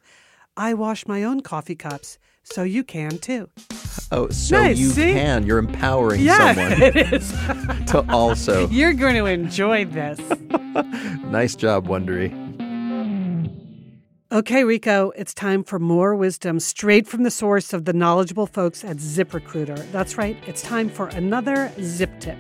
I 0.56 0.74
wash 0.74 1.06
my 1.06 1.24
own 1.24 1.42
coffee 1.42 1.76
cups, 1.76 2.18
so 2.42 2.64
you 2.64 2.84
can 2.84 3.20
too. 3.20 3.48
oh 4.12 4.30
so 4.30 4.60
Nice, 4.64 4.78
you 4.80 4.88
see? 4.90 5.14
can 5.14 5.46
you're 5.46 5.60
empowering 5.60 6.22
Yeah, 6.22 6.56
someone 6.56 6.82
it 6.82 6.96
is. 7.14 7.30
to 7.92 8.04
also 8.10 8.68
You're 8.70 8.94
going 8.94 9.16
to 9.18 9.26
enjoy 9.26 9.86
this. 9.86 10.20
nice 11.30 11.56
job 11.56 11.88
wondery 11.88 12.32
Okay, 14.30 14.66
Rico, 14.66 15.14
it's 15.16 15.34
time 15.34 15.64
for 15.64 15.80
more 15.80 16.14
wisdom 16.14 16.60
straight 16.60 17.08
from 17.08 17.24
the 17.24 17.32
source 17.32 17.72
of 17.72 17.86
the 17.86 17.94
knowledgeable 17.94 18.46
folks 18.46 18.84
at 18.84 18.98
ZipRecruiter. 18.98 19.90
That's 19.94 20.18
right, 20.18 20.36
it's 20.46 20.62
time 20.62 20.90
for 20.90 21.08
another 21.08 21.72
zip 21.82 22.12
tip. 22.20 22.38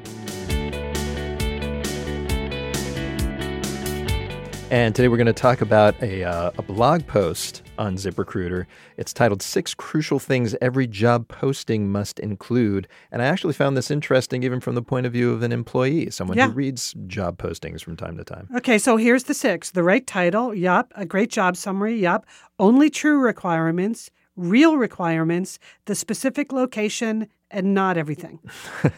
And 4.69 4.93
today 4.93 5.07
we're 5.07 5.15
going 5.15 5.27
to 5.27 5.33
talk 5.33 5.61
about 5.61 5.95
a, 6.03 6.25
uh, 6.25 6.51
a 6.57 6.61
blog 6.61 7.07
post 7.07 7.63
on 7.77 7.95
ZipRecruiter. 7.95 8.65
It's 8.97 9.13
titled 9.13 9.41
Six 9.41 9.73
Crucial 9.73 10.19
Things 10.19 10.57
Every 10.61 10.87
Job 10.87 11.29
Posting 11.29 11.89
Must 11.89 12.19
Include. 12.19 12.85
And 13.09 13.21
I 13.21 13.27
actually 13.27 13.53
found 13.53 13.77
this 13.77 13.89
interesting 13.89 14.43
even 14.43 14.59
from 14.59 14.75
the 14.75 14.81
point 14.81 15.05
of 15.05 15.13
view 15.13 15.31
of 15.31 15.41
an 15.41 15.53
employee, 15.53 16.09
someone 16.11 16.37
Yeah. 16.37 16.47
who 16.47 16.51
reads 16.53 16.93
job 17.07 17.37
postings 17.37 17.81
from 17.81 17.95
time 17.95 18.17
to 18.17 18.25
time. 18.25 18.49
Okay, 18.57 18.77
so 18.77 18.97
here's 18.97 19.23
the 19.23 19.33
six 19.33 19.71
the 19.71 19.83
right 19.83 20.05
title, 20.05 20.53
yup. 20.53 20.91
A 20.97 21.05
great 21.05 21.31
job 21.31 21.55
summary, 21.55 21.95
yup. 21.97 22.25
Only 22.59 22.89
true 22.89 23.19
requirements, 23.19 24.11
real 24.35 24.75
requirements, 24.75 25.59
the 25.85 25.95
specific 25.95 26.51
location, 26.51 27.27
and 27.51 27.73
not 27.73 27.97
everything. 27.97 28.39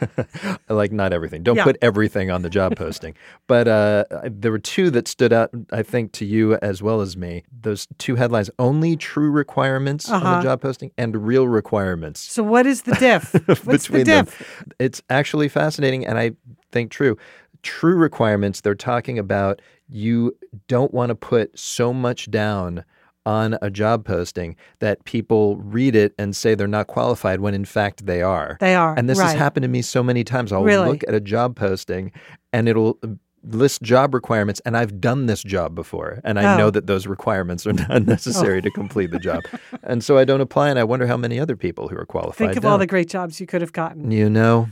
like 0.70 0.92
not 0.92 1.14
everything. 1.14 1.44
Don't 1.44 1.56
Yeah. 1.58 1.64
put 1.64 1.78
everything 1.82 2.32
on 2.32 2.42
the 2.42 2.50
job 2.50 2.76
posting. 2.76 3.16
But 3.48 3.68
uh, 3.68 4.06
there 4.26 4.52
were 4.52 4.60
two 4.60 4.92
that 4.92 5.08
stood 5.08 5.34
out, 5.34 5.50
I 5.72 5.82
think, 5.82 6.12
to 6.14 6.26
you 6.26 6.56
as 6.56 6.84
well 6.84 7.02
as 7.02 7.18
me. 7.18 7.44
Those 7.62 7.88
two 7.98 8.16
headlines: 8.16 8.50
only 8.60 8.96
true 8.96 9.32
requirements 9.32 10.10
on 10.10 10.22
Uh-huh. 10.22 10.38
the 10.38 10.44
job 10.44 10.62
posting 10.62 10.92
and 10.98 11.26
real 11.26 11.48
requirements 11.48 12.20
So, 12.20 12.44
what 12.44 12.66
is 12.68 12.84
the 12.84 12.94
diff? 12.96 13.34
What's 13.48 13.62
the 13.64 13.72
between 13.94 14.04
them. 14.06 14.26
diff? 14.26 14.64
It's 14.80 15.02
actually 15.10 15.50
fascinating, 15.50 16.06
and 16.06 16.18
I 16.20 16.32
think 16.72 16.92
true. 16.92 17.18
True 17.64 17.96
requirements. 17.98 18.62
They're 18.62 18.76
talking 18.76 19.18
about 19.20 19.62
you 19.90 20.38
don't 20.68 20.94
want 20.94 21.10
to 21.10 21.16
put 21.16 21.58
so 21.58 21.92
much 21.94 22.30
down 22.32 22.86
on 23.30 23.56
a 23.62 23.70
job 23.70 24.06
posting 24.06 24.56
that 24.80 25.04
people 25.06 25.58
read 25.58 25.96
it 25.96 26.16
and 26.18 26.36
say 26.36 26.56
they're 26.56 26.68
not 26.68 26.88
qualified 26.88 27.40
when 27.42 27.54
in 27.54 27.64
fact 27.64 28.08
they 28.08 28.24
are. 28.24 28.58
They 28.60 28.74
are. 28.74 28.96
And 28.98 29.08
this 29.08 29.20
right. 29.20 29.28
has 29.28 29.36
happened 29.36 29.62
to 29.62 29.68
me 29.68 29.84
so 29.84 30.02
many 30.02 30.24
times. 30.24 30.52
I'll 30.52 30.64
Really? 30.64 30.90
look 30.90 31.04
at 31.08 31.14
a 31.14 31.20
job 31.20 31.56
posting 31.56 32.12
and 32.52 32.68
it'll 32.68 32.98
list 33.44 33.82
job 33.82 34.14
requirements 34.14 34.62
and 34.66 34.76
I've 34.76 35.00
done 35.00 35.26
this 35.28 35.42
job 35.44 35.74
before 35.76 36.20
and 36.24 36.38
I 36.40 36.54
Oh. 36.54 36.58
know 36.58 36.70
that 36.72 36.88
those 36.88 37.08
requirements 37.08 37.66
are 37.66 37.74
not 37.74 38.06
necessary 38.16 38.62
to 38.62 38.70
complete 38.72 39.12
the 39.12 39.20
job. 39.20 39.44
And 39.84 40.04
so 40.04 40.18
I 40.18 40.26
don't 40.26 40.42
apply 40.42 40.70
and 40.70 40.78
I 40.78 40.84
wonder 40.84 41.08
how 41.08 41.18
many 41.18 41.40
other 41.40 41.56
people 41.56 41.88
who 41.88 41.96
are 41.98 42.06
qualified 42.06 42.38
Think 42.50 42.58
of 42.58 42.66
all 42.66 42.72
don't. 42.72 42.80
the 42.82 42.88
great 42.88 43.08
jobs 43.10 43.40
you 43.40 43.48
could 43.48 43.62
have 43.62 43.72
gotten. 43.74 44.12
You 44.12 44.30
know, 44.30 44.70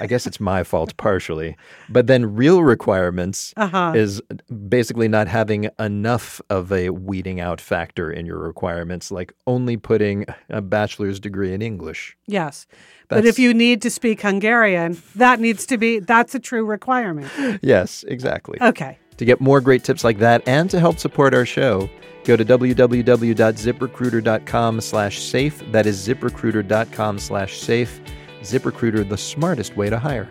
I 0.00 0.06
guess 0.06 0.26
it's 0.26 0.40
my 0.40 0.64
fault 0.70 0.96
partially. 0.96 1.56
But 1.88 2.06
then 2.08 2.34
real 2.34 2.62
requirements 2.62 3.54
Uh-huh. 3.56 3.92
is 3.94 4.20
basically 4.68 5.08
not 5.08 5.28
having 5.28 5.68
enough 5.78 6.40
of 6.50 6.72
a 6.72 6.90
weeding 6.90 7.40
out 7.40 7.60
factor 7.60 8.10
in 8.10 8.26
your 8.26 8.38
requirements, 8.38 9.10
like 9.10 9.32
only 9.46 9.76
putting 9.76 10.26
a 10.48 10.60
bachelor's 10.60 11.20
degree 11.20 11.52
in 11.54 11.62
English. 11.62 12.16
Yes. 12.26 12.66
But 13.10 13.26
if 13.26 13.38
you 13.38 13.52
need 13.52 13.82
to 13.82 13.90
speak 13.90 14.22
Hungarian, 14.22 15.02
that 15.16 15.38
needs 15.40 15.66
to 15.66 15.76
be, 15.76 15.98
that's 15.98 16.34
a 16.34 16.38
true 16.38 16.64
requirement. 16.64 17.30
Yes, 17.62 18.04
exactly. 18.04 18.56
Okay. 18.60 18.96
To 19.16 19.24
get 19.24 19.40
more 19.40 19.60
great 19.60 19.82
tips 19.84 20.04
like 20.04 20.18
that 20.18 20.42
and 20.46 20.70
to 20.70 20.78
help 20.80 20.98
support 20.98 21.34
our 21.34 21.44
show, 21.44 21.90
go 22.24 22.36
to 22.36 22.44
www.ziprecruiter.com 22.44 24.80
slash 24.80 25.20
safe. 25.20 25.62
That 25.72 25.86
is 25.86 26.08
ziprecruiter.com 26.08 27.18
slash 27.18 27.60
safe. 27.60 28.00
ZipRecruiter, 28.40 29.06
the 29.06 29.18
smartest 29.18 29.76
way 29.76 29.90
to 29.90 29.98
hire. 29.98 30.26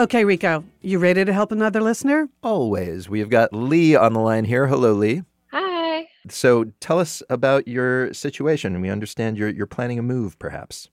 Okay, 0.00 0.24
Rico, 0.24 0.64
you 0.80 0.98
ready 0.98 1.26
to 1.26 1.32
help 1.34 1.52
another 1.52 1.82
listener? 1.82 2.30
Always. 2.42 3.10
We've 3.10 3.28
got 3.28 3.52
Lee 3.52 3.94
on 3.94 4.14
the 4.14 4.20
line 4.20 4.46
here. 4.46 4.66
Hello, 4.66 4.94
Lee. 4.94 5.24
Hi. 5.52 6.08
So 6.26 6.72
tell 6.80 6.98
us 6.98 7.22
about 7.28 7.68
your 7.68 8.10
situation. 8.14 8.80
We 8.80 8.88
understand 8.88 9.36
you're, 9.36 9.50
you're 9.50 9.66
planning 9.66 9.98
a 9.98 10.02
move, 10.02 10.38
perhaps. 10.38 10.88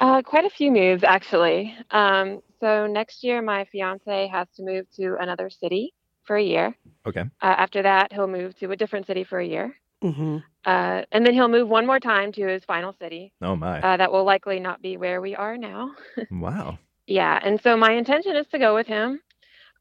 Uh, 0.00 0.22
quite 0.22 0.44
a 0.44 0.50
few 0.50 0.72
moves, 0.72 1.04
actually. 1.04 1.72
Um, 1.92 2.40
so 2.58 2.88
next 2.88 3.22
year, 3.22 3.42
my 3.42 3.64
fiance 3.70 4.26
has 4.26 4.48
to 4.56 4.64
move 4.64 4.86
to 4.96 5.14
another 5.20 5.48
city 5.48 5.94
for 6.24 6.34
a 6.34 6.42
year. 6.42 6.76
Okay. 7.06 7.20
Uh, 7.20 7.26
after 7.44 7.80
that, 7.82 8.12
he'll 8.12 8.26
move 8.26 8.58
to 8.58 8.72
a 8.72 8.76
different 8.76 9.06
city 9.06 9.22
for 9.22 9.38
a 9.38 9.46
year. 9.46 9.76
Mm-hmm. 10.02 10.38
Uh, 10.64 11.02
and 11.12 11.24
then 11.24 11.32
he'll 11.32 11.46
move 11.46 11.68
one 11.68 11.86
more 11.86 12.00
time 12.00 12.32
to 12.32 12.48
his 12.48 12.64
final 12.64 12.92
city. 12.98 13.32
Oh, 13.40 13.54
my. 13.54 13.80
Uh, 13.80 13.96
that 13.98 14.10
will 14.10 14.24
likely 14.24 14.58
not 14.58 14.82
be 14.82 14.96
where 14.96 15.20
we 15.20 15.36
are 15.36 15.56
now. 15.56 15.92
wow. 16.32 16.80
Yeah. 17.06 17.38
And 17.42 17.60
so 17.60 17.76
my 17.76 17.92
intention 17.92 18.36
is 18.36 18.46
to 18.48 18.58
go 18.58 18.74
with 18.74 18.86
him. 18.86 19.20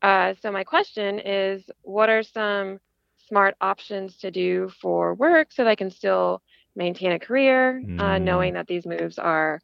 Uh, 0.02 0.34
so 0.42 0.52
my 0.52 0.64
question 0.64 1.20
is 1.20 1.64
what 1.82 2.10
are 2.10 2.24
some 2.24 2.80
smart 3.28 3.56
options 3.62 4.18
to 4.18 4.32
do 4.32 4.70
for 4.82 5.14
work 5.16 5.52
so 5.52 5.64
that 5.64 5.70
I 5.70 5.76
can 5.76 5.90
still 5.90 6.42
maintain 6.76 7.12
a 7.12 7.20
career, 7.20 7.84
uh, 7.98 8.18
Mm. 8.18 8.20
knowing 8.20 8.54
that 8.54 8.68
these 8.68 8.86
moves 8.86 9.18
are 9.18 9.62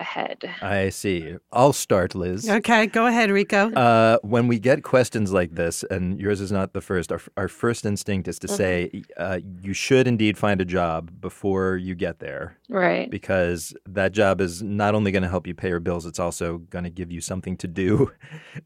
ahead? 0.00 0.44
I 0.62 0.88
see. 0.90 1.36
I'll 1.52 1.72
start, 1.72 2.14
Liz. 2.14 2.48
Okay, 2.48 2.86
go 2.86 3.06
ahead, 3.06 3.30
Rico. 3.30 3.72
Uh, 3.72 4.18
when 4.22 4.48
we 4.48 4.58
get 4.58 4.82
questions 4.82 5.32
like 5.32 5.54
this, 5.54 5.82
and 5.90 6.20
yours 6.20 6.40
is 6.40 6.52
not 6.52 6.72
the 6.72 6.80
first, 6.80 7.10
our, 7.12 7.20
our 7.36 7.48
first 7.48 7.84
instinct 7.86 8.28
is 8.28 8.38
to 8.40 8.48
say 8.48 9.02
uh, 9.16 9.38
you 9.60 9.72
should 9.72 10.06
indeed 10.06 10.38
find 10.38 10.60
a 10.60 10.64
job 10.64 11.10
before 11.20 11.76
you 11.76 11.94
get 11.94 12.18
there 12.20 12.56
Right. 12.68 13.10
because 13.10 13.74
that 13.86 14.12
job 14.12 14.40
is 14.40 14.62
not 14.62 14.94
only 14.94 15.10
going 15.10 15.22
to 15.22 15.28
help 15.28 15.46
you 15.46 15.54
pay 15.54 15.68
your 15.68 15.80
bills, 15.80 16.06
it's 16.06 16.18
also 16.18 16.58
going 16.58 16.84
to 16.84 16.90
give 16.90 17.10
you 17.10 17.20
something 17.20 17.56
to 17.58 17.68
do. 17.68 18.12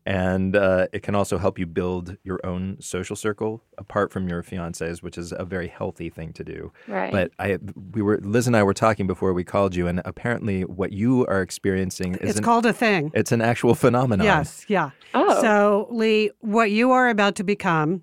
And 0.07 0.57
uh, 0.57 0.87
it 0.93 1.03
can 1.03 1.15
also 1.15 1.39
help 1.39 1.59
you 1.59 1.67
build 1.67 2.17
your 2.25 2.41
own 2.45 2.77
social 2.81 3.15
circle 3.15 3.63
apart 3.79 4.13
from 4.13 4.29
your 4.29 4.43
fiance's, 4.43 5.03
which 5.03 5.17
is 5.17 5.33
a 5.37 5.45
very 5.45 5.69
healthy 5.69 6.11
thing 6.11 6.33
to 6.35 6.45
do. 6.45 6.73
Right. 6.89 7.13
But 7.13 7.31
I, 7.39 7.59
we 7.93 8.03
were 8.03 8.19
Liz 8.19 8.47
and 8.47 8.57
I 8.57 8.63
were 8.63 8.75
talking 8.75 9.07
before 9.07 9.33
we 9.33 9.45
called 9.45 9.75
you, 9.77 9.87
and 9.87 10.01
apparently 10.05 10.63
what 10.65 10.93
you 10.93 11.22
are 11.29 11.43
experiencing 11.43 12.15
is 12.17 12.31
it's 12.31 12.39
an, 12.39 12.45
called 12.45 12.67
a 12.67 12.73
thing. 12.73 13.11
it's 13.15 13.33
an 13.33 13.41
actual 13.41 13.75
phenomenon. 13.75 14.25
Yes, 14.25 14.65
yeah. 14.69 14.91
oh. 15.15 15.41
So, 15.41 15.89
Lee, 15.91 16.31
what 16.41 16.71
you 16.71 16.91
are 16.93 17.09
about 17.09 17.37
to 17.37 17.45
become, 17.45 18.03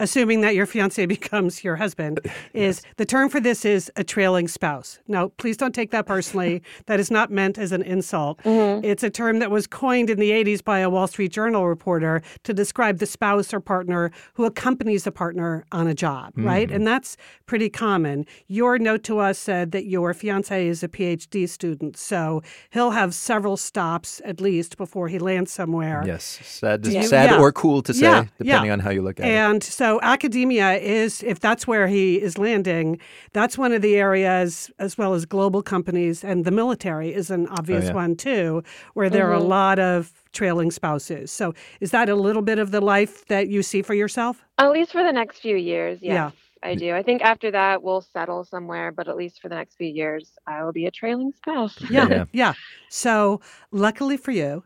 assuming 0.00 0.40
that 0.42 0.54
your 0.54 0.66
fiance 0.66 1.04
becomes 1.18 1.64
your 1.64 1.76
husband, 1.76 2.20
is 2.52 2.82
the 2.96 3.04
term 3.04 3.28
for 3.28 3.40
this 3.40 3.64
is 3.64 3.90
a 3.96 4.04
trailing 4.04 4.48
spouse. 4.48 4.98
Now, 5.08 5.28
please 5.38 5.56
don't 5.56 5.74
take 5.74 5.90
that 5.90 6.06
personally. 6.06 6.62
that 6.86 7.00
is 7.00 7.10
not 7.10 7.30
meant 7.30 7.58
as 7.58 7.72
an 7.72 7.82
insult. 7.82 8.38
Mm-hmm. 8.44 8.84
It's 8.84 9.02
a 9.02 9.10
term 9.10 9.38
that 9.38 9.50
was 9.50 9.66
coined 9.66 10.10
in 10.10 10.18
the 10.18 10.30
80s 10.30 10.62
by 10.62 10.80
a 10.80 10.90
Wall 10.90 11.06
Street 11.06 11.32
Journal 11.32 11.66
reporter 11.66 12.22
to 12.44 12.54
describe 12.54 12.98
the 12.98 13.06
spouse 13.06 13.52
or 13.52 13.60
partner 13.60 14.10
who 14.34 14.44
accompanies 14.44 15.06
a 15.06 15.12
partner 15.12 15.64
on 15.72 15.86
a 15.86 15.94
job, 15.94 16.32
mm-hmm. 16.32 16.46
right? 16.46 16.70
And 16.70 16.86
that's 16.86 17.16
pretty 17.46 17.70
common. 17.70 18.26
Your 18.46 18.78
note 18.78 19.02
to 19.04 19.18
us 19.18 19.38
said 19.38 19.72
that 19.72 19.86
your 19.86 20.14
fiance 20.14 20.66
is 20.66 20.82
a 20.82 20.88
PhD 20.88 21.48
student, 21.48 21.96
so 21.96 22.42
he'll 22.70 22.90
have 22.90 23.14
several 23.14 23.56
stops 23.56 24.20
at 24.24 24.40
least 24.40 24.76
before 24.76 25.08
he 25.08 25.18
lands 25.18 25.52
somewhere. 25.52 26.02
Yes, 26.06 26.24
sad, 26.42 26.86
Yeah. 26.86 27.02
sad 27.02 27.30
Yeah. 27.30 27.40
or 27.40 27.52
cool 27.52 27.82
to 27.82 27.94
say, 27.94 28.02
Yeah, 28.02 28.24
depending 28.38 28.70
on 28.70 28.80
how 28.80 28.90
you 28.90 29.02
look 29.02 29.18
at 29.20 29.26
it. 29.26 29.30
And 29.30 29.62
so 29.62 29.87
academia 30.02 30.74
is, 30.74 31.22
if 31.22 31.40
that's 31.40 31.66
where 31.66 31.86
he 31.88 32.20
is 32.20 32.36
landing, 32.36 32.98
that's 33.32 33.56
one 33.56 33.72
of 33.72 33.80
the 33.82 33.96
areas, 33.96 34.70
as 34.78 34.98
well 34.98 35.14
as 35.14 35.24
global 35.24 35.62
companies 35.62 36.22
and 36.22 36.44
the 36.44 36.50
military 36.50 37.10
is 37.20 37.30
an 37.30 37.46
oh, 37.50 37.54
obvious 37.58 37.84
Oh, 37.84 37.88
yeah. 37.88 37.94
one 38.02 38.16
too, 38.16 38.62
where 38.94 39.10
there 39.10 39.28
are 39.30 39.34
a 39.34 39.38
mm-hmm. 39.38 39.48
lot 39.48 39.78
of 39.78 40.12
trailing 40.32 40.70
spouses. 40.70 41.30
So 41.32 41.54
is 41.80 41.90
that 41.90 42.08
a 42.08 42.14
little 42.14 42.42
bit 42.42 42.58
of 42.58 42.70
the 42.70 42.80
life 42.80 43.26
that 43.28 43.48
you 43.48 43.62
see 43.62 43.82
for 43.82 43.94
yourself? 43.94 44.44
At 44.58 44.70
least 44.72 44.92
for 44.92 45.02
the 45.02 45.12
next 45.12 45.38
few 45.40 45.56
years, 45.56 45.98
yes, 46.02 46.12
Yeah. 46.14 46.30
I 46.70 46.74
do. 46.74 46.92
I 46.94 47.02
think 47.04 47.22
after 47.22 47.52
that 47.52 47.82
we'll 47.84 48.00
settle 48.00 48.44
somewhere, 48.44 48.90
but 48.90 49.06
at 49.08 49.16
least 49.16 49.40
for 49.40 49.48
the 49.48 49.54
next 49.54 49.76
few 49.76 49.86
years, 49.86 50.32
I 50.46 50.64
will 50.64 50.72
be 50.72 50.86
a 50.86 50.90
trailing 50.90 51.32
spouse. 51.36 51.76
Yeah, 51.88 52.08
Yeah. 52.08 52.24
yeah. 52.32 52.52
So 52.88 53.40
luckily 53.70 54.16
for 54.16 54.32
you, 54.32 54.64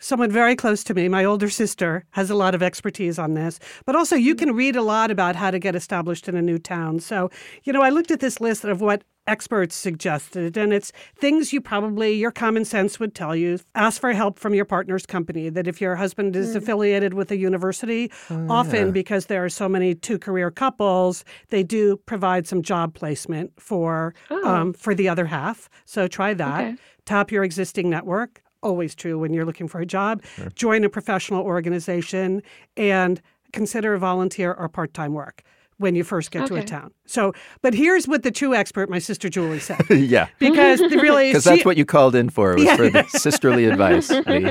someone 0.00 0.30
very 0.30 0.56
close 0.56 0.82
to 0.84 0.94
me, 0.94 1.08
my 1.08 1.24
older 1.24 1.48
sister, 1.48 2.04
has 2.10 2.28
a 2.30 2.34
lot 2.34 2.54
of 2.54 2.62
expertise 2.62 3.18
on 3.18 3.34
this. 3.34 3.60
But 3.86 3.94
also, 3.94 4.16
you 4.16 4.34
can 4.34 4.52
read 4.56 4.74
a 4.74 4.82
lot 4.82 5.10
about 5.10 5.36
how 5.36 5.50
to 5.52 5.58
get 5.60 5.76
established 5.76 6.28
in 6.28 6.34
a 6.34 6.42
new 6.42 6.58
town. 6.58 6.98
So, 7.00 7.30
you 7.62 7.72
know, 7.72 7.82
I 7.82 7.90
looked 7.90 8.10
at 8.10 8.20
this 8.20 8.40
list 8.40 8.64
of 8.64 8.80
what 8.80 9.04
experts 9.26 9.76
suggested, 9.76 10.56
and 10.56 10.72
it's 10.72 10.90
things 11.14 11.52
you 11.52 11.60
probably, 11.60 12.14
your 12.14 12.32
common 12.32 12.64
sense 12.64 12.98
would 12.98 13.14
tell 13.14 13.36
you. 13.36 13.58
Ask 13.76 14.00
for 14.00 14.12
help 14.12 14.38
from 14.40 14.54
your 14.54 14.64
partner's 14.64 15.06
company. 15.06 15.48
That 15.50 15.68
if 15.68 15.80
your 15.80 15.94
husband 15.94 16.34
is 16.34 16.56
affiliated 16.56 17.14
with 17.14 17.30
a 17.30 17.36
university, 17.36 18.10
often 18.48 18.90
because 18.90 19.26
there 19.26 19.44
are 19.44 19.48
so 19.50 19.68
many 19.68 19.94
two 19.94 20.18
career 20.18 20.50
couples, 20.50 21.24
they 21.50 21.62
do 21.62 21.96
provide 22.06 22.48
some 22.48 22.62
job 22.62 22.94
placement 22.94 23.52
for 23.60 24.14
Oh. 24.30 24.48
um, 24.48 24.72
for 24.72 24.94
the 24.94 25.08
other 25.08 25.26
half. 25.26 25.68
So 25.84 26.08
try 26.08 26.34
that. 26.34 26.60
Okay. 26.60 26.76
Tap 27.04 27.30
your 27.30 27.44
existing 27.44 27.88
network. 27.90 28.42
Always 28.62 28.94
true 28.94 29.18
when 29.18 29.32
you're 29.32 29.44
looking 29.46 29.68
for 29.68 29.80
a 29.80 29.86
job. 29.86 30.22
Join 30.54 30.84
a 30.84 30.88
professional 30.88 31.42
organization 31.44 32.42
and 32.76 33.20
consider 33.52 33.96
volunteer 33.96 34.52
or 34.52 34.68
part 34.68 34.92
time 34.94 35.12
work 35.14 35.42
when 35.78 35.94
you 35.94 36.04
first 36.04 36.30
get 36.30 36.46
to 36.46 36.56
a 36.56 36.62
town. 36.62 36.92
So, 37.06 37.32
but 37.62 37.72
here's 37.72 38.06
what 38.06 38.22
the 38.22 38.30
true 38.30 38.54
expert, 38.54 38.90
my 38.90 38.98
sister 38.98 39.30
Julie, 39.30 39.60
said. 39.60 39.80
yeah, 39.90 40.28
Because 40.38 40.78
the 40.78 40.98
really, 41.00 41.28
because 41.30 41.44
that's 41.44 41.64
what 41.64 41.78
you 41.78 41.86
called 41.86 42.14
in 42.14 42.28
for 42.28 42.54
was 42.54 42.70
for 42.72 42.90
the 42.90 43.02
sisterly 43.08 43.64
advice. 43.64 44.10
Lee. 44.10 44.44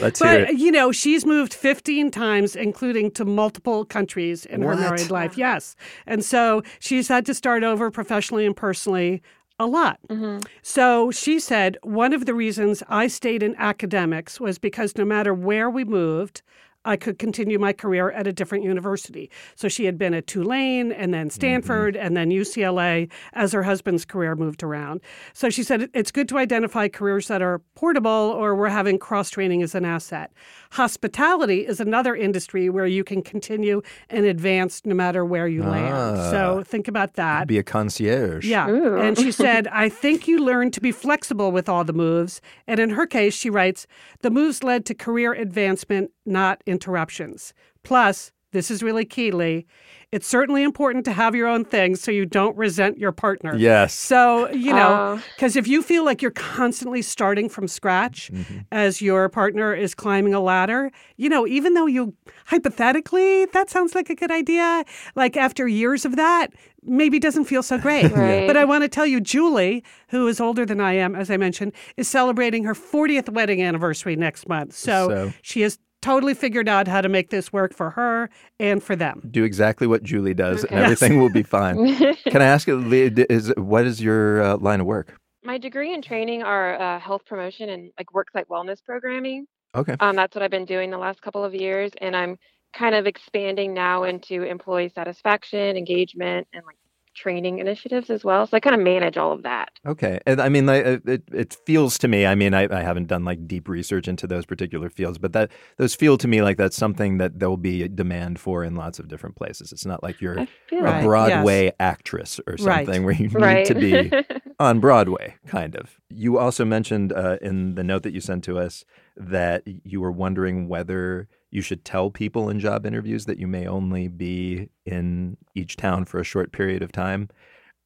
Let's 0.00 0.18
hear 0.18 0.46
But 0.46 0.50
it. 0.50 0.58
you 0.58 0.72
know, 0.72 0.92
she's 0.92 1.26
moved 1.26 1.52
15 1.52 2.10
times, 2.10 2.56
including 2.56 3.10
to 3.12 3.26
multiple 3.26 3.84
countries 3.84 4.46
in 4.46 4.64
What? 4.64 4.76
her 4.76 4.80
married 4.80 5.10
life. 5.10 5.36
Yes, 5.36 5.76
and 6.06 6.24
so 6.24 6.62
she's 6.80 7.08
had 7.08 7.26
to 7.26 7.34
start 7.34 7.62
over 7.62 7.90
professionally 7.90 8.46
and 8.46 8.56
personally 8.56 9.20
a 9.58 9.66
lot. 9.66 9.98
Mm-hmm. 10.08 10.40
So 10.62 11.10
she 11.10 11.38
said 11.38 11.78
one 11.82 12.12
of 12.12 12.26
the 12.26 12.34
reasons 12.34 12.82
I 12.88 13.06
stayed 13.06 13.42
in 13.42 13.54
academics 13.56 14.40
was 14.40 14.58
because 14.58 14.96
no 14.96 15.04
matter 15.04 15.32
where 15.34 15.70
we 15.70 15.84
moved. 15.84 16.42
I 16.86 16.96
could 16.96 17.18
continue 17.18 17.58
my 17.58 17.72
career 17.72 18.10
at 18.12 18.26
a 18.26 18.32
different 18.32 18.64
university. 18.64 19.30
So 19.56 19.68
she 19.68 19.84
had 19.84 19.98
been 19.98 20.14
at 20.14 20.26
Tulane 20.26 20.92
and 20.92 21.12
then 21.12 21.26
mm-hmm. 21.26 21.34
Stanford 21.34 21.96
and 21.96 22.16
then 22.16 22.30
UCLA 22.30 23.10
as 23.32 23.52
her 23.52 23.64
husband's 23.64 24.04
career 24.04 24.36
moved 24.36 24.62
around. 24.62 25.00
So 25.34 25.50
she 25.50 25.62
said 25.62 25.90
it's 25.92 26.12
good 26.12 26.28
to 26.28 26.38
identify 26.38 26.88
careers 26.88 27.28
that 27.28 27.42
are 27.42 27.60
portable 27.74 28.10
or 28.10 28.54
where 28.54 28.70
having 28.70 28.98
cross 28.98 29.30
training 29.30 29.60
is 29.60 29.74
an 29.74 29.84
asset. 29.84 30.32
Hospitality 30.72 31.66
is 31.66 31.80
another 31.80 32.14
industry 32.14 32.70
where 32.70 32.86
you 32.86 33.02
can 33.02 33.20
continue 33.20 33.82
and 34.08 34.24
advance 34.24 34.82
no 34.84 34.94
matter 34.94 35.24
where 35.24 35.48
you 35.48 35.62
land. 35.62 35.94
Ah, 35.94 36.30
so 36.30 36.62
think 36.64 36.86
about 36.86 37.14
that. 37.14 37.48
Be 37.48 37.58
a 37.58 37.62
concierge. 37.62 38.46
Yeah. 38.46 38.68
Ooh. 38.68 38.96
And 38.96 39.18
she 39.18 39.32
said, 39.32 39.66
I 39.72 39.88
think 39.88 40.28
you 40.28 40.38
learn 40.38 40.70
to 40.70 40.80
be 40.80 40.92
flexible 40.92 41.50
with 41.50 41.68
all 41.68 41.84
the 41.84 41.92
moves. 41.92 42.40
And 42.66 42.78
in 42.78 42.90
her 42.90 43.06
case, 43.06 43.34
she 43.34 43.50
writes, 43.50 43.86
the 44.20 44.30
moves 44.30 44.62
led 44.62 44.84
to 44.86 44.94
career 44.94 45.32
advancement, 45.32 46.10
not 46.26 46.62
interruptions. 46.66 47.54
Plus, 47.82 48.32
this 48.52 48.70
is 48.70 48.82
really 48.82 49.04
key, 49.04 49.30
Lee. 49.32 49.66
It's 50.12 50.26
certainly 50.26 50.62
important 50.62 51.04
to 51.06 51.12
have 51.12 51.34
your 51.34 51.48
own 51.48 51.64
things 51.64 52.00
so 52.00 52.10
you 52.10 52.24
don't 52.24 52.56
resent 52.56 52.96
your 52.96 53.12
partner. 53.12 53.56
Yes. 53.56 53.92
So, 53.92 54.48
you 54.50 54.72
know, 54.72 55.18
ah. 55.18 55.22
because 55.34 55.56
if 55.56 55.66
you 55.66 55.82
feel 55.82 56.04
like 56.04 56.22
you're 56.22 56.30
constantly 56.30 57.02
starting 57.02 57.48
from 57.48 57.66
scratch 57.66 58.30
mm-hmm. 58.32 58.60
as 58.70 59.02
your 59.02 59.28
partner 59.28 59.74
is 59.74 59.94
climbing 59.94 60.32
a 60.32 60.40
ladder, 60.40 60.90
you 61.16 61.28
know, 61.28 61.46
even 61.46 61.74
though 61.74 61.86
you 61.86 62.14
hypothetically, 62.46 63.46
that 63.46 63.68
sounds 63.68 63.94
like 63.94 64.08
a 64.08 64.14
good 64.14 64.30
idea, 64.30 64.84
like 65.16 65.36
after 65.36 65.66
years 65.66 66.04
of 66.04 66.16
that, 66.16 66.48
maybe 66.82 67.18
doesn't 67.18 67.44
feel 67.44 67.62
so 67.62 67.76
great. 67.76 68.10
Right. 68.16 68.46
But 68.46 68.56
I 68.56 68.64
want 68.64 68.82
to 68.82 68.88
tell 68.88 69.04
you, 69.06 69.20
Julie, 69.20 69.84
who 70.08 70.26
is 70.28 70.40
older 70.40 70.64
than 70.64 70.80
I 70.80 70.94
am, 70.94 71.14
as 71.14 71.30
I 71.30 71.36
mentioned, 71.36 71.72
is 71.96 72.08
celebrating 72.08 72.64
her 72.64 72.74
40th 72.74 73.28
wedding 73.28 73.60
anniversary 73.60 74.16
next 74.16 74.48
month. 74.48 74.74
So, 74.74 75.08
So- 75.08 75.32
she 75.42 75.60
has 75.62 75.78
totally 76.02 76.34
figured 76.34 76.68
out 76.68 76.88
how 76.88 77.00
to 77.00 77.08
make 77.08 77.30
this 77.30 77.52
work 77.52 77.74
for 77.74 77.90
her 77.90 78.30
and 78.60 78.82
for 78.82 78.96
them. 78.96 79.22
Do 79.30 79.44
exactly 79.44 79.86
what 79.86 80.02
Julie 80.02 80.34
does, 80.34 80.64
and 80.64 80.72
Okay. 80.72 80.82
everything 80.82 81.20
will 81.20 81.30
be 81.30 81.42
fine. 81.58 81.96
Can 81.96 82.42
I 82.42 82.46
ask 82.46 82.66
you, 82.68 82.80
is 83.28 83.52
what 83.56 83.86
is 83.86 84.00
your 84.00 84.42
uh, 84.42 84.56
line 84.58 84.80
of 84.80 84.86
work? 84.86 85.18
My 85.44 85.58
degree 85.58 85.94
and 85.94 86.02
training 86.02 86.42
are 86.42 86.80
uh, 86.80 86.98
health 87.00 87.24
promotion 87.26 87.68
and 87.68 87.90
like 87.98 88.08
worksite 88.08 88.46
wellness 88.46 88.82
programming. 88.84 89.46
Okay. 89.74 89.94
Um, 90.00 90.16
that's 90.16 90.34
what 90.34 90.42
I've 90.42 90.50
been 90.50 90.64
doing 90.64 90.90
the 90.90 90.98
last 90.98 91.20
couple 91.22 91.44
of 91.44 91.54
years, 91.54 91.92
and 92.00 92.16
I'm 92.16 92.36
kind 92.72 92.94
of 92.94 93.06
expanding 93.06 93.72
now 93.72 94.04
into 94.04 94.42
employee 94.42 94.90
satisfaction, 94.94 95.76
engagement, 95.76 96.46
and 96.52 96.62
like 96.66 96.76
training 97.16 97.58
initiatives 97.58 98.10
as 98.10 98.22
well. 98.22 98.46
So 98.46 98.56
I 98.56 98.60
kind 98.60 98.76
of 98.76 98.82
manage 98.82 99.16
all 99.16 99.32
of 99.32 99.42
that. 99.42 99.70
Okay, 99.84 100.20
and 100.26 100.40
I 100.40 100.48
mean, 100.48 100.66
like, 100.66 100.86
uh, 100.86 100.98
it 101.06 101.22
it 101.32 101.56
feels 101.66 101.98
to 101.98 102.08
me. 102.08 102.26
I 102.26 102.34
mean, 102.34 102.54
I, 102.54 102.68
I 102.70 102.82
haven't 102.82 103.06
done 103.06 103.24
like 103.24 103.48
deep 103.48 103.68
research 103.68 104.06
into 104.06 104.26
those 104.26 104.46
particular 104.46 104.90
fields, 104.90 105.18
but 105.18 105.32
that 105.32 105.50
those 105.78 105.94
feel 105.94 106.16
to 106.18 106.28
me 106.28 106.42
like 106.42 106.56
that's 106.56 106.76
something 106.76 107.18
that 107.18 107.38
there'll 107.40 107.56
be 107.56 107.82
a 107.82 107.88
demand 107.88 108.38
for 108.38 108.62
in 108.62 108.76
lots 108.76 108.98
of 108.98 109.08
different 109.08 109.36
places. 109.36 109.72
It's 109.72 109.86
not 109.86 110.02
like 110.02 110.20
you're 110.20 110.38
I 110.40 110.46
feel 110.68 110.82
Right, 110.82 110.90
a 110.92 110.96
yes. 110.98 111.04
Broadway 111.04 111.72
actress 111.80 112.38
or 112.46 112.56
Right. 112.60 112.86
something 112.86 113.04
where 113.04 113.14
you 113.14 113.28
need 113.28 113.34
right 113.34 113.64
to 113.64 113.74
be 113.74 114.12
on 114.60 114.78
Broadway, 114.80 115.34
kind 115.46 115.74
of. 115.74 115.98
You 116.10 116.38
also 116.38 116.64
mentioned 116.64 117.12
uh, 117.12 117.38
in 117.40 117.74
the 117.74 117.82
note 117.84 118.02
that 118.02 118.12
you 118.12 118.20
sent 118.20 118.44
to 118.44 118.58
us 118.58 118.84
that 119.16 119.62
you 119.66 120.00
were 120.00 120.12
wondering 120.12 120.68
whether 120.68 121.28
you 121.56 121.62
should 121.62 121.86
tell 121.86 122.10
people 122.10 122.50
in 122.50 122.60
job 122.60 122.84
interviews 122.84 123.24
that 123.24 123.38
you 123.38 123.46
may 123.46 123.66
only 123.66 124.08
be 124.08 124.68
in 124.84 125.38
each 125.54 125.74
town 125.74 126.04
for 126.04 126.20
a 126.20 126.24
short 126.24 126.52
period 126.52 126.82
of 126.82 126.92
time. 126.92 127.30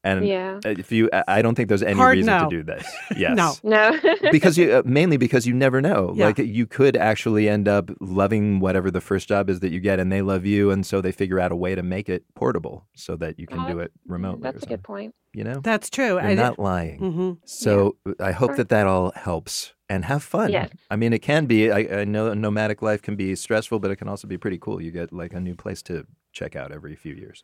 And 0.03 0.25
yeah. 0.27 0.59
if 0.65 0.91
you, 0.91 1.09
I- 1.13 1.23
I 1.27 1.41
don't 1.43 1.53
think 1.55 1.69
there's 1.69 1.83
any 1.83 1.93
Hard 1.95 2.17
reason 2.17 2.33
no. 2.35 2.49
to 2.49 2.55
do 2.57 2.63
this. 2.63 2.85
Yes. 3.15 3.35
No. 3.35 3.53
No. 3.63 3.99
because 4.31 4.57
you 4.57 4.71
uh, 4.73 4.81
mainly 4.85 5.17
because 5.17 5.45
you 5.45 5.53
never 5.53 5.79
know. 5.81 6.13
Yeah. 6.15 6.25
Like 6.27 6.39
you 6.39 6.65
could 6.65 6.97
actually 6.97 7.47
end 7.47 7.67
up 7.67 7.91
loving 7.99 8.59
whatever 8.59 8.89
the 8.89 9.01
first 9.01 9.27
job 9.27 9.49
is 9.49 9.59
that 9.59 9.71
you 9.71 9.79
get, 9.79 9.99
and 9.99 10.11
they 10.11 10.21
love 10.21 10.45
you, 10.45 10.71
and 10.71 10.85
so 10.85 11.01
they 11.01 11.11
figure 11.11 11.39
out 11.39 11.51
a 11.51 11.55
way 11.55 11.75
to 11.75 11.83
make 11.83 12.09
it 12.09 12.23
portable 12.33 12.87
so 12.95 13.15
that 13.17 13.37
you 13.39 13.45
can 13.47 13.59
Oh, 13.59 13.67
do 13.67 13.79
it 13.79 13.91
remotely. 14.07 14.41
That's 14.43 14.63
a 14.63 14.67
good 14.67 14.81
point. 14.83 15.13
You 15.33 15.43
know, 15.45 15.59
That's 15.61 15.89
true. 15.89 16.15
you're 16.21 16.35
not 16.35 16.57
lying. 16.59 16.97
hmm 16.99 17.31
So 17.45 17.95
I 18.19 18.31
hope 18.31 18.49
Sure. 18.51 18.57
that 18.57 18.69
that 18.69 18.87
all 18.87 19.11
helps 19.15 19.73
and 19.87 20.03
have 20.05 20.23
fun. 20.23 20.51
Yes. 20.51 20.71
I 20.89 20.95
mean, 20.95 21.13
it 21.13 21.19
can 21.21 21.45
be. 21.45 21.71
I, 21.71 22.01
I 22.01 22.05
know 22.05 22.33
nomadic 22.33 22.81
life 22.81 23.01
can 23.01 23.15
be 23.15 23.35
stressful, 23.35 23.79
but 23.79 23.91
it 23.91 23.97
can 23.97 24.09
also 24.09 24.27
be 24.27 24.37
pretty 24.37 24.57
cool. 24.57 24.81
You 24.81 24.91
get 24.91 25.13
like 25.13 25.31
a 25.33 25.39
new 25.39 25.55
place 25.55 25.81
to 25.83 26.05
check 26.33 26.55
out 26.55 26.71
every 26.71 26.95
few 26.95 27.13
years. 27.13 27.43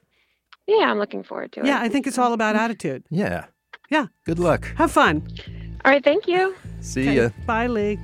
Yeah, 0.68 0.92
I'm 0.92 1.00
looking 1.00 1.24
forward 1.24 1.54
to 1.54 1.62
it. 1.62 1.66
Yeah, 1.66 1.80
I 1.82 1.90
think 1.90 2.08
it's 2.08 2.18
all 2.18 2.34
about 2.34 2.56
attitude. 2.56 3.04
Yeah. 3.10 3.46
Yeah. 3.90 4.08
Good 4.26 4.38
luck. 4.40 4.66
Have 4.76 4.92
fun. 4.92 5.26
All 5.86 5.92
right. 5.92 6.04
Thank 6.04 6.28
you. 6.28 6.56
See 6.82 7.02
Okay. 7.02 7.16
ya. 7.16 7.30
Bye, 7.46 7.68
Lee. 7.68 7.98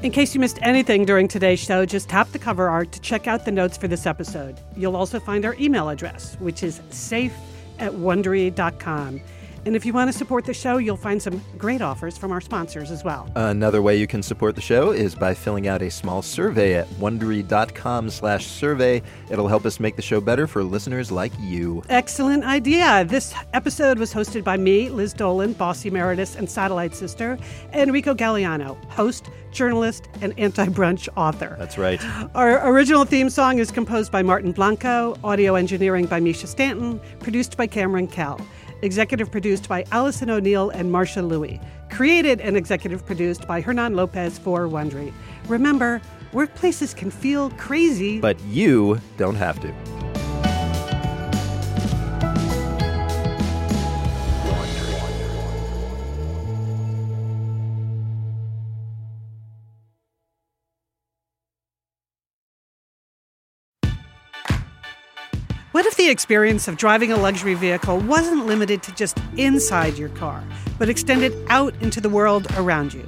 In 0.00 0.12
case 0.12 0.32
you 0.32 0.40
missed 0.40 0.58
anything 0.62 1.04
during 1.04 1.26
today's 1.26 1.58
show, 1.58 1.84
just 1.84 2.08
tap 2.08 2.30
the 2.30 2.38
cover 2.38 2.68
art 2.68 2.92
to 2.92 3.00
check 3.00 3.26
out 3.26 3.44
the 3.44 3.50
notes 3.50 3.76
for 3.76 3.88
this 3.88 4.06
episode. 4.06 4.60
You'll 4.76 4.96
also 4.96 5.18
find 5.18 5.44
our 5.44 5.54
email 5.58 5.88
address, 5.88 6.36
which 6.38 6.62
is 6.62 6.80
safe 6.90 7.34
at 7.80 7.92
wondery.com. 7.92 9.20
And 9.68 9.76
if 9.76 9.84
you 9.84 9.92
want 9.92 10.10
to 10.10 10.16
support 10.16 10.46
the 10.46 10.54
show, 10.54 10.78
you'll 10.78 10.96
find 10.96 11.20
some 11.20 11.42
great 11.58 11.82
offers 11.82 12.16
from 12.16 12.32
our 12.32 12.40
sponsors 12.40 12.90
as 12.90 13.04
well. 13.04 13.30
Another 13.34 13.82
way 13.82 13.96
you 13.96 14.06
can 14.06 14.22
support 14.22 14.54
the 14.54 14.62
show 14.62 14.92
is 14.92 15.14
by 15.14 15.34
filling 15.34 15.68
out 15.68 15.82
a 15.82 15.90
small 15.90 16.22
survey 16.22 16.72
at 16.72 16.86
wondery.com 16.92 18.08
slash 18.08 18.46
survey. 18.46 19.02
It'll 19.30 19.46
help 19.46 19.66
us 19.66 19.78
make 19.78 19.94
the 19.96 20.00
show 20.00 20.22
better 20.22 20.46
for 20.46 20.64
listeners 20.64 21.12
like 21.12 21.32
you. 21.38 21.82
Excellent 21.90 22.44
idea. 22.44 23.04
This 23.04 23.34
episode 23.52 23.98
was 23.98 24.10
hosted 24.10 24.42
by 24.42 24.56
me, 24.56 24.88
Liz 24.88 25.12
Dolan, 25.12 25.52
boss 25.52 25.84
emeritus 25.84 26.34
and 26.34 26.48
satellite 26.48 26.94
sister, 26.94 27.36
Enrico 27.74 28.14
Gagliano, 28.14 28.82
host, 28.86 29.28
journalist, 29.52 30.08
and 30.22 30.32
anti 30.38 30.64
brunch 30.68 31.10
author. 31.14 31.56
That's 31.58 31.76
right. 31.76 32.02
Our 32.34 32.66
original 32.70 33.04
theme 33.04 33.28
song 33.28 33.58
is 33.58 33.70
composed 33.70 34.10
by 34.10 34.22
Martin 34.22 34.52
Blanco, 34.52 35.18
audio 35.22 35.56
engineering 35.56 36.06
by 36.06 36.20
Misha 36.20 36.46
Stanton, 36.46 37.00
produced 37.20 37.58
by 37.58 37.66
Cameron 37.66 38.06
Kell, 38.06 38.40
executive 38.82 39.30
produced 39.30 39.68
by 39.68 39.84
Allison 39.92 40.30
O'Neill 40.30 40.70
and 40.70 40.90
Marshall 40.90 41.28
Lewy, 41.28 41.62
created 41.90 42.40
and 42.40 42.56
executive 42.56 43.04
produced 43.04 43.46
by 43.46 43.60
Hernan 43.60 43.94
Lopez 43.94 44.38
for 44.38 44.66
Wondery. 44.66 45.12
Remember, 45.48 46.00
workplaces 46.32 46.94
can 46.94 47.10
feel 47.10 47.50
crazy, 47.50 48.20
But 48.20 48.40
you 48.44 49.00
don't 49.16 49.36
have 49.36 49.60
to. 49.60 50.07
The 65.98 66.08
experience 66.08 66.68
of 66.68 66.76
driving 66.76 67.10
a 67.10 67.16
luxury 67.16 67.54
vehicle 67.54 67.98
wasn't 67.98 68.46
limited 68.46 68.84
to 68.84 68.94
just 68.94 69.18
inside 69.36 69.98
your 69.98 70.08
car, 70.10 70.44
but 70.78 70.88
extended 70.88 71.34
out 71.48 71.74
into 71.80 72.00
the 72.00 72.08
world 72.08 72.46
around 72.56 72.94
you? 72.94 73.04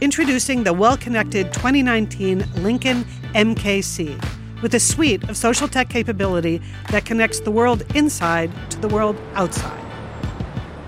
Introducing 0.00 0.62
the 0.62 0.72
well 0.72 0.96
connected 0.96 1.52
2019 1.52 2.44
Lincoln 2.62 3.04
MKC 3.34 4.62
with 4.62 4.72
a 4.74 4.78
suite 4.78 5.28
of 5.28 5.36
social 5.36 5.66
tech 5.66 5.88
capability 5.88 6.62
that 6.92 7.04
connects 7.04 7.40
the 7.40 7.50
world 7.50 7.82
inside 7.96 8.52
to 8.70 8.78
the 8.78 8.88
world 8.88 9.20
outside. 9.34 9.84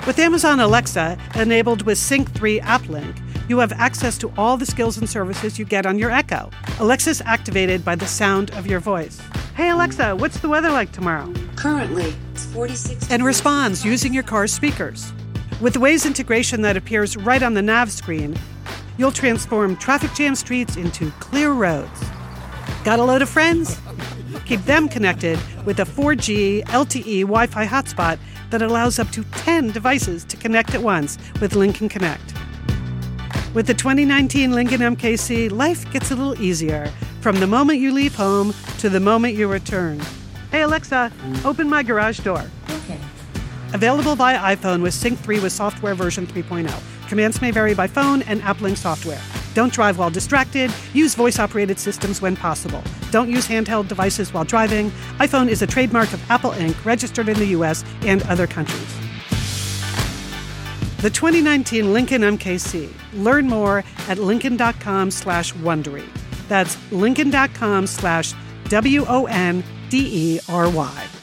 With 0.07 0.21
Amazon 0.21 0.61
Alexa 0.61 1.19
enabled 1.35 1.83
with 1.83 1.99
Sync 1.99 2.31
3 2.31 2.61
App 2.61 2.89
Link, 2.89 3.17
you 3.49 3.59
have 3.59 3.73
access 3.73 4.17
to 4.19 4.33
all 4.39 4.57
the 4.57 4.67
skills 4.67 4.99
and 4.99 5.11
services 5.11 5.59
you 5.59 5.65
get 5.65 5.85
on 5.85 5.99
your 5.99 6.13
Echo. 6.13 6.49
Alexa's 6.79 7.21
activated 7.23 7.85
by 7.85 7.97
the 7.97 8.07
sound 8.07 8.53
of 8.53 8.69
your 8.69 8.79
voice. 8.79 9.21
Hey 9.61 9.69
Alexa, 9.69 10.17
what's 10.17 10.41
the 10.41 10.49
weather 10.49 10.71
like 10.71 10.91
tomorrow? 10.91 11.31
Currently, 11.55 12.15
it's 12.33 12.47
46. 12.47 13.11
And 13.11 13.23
responds 13.23 13.85
using 13.85 14.15
your 14.15 14.23
car's 14.23 14.55
speakers. 14.55 15.13
With 15.61 15.75
the 15.75 15.81
Waze 15.81 16.07
integration 16.07 16.63
that 16.63 16.79
appears 16.79 17.15
right 17.15 17.43
on 17.43 17.53
the 17.53 17.61
nav 17.61 17.93
screen, 17.93 18.39
you'll 18.97 19.13
transform 19.13 19.77
traffic 19.77 20.15
jam 20.15 20.35
streets 20.35 20.79
into 20.79 21.11
clear 21.21 21.53
roads. 21.53 22.01
Got 22.85 23.01
a 23.01 23.05
load 23.05 23.21
of 23.21 23.29
friends? 23.29 23.79
Keep 24.47 24.63
them 24.63 24.89
connected 24.89 25.39
with 25.67 25.79
a 25.79 25.85
4G 25.85 26.65
LTE 26.65 27.21
Wi 27.21 27.47
Fi 27.47 27.67
hotspot 27.67 28.19
that 28.49 28.63
allows 28.63 28.99
up 28.99 29.11
to 29.11 29.25
10 29.25 29.73
devices 29.73 30.25
to 30.25 30.39
connect 30.39 30.75
at 30.75 30.83
once 30.83 31.19
with 31.39 31.55
Lincoln 31.55 31.91
Connect. 31.91 32.33
With 33.53 33.67
the 33.67 33.75
2019 33.75 34.53
Lincoln 34.53 34.81
MKC, 34.81 35.53
life 35.53 35.93
gets 35.93 36.11
a 36.11 36.17
little 36.17 36.41
easier 36.41 36.91
from 37.21 37.39
the 37.39 37.47
moment 37.47 37.79
you 37.79 37.93
leave 37.93 38.15
home 38.15 38.55
to 38.79 38.89
the 38.89 39.01
moment 39.01 39.35
you 39.35 39.47
return. 39.49 40.01
Hey 40.51 40.63
Alexa, 40.63 41.13
open 41.45 41.69
my 41.69 41.83
garage 41.83 42.21
door. 42.21 42.45
Okay. 42.69 42.99
Available 43.73 44.17
via 44.17 44.39
iPhone 44.39 44.83
with 44.83 44.95
Sync 44.95 45.19
3 45.19 45.41
with 45.41 45.53
software 45.53 45.95
version 45.95 46.27
3.0. 46.27 46.73
Commands 47.09 47.41
may 47.41 47.51
vary 47.51 47.75
by 47.75 47.87
phone 47.87 48.23
and 48.23 48.43
app 48.43 48.61
link 48.61 48.77
software. 48.77 49.21
Don't 49.55 49.73
drive 49.73 49.99
while 49.99 50.11
distracted. 50.11 50.73
Use 50.95 51.15
voice 51.15 51.39
operated 51.39 51.79
systems 51.79 52.23
when 52.23 52.37
possible. 52.37 52.83
Don't 53.11 53.29
use 53.29 53.47
handheld 53.47 53.89
devices 53.89 54.33
while 54.33 54.45
driving. 54.45 54.91
iPhone 55.19 55.49
is 55.49 55.61
a 55.63 55.67
trademark 55.67 56.13
of 56.13 56.31
Apple 56.31 56.53
Inc., 56.53 56.85
registered 56.85 57.29
in 57.29 57.39
the 57.39 57.47
US 57.47 57.85
and 58.03 58.23
other 58.25 58.47
countries. 58.47 58.97
The 60.99 61.11
2019 61.11 61.93
Lincoln 61.93 62.23
MKC. 62.23 62.93
Learn 63.15 63.47
more 63.47 63.83
at 64.09 64.19
lincoln.com 64.19 65.11
slash 65.11 65.53
Wondery. 65.55 66.07
That's 66.51 66.77
lincoln.com 66.91 67.87
slash 67.87 68.35
W 68.65 69.07
O 69.07 69.27
N 69.27 69.63
D 69.89 69.99
E 69.99 70.41
R 70.49 70.69
Y. 70.69 71.20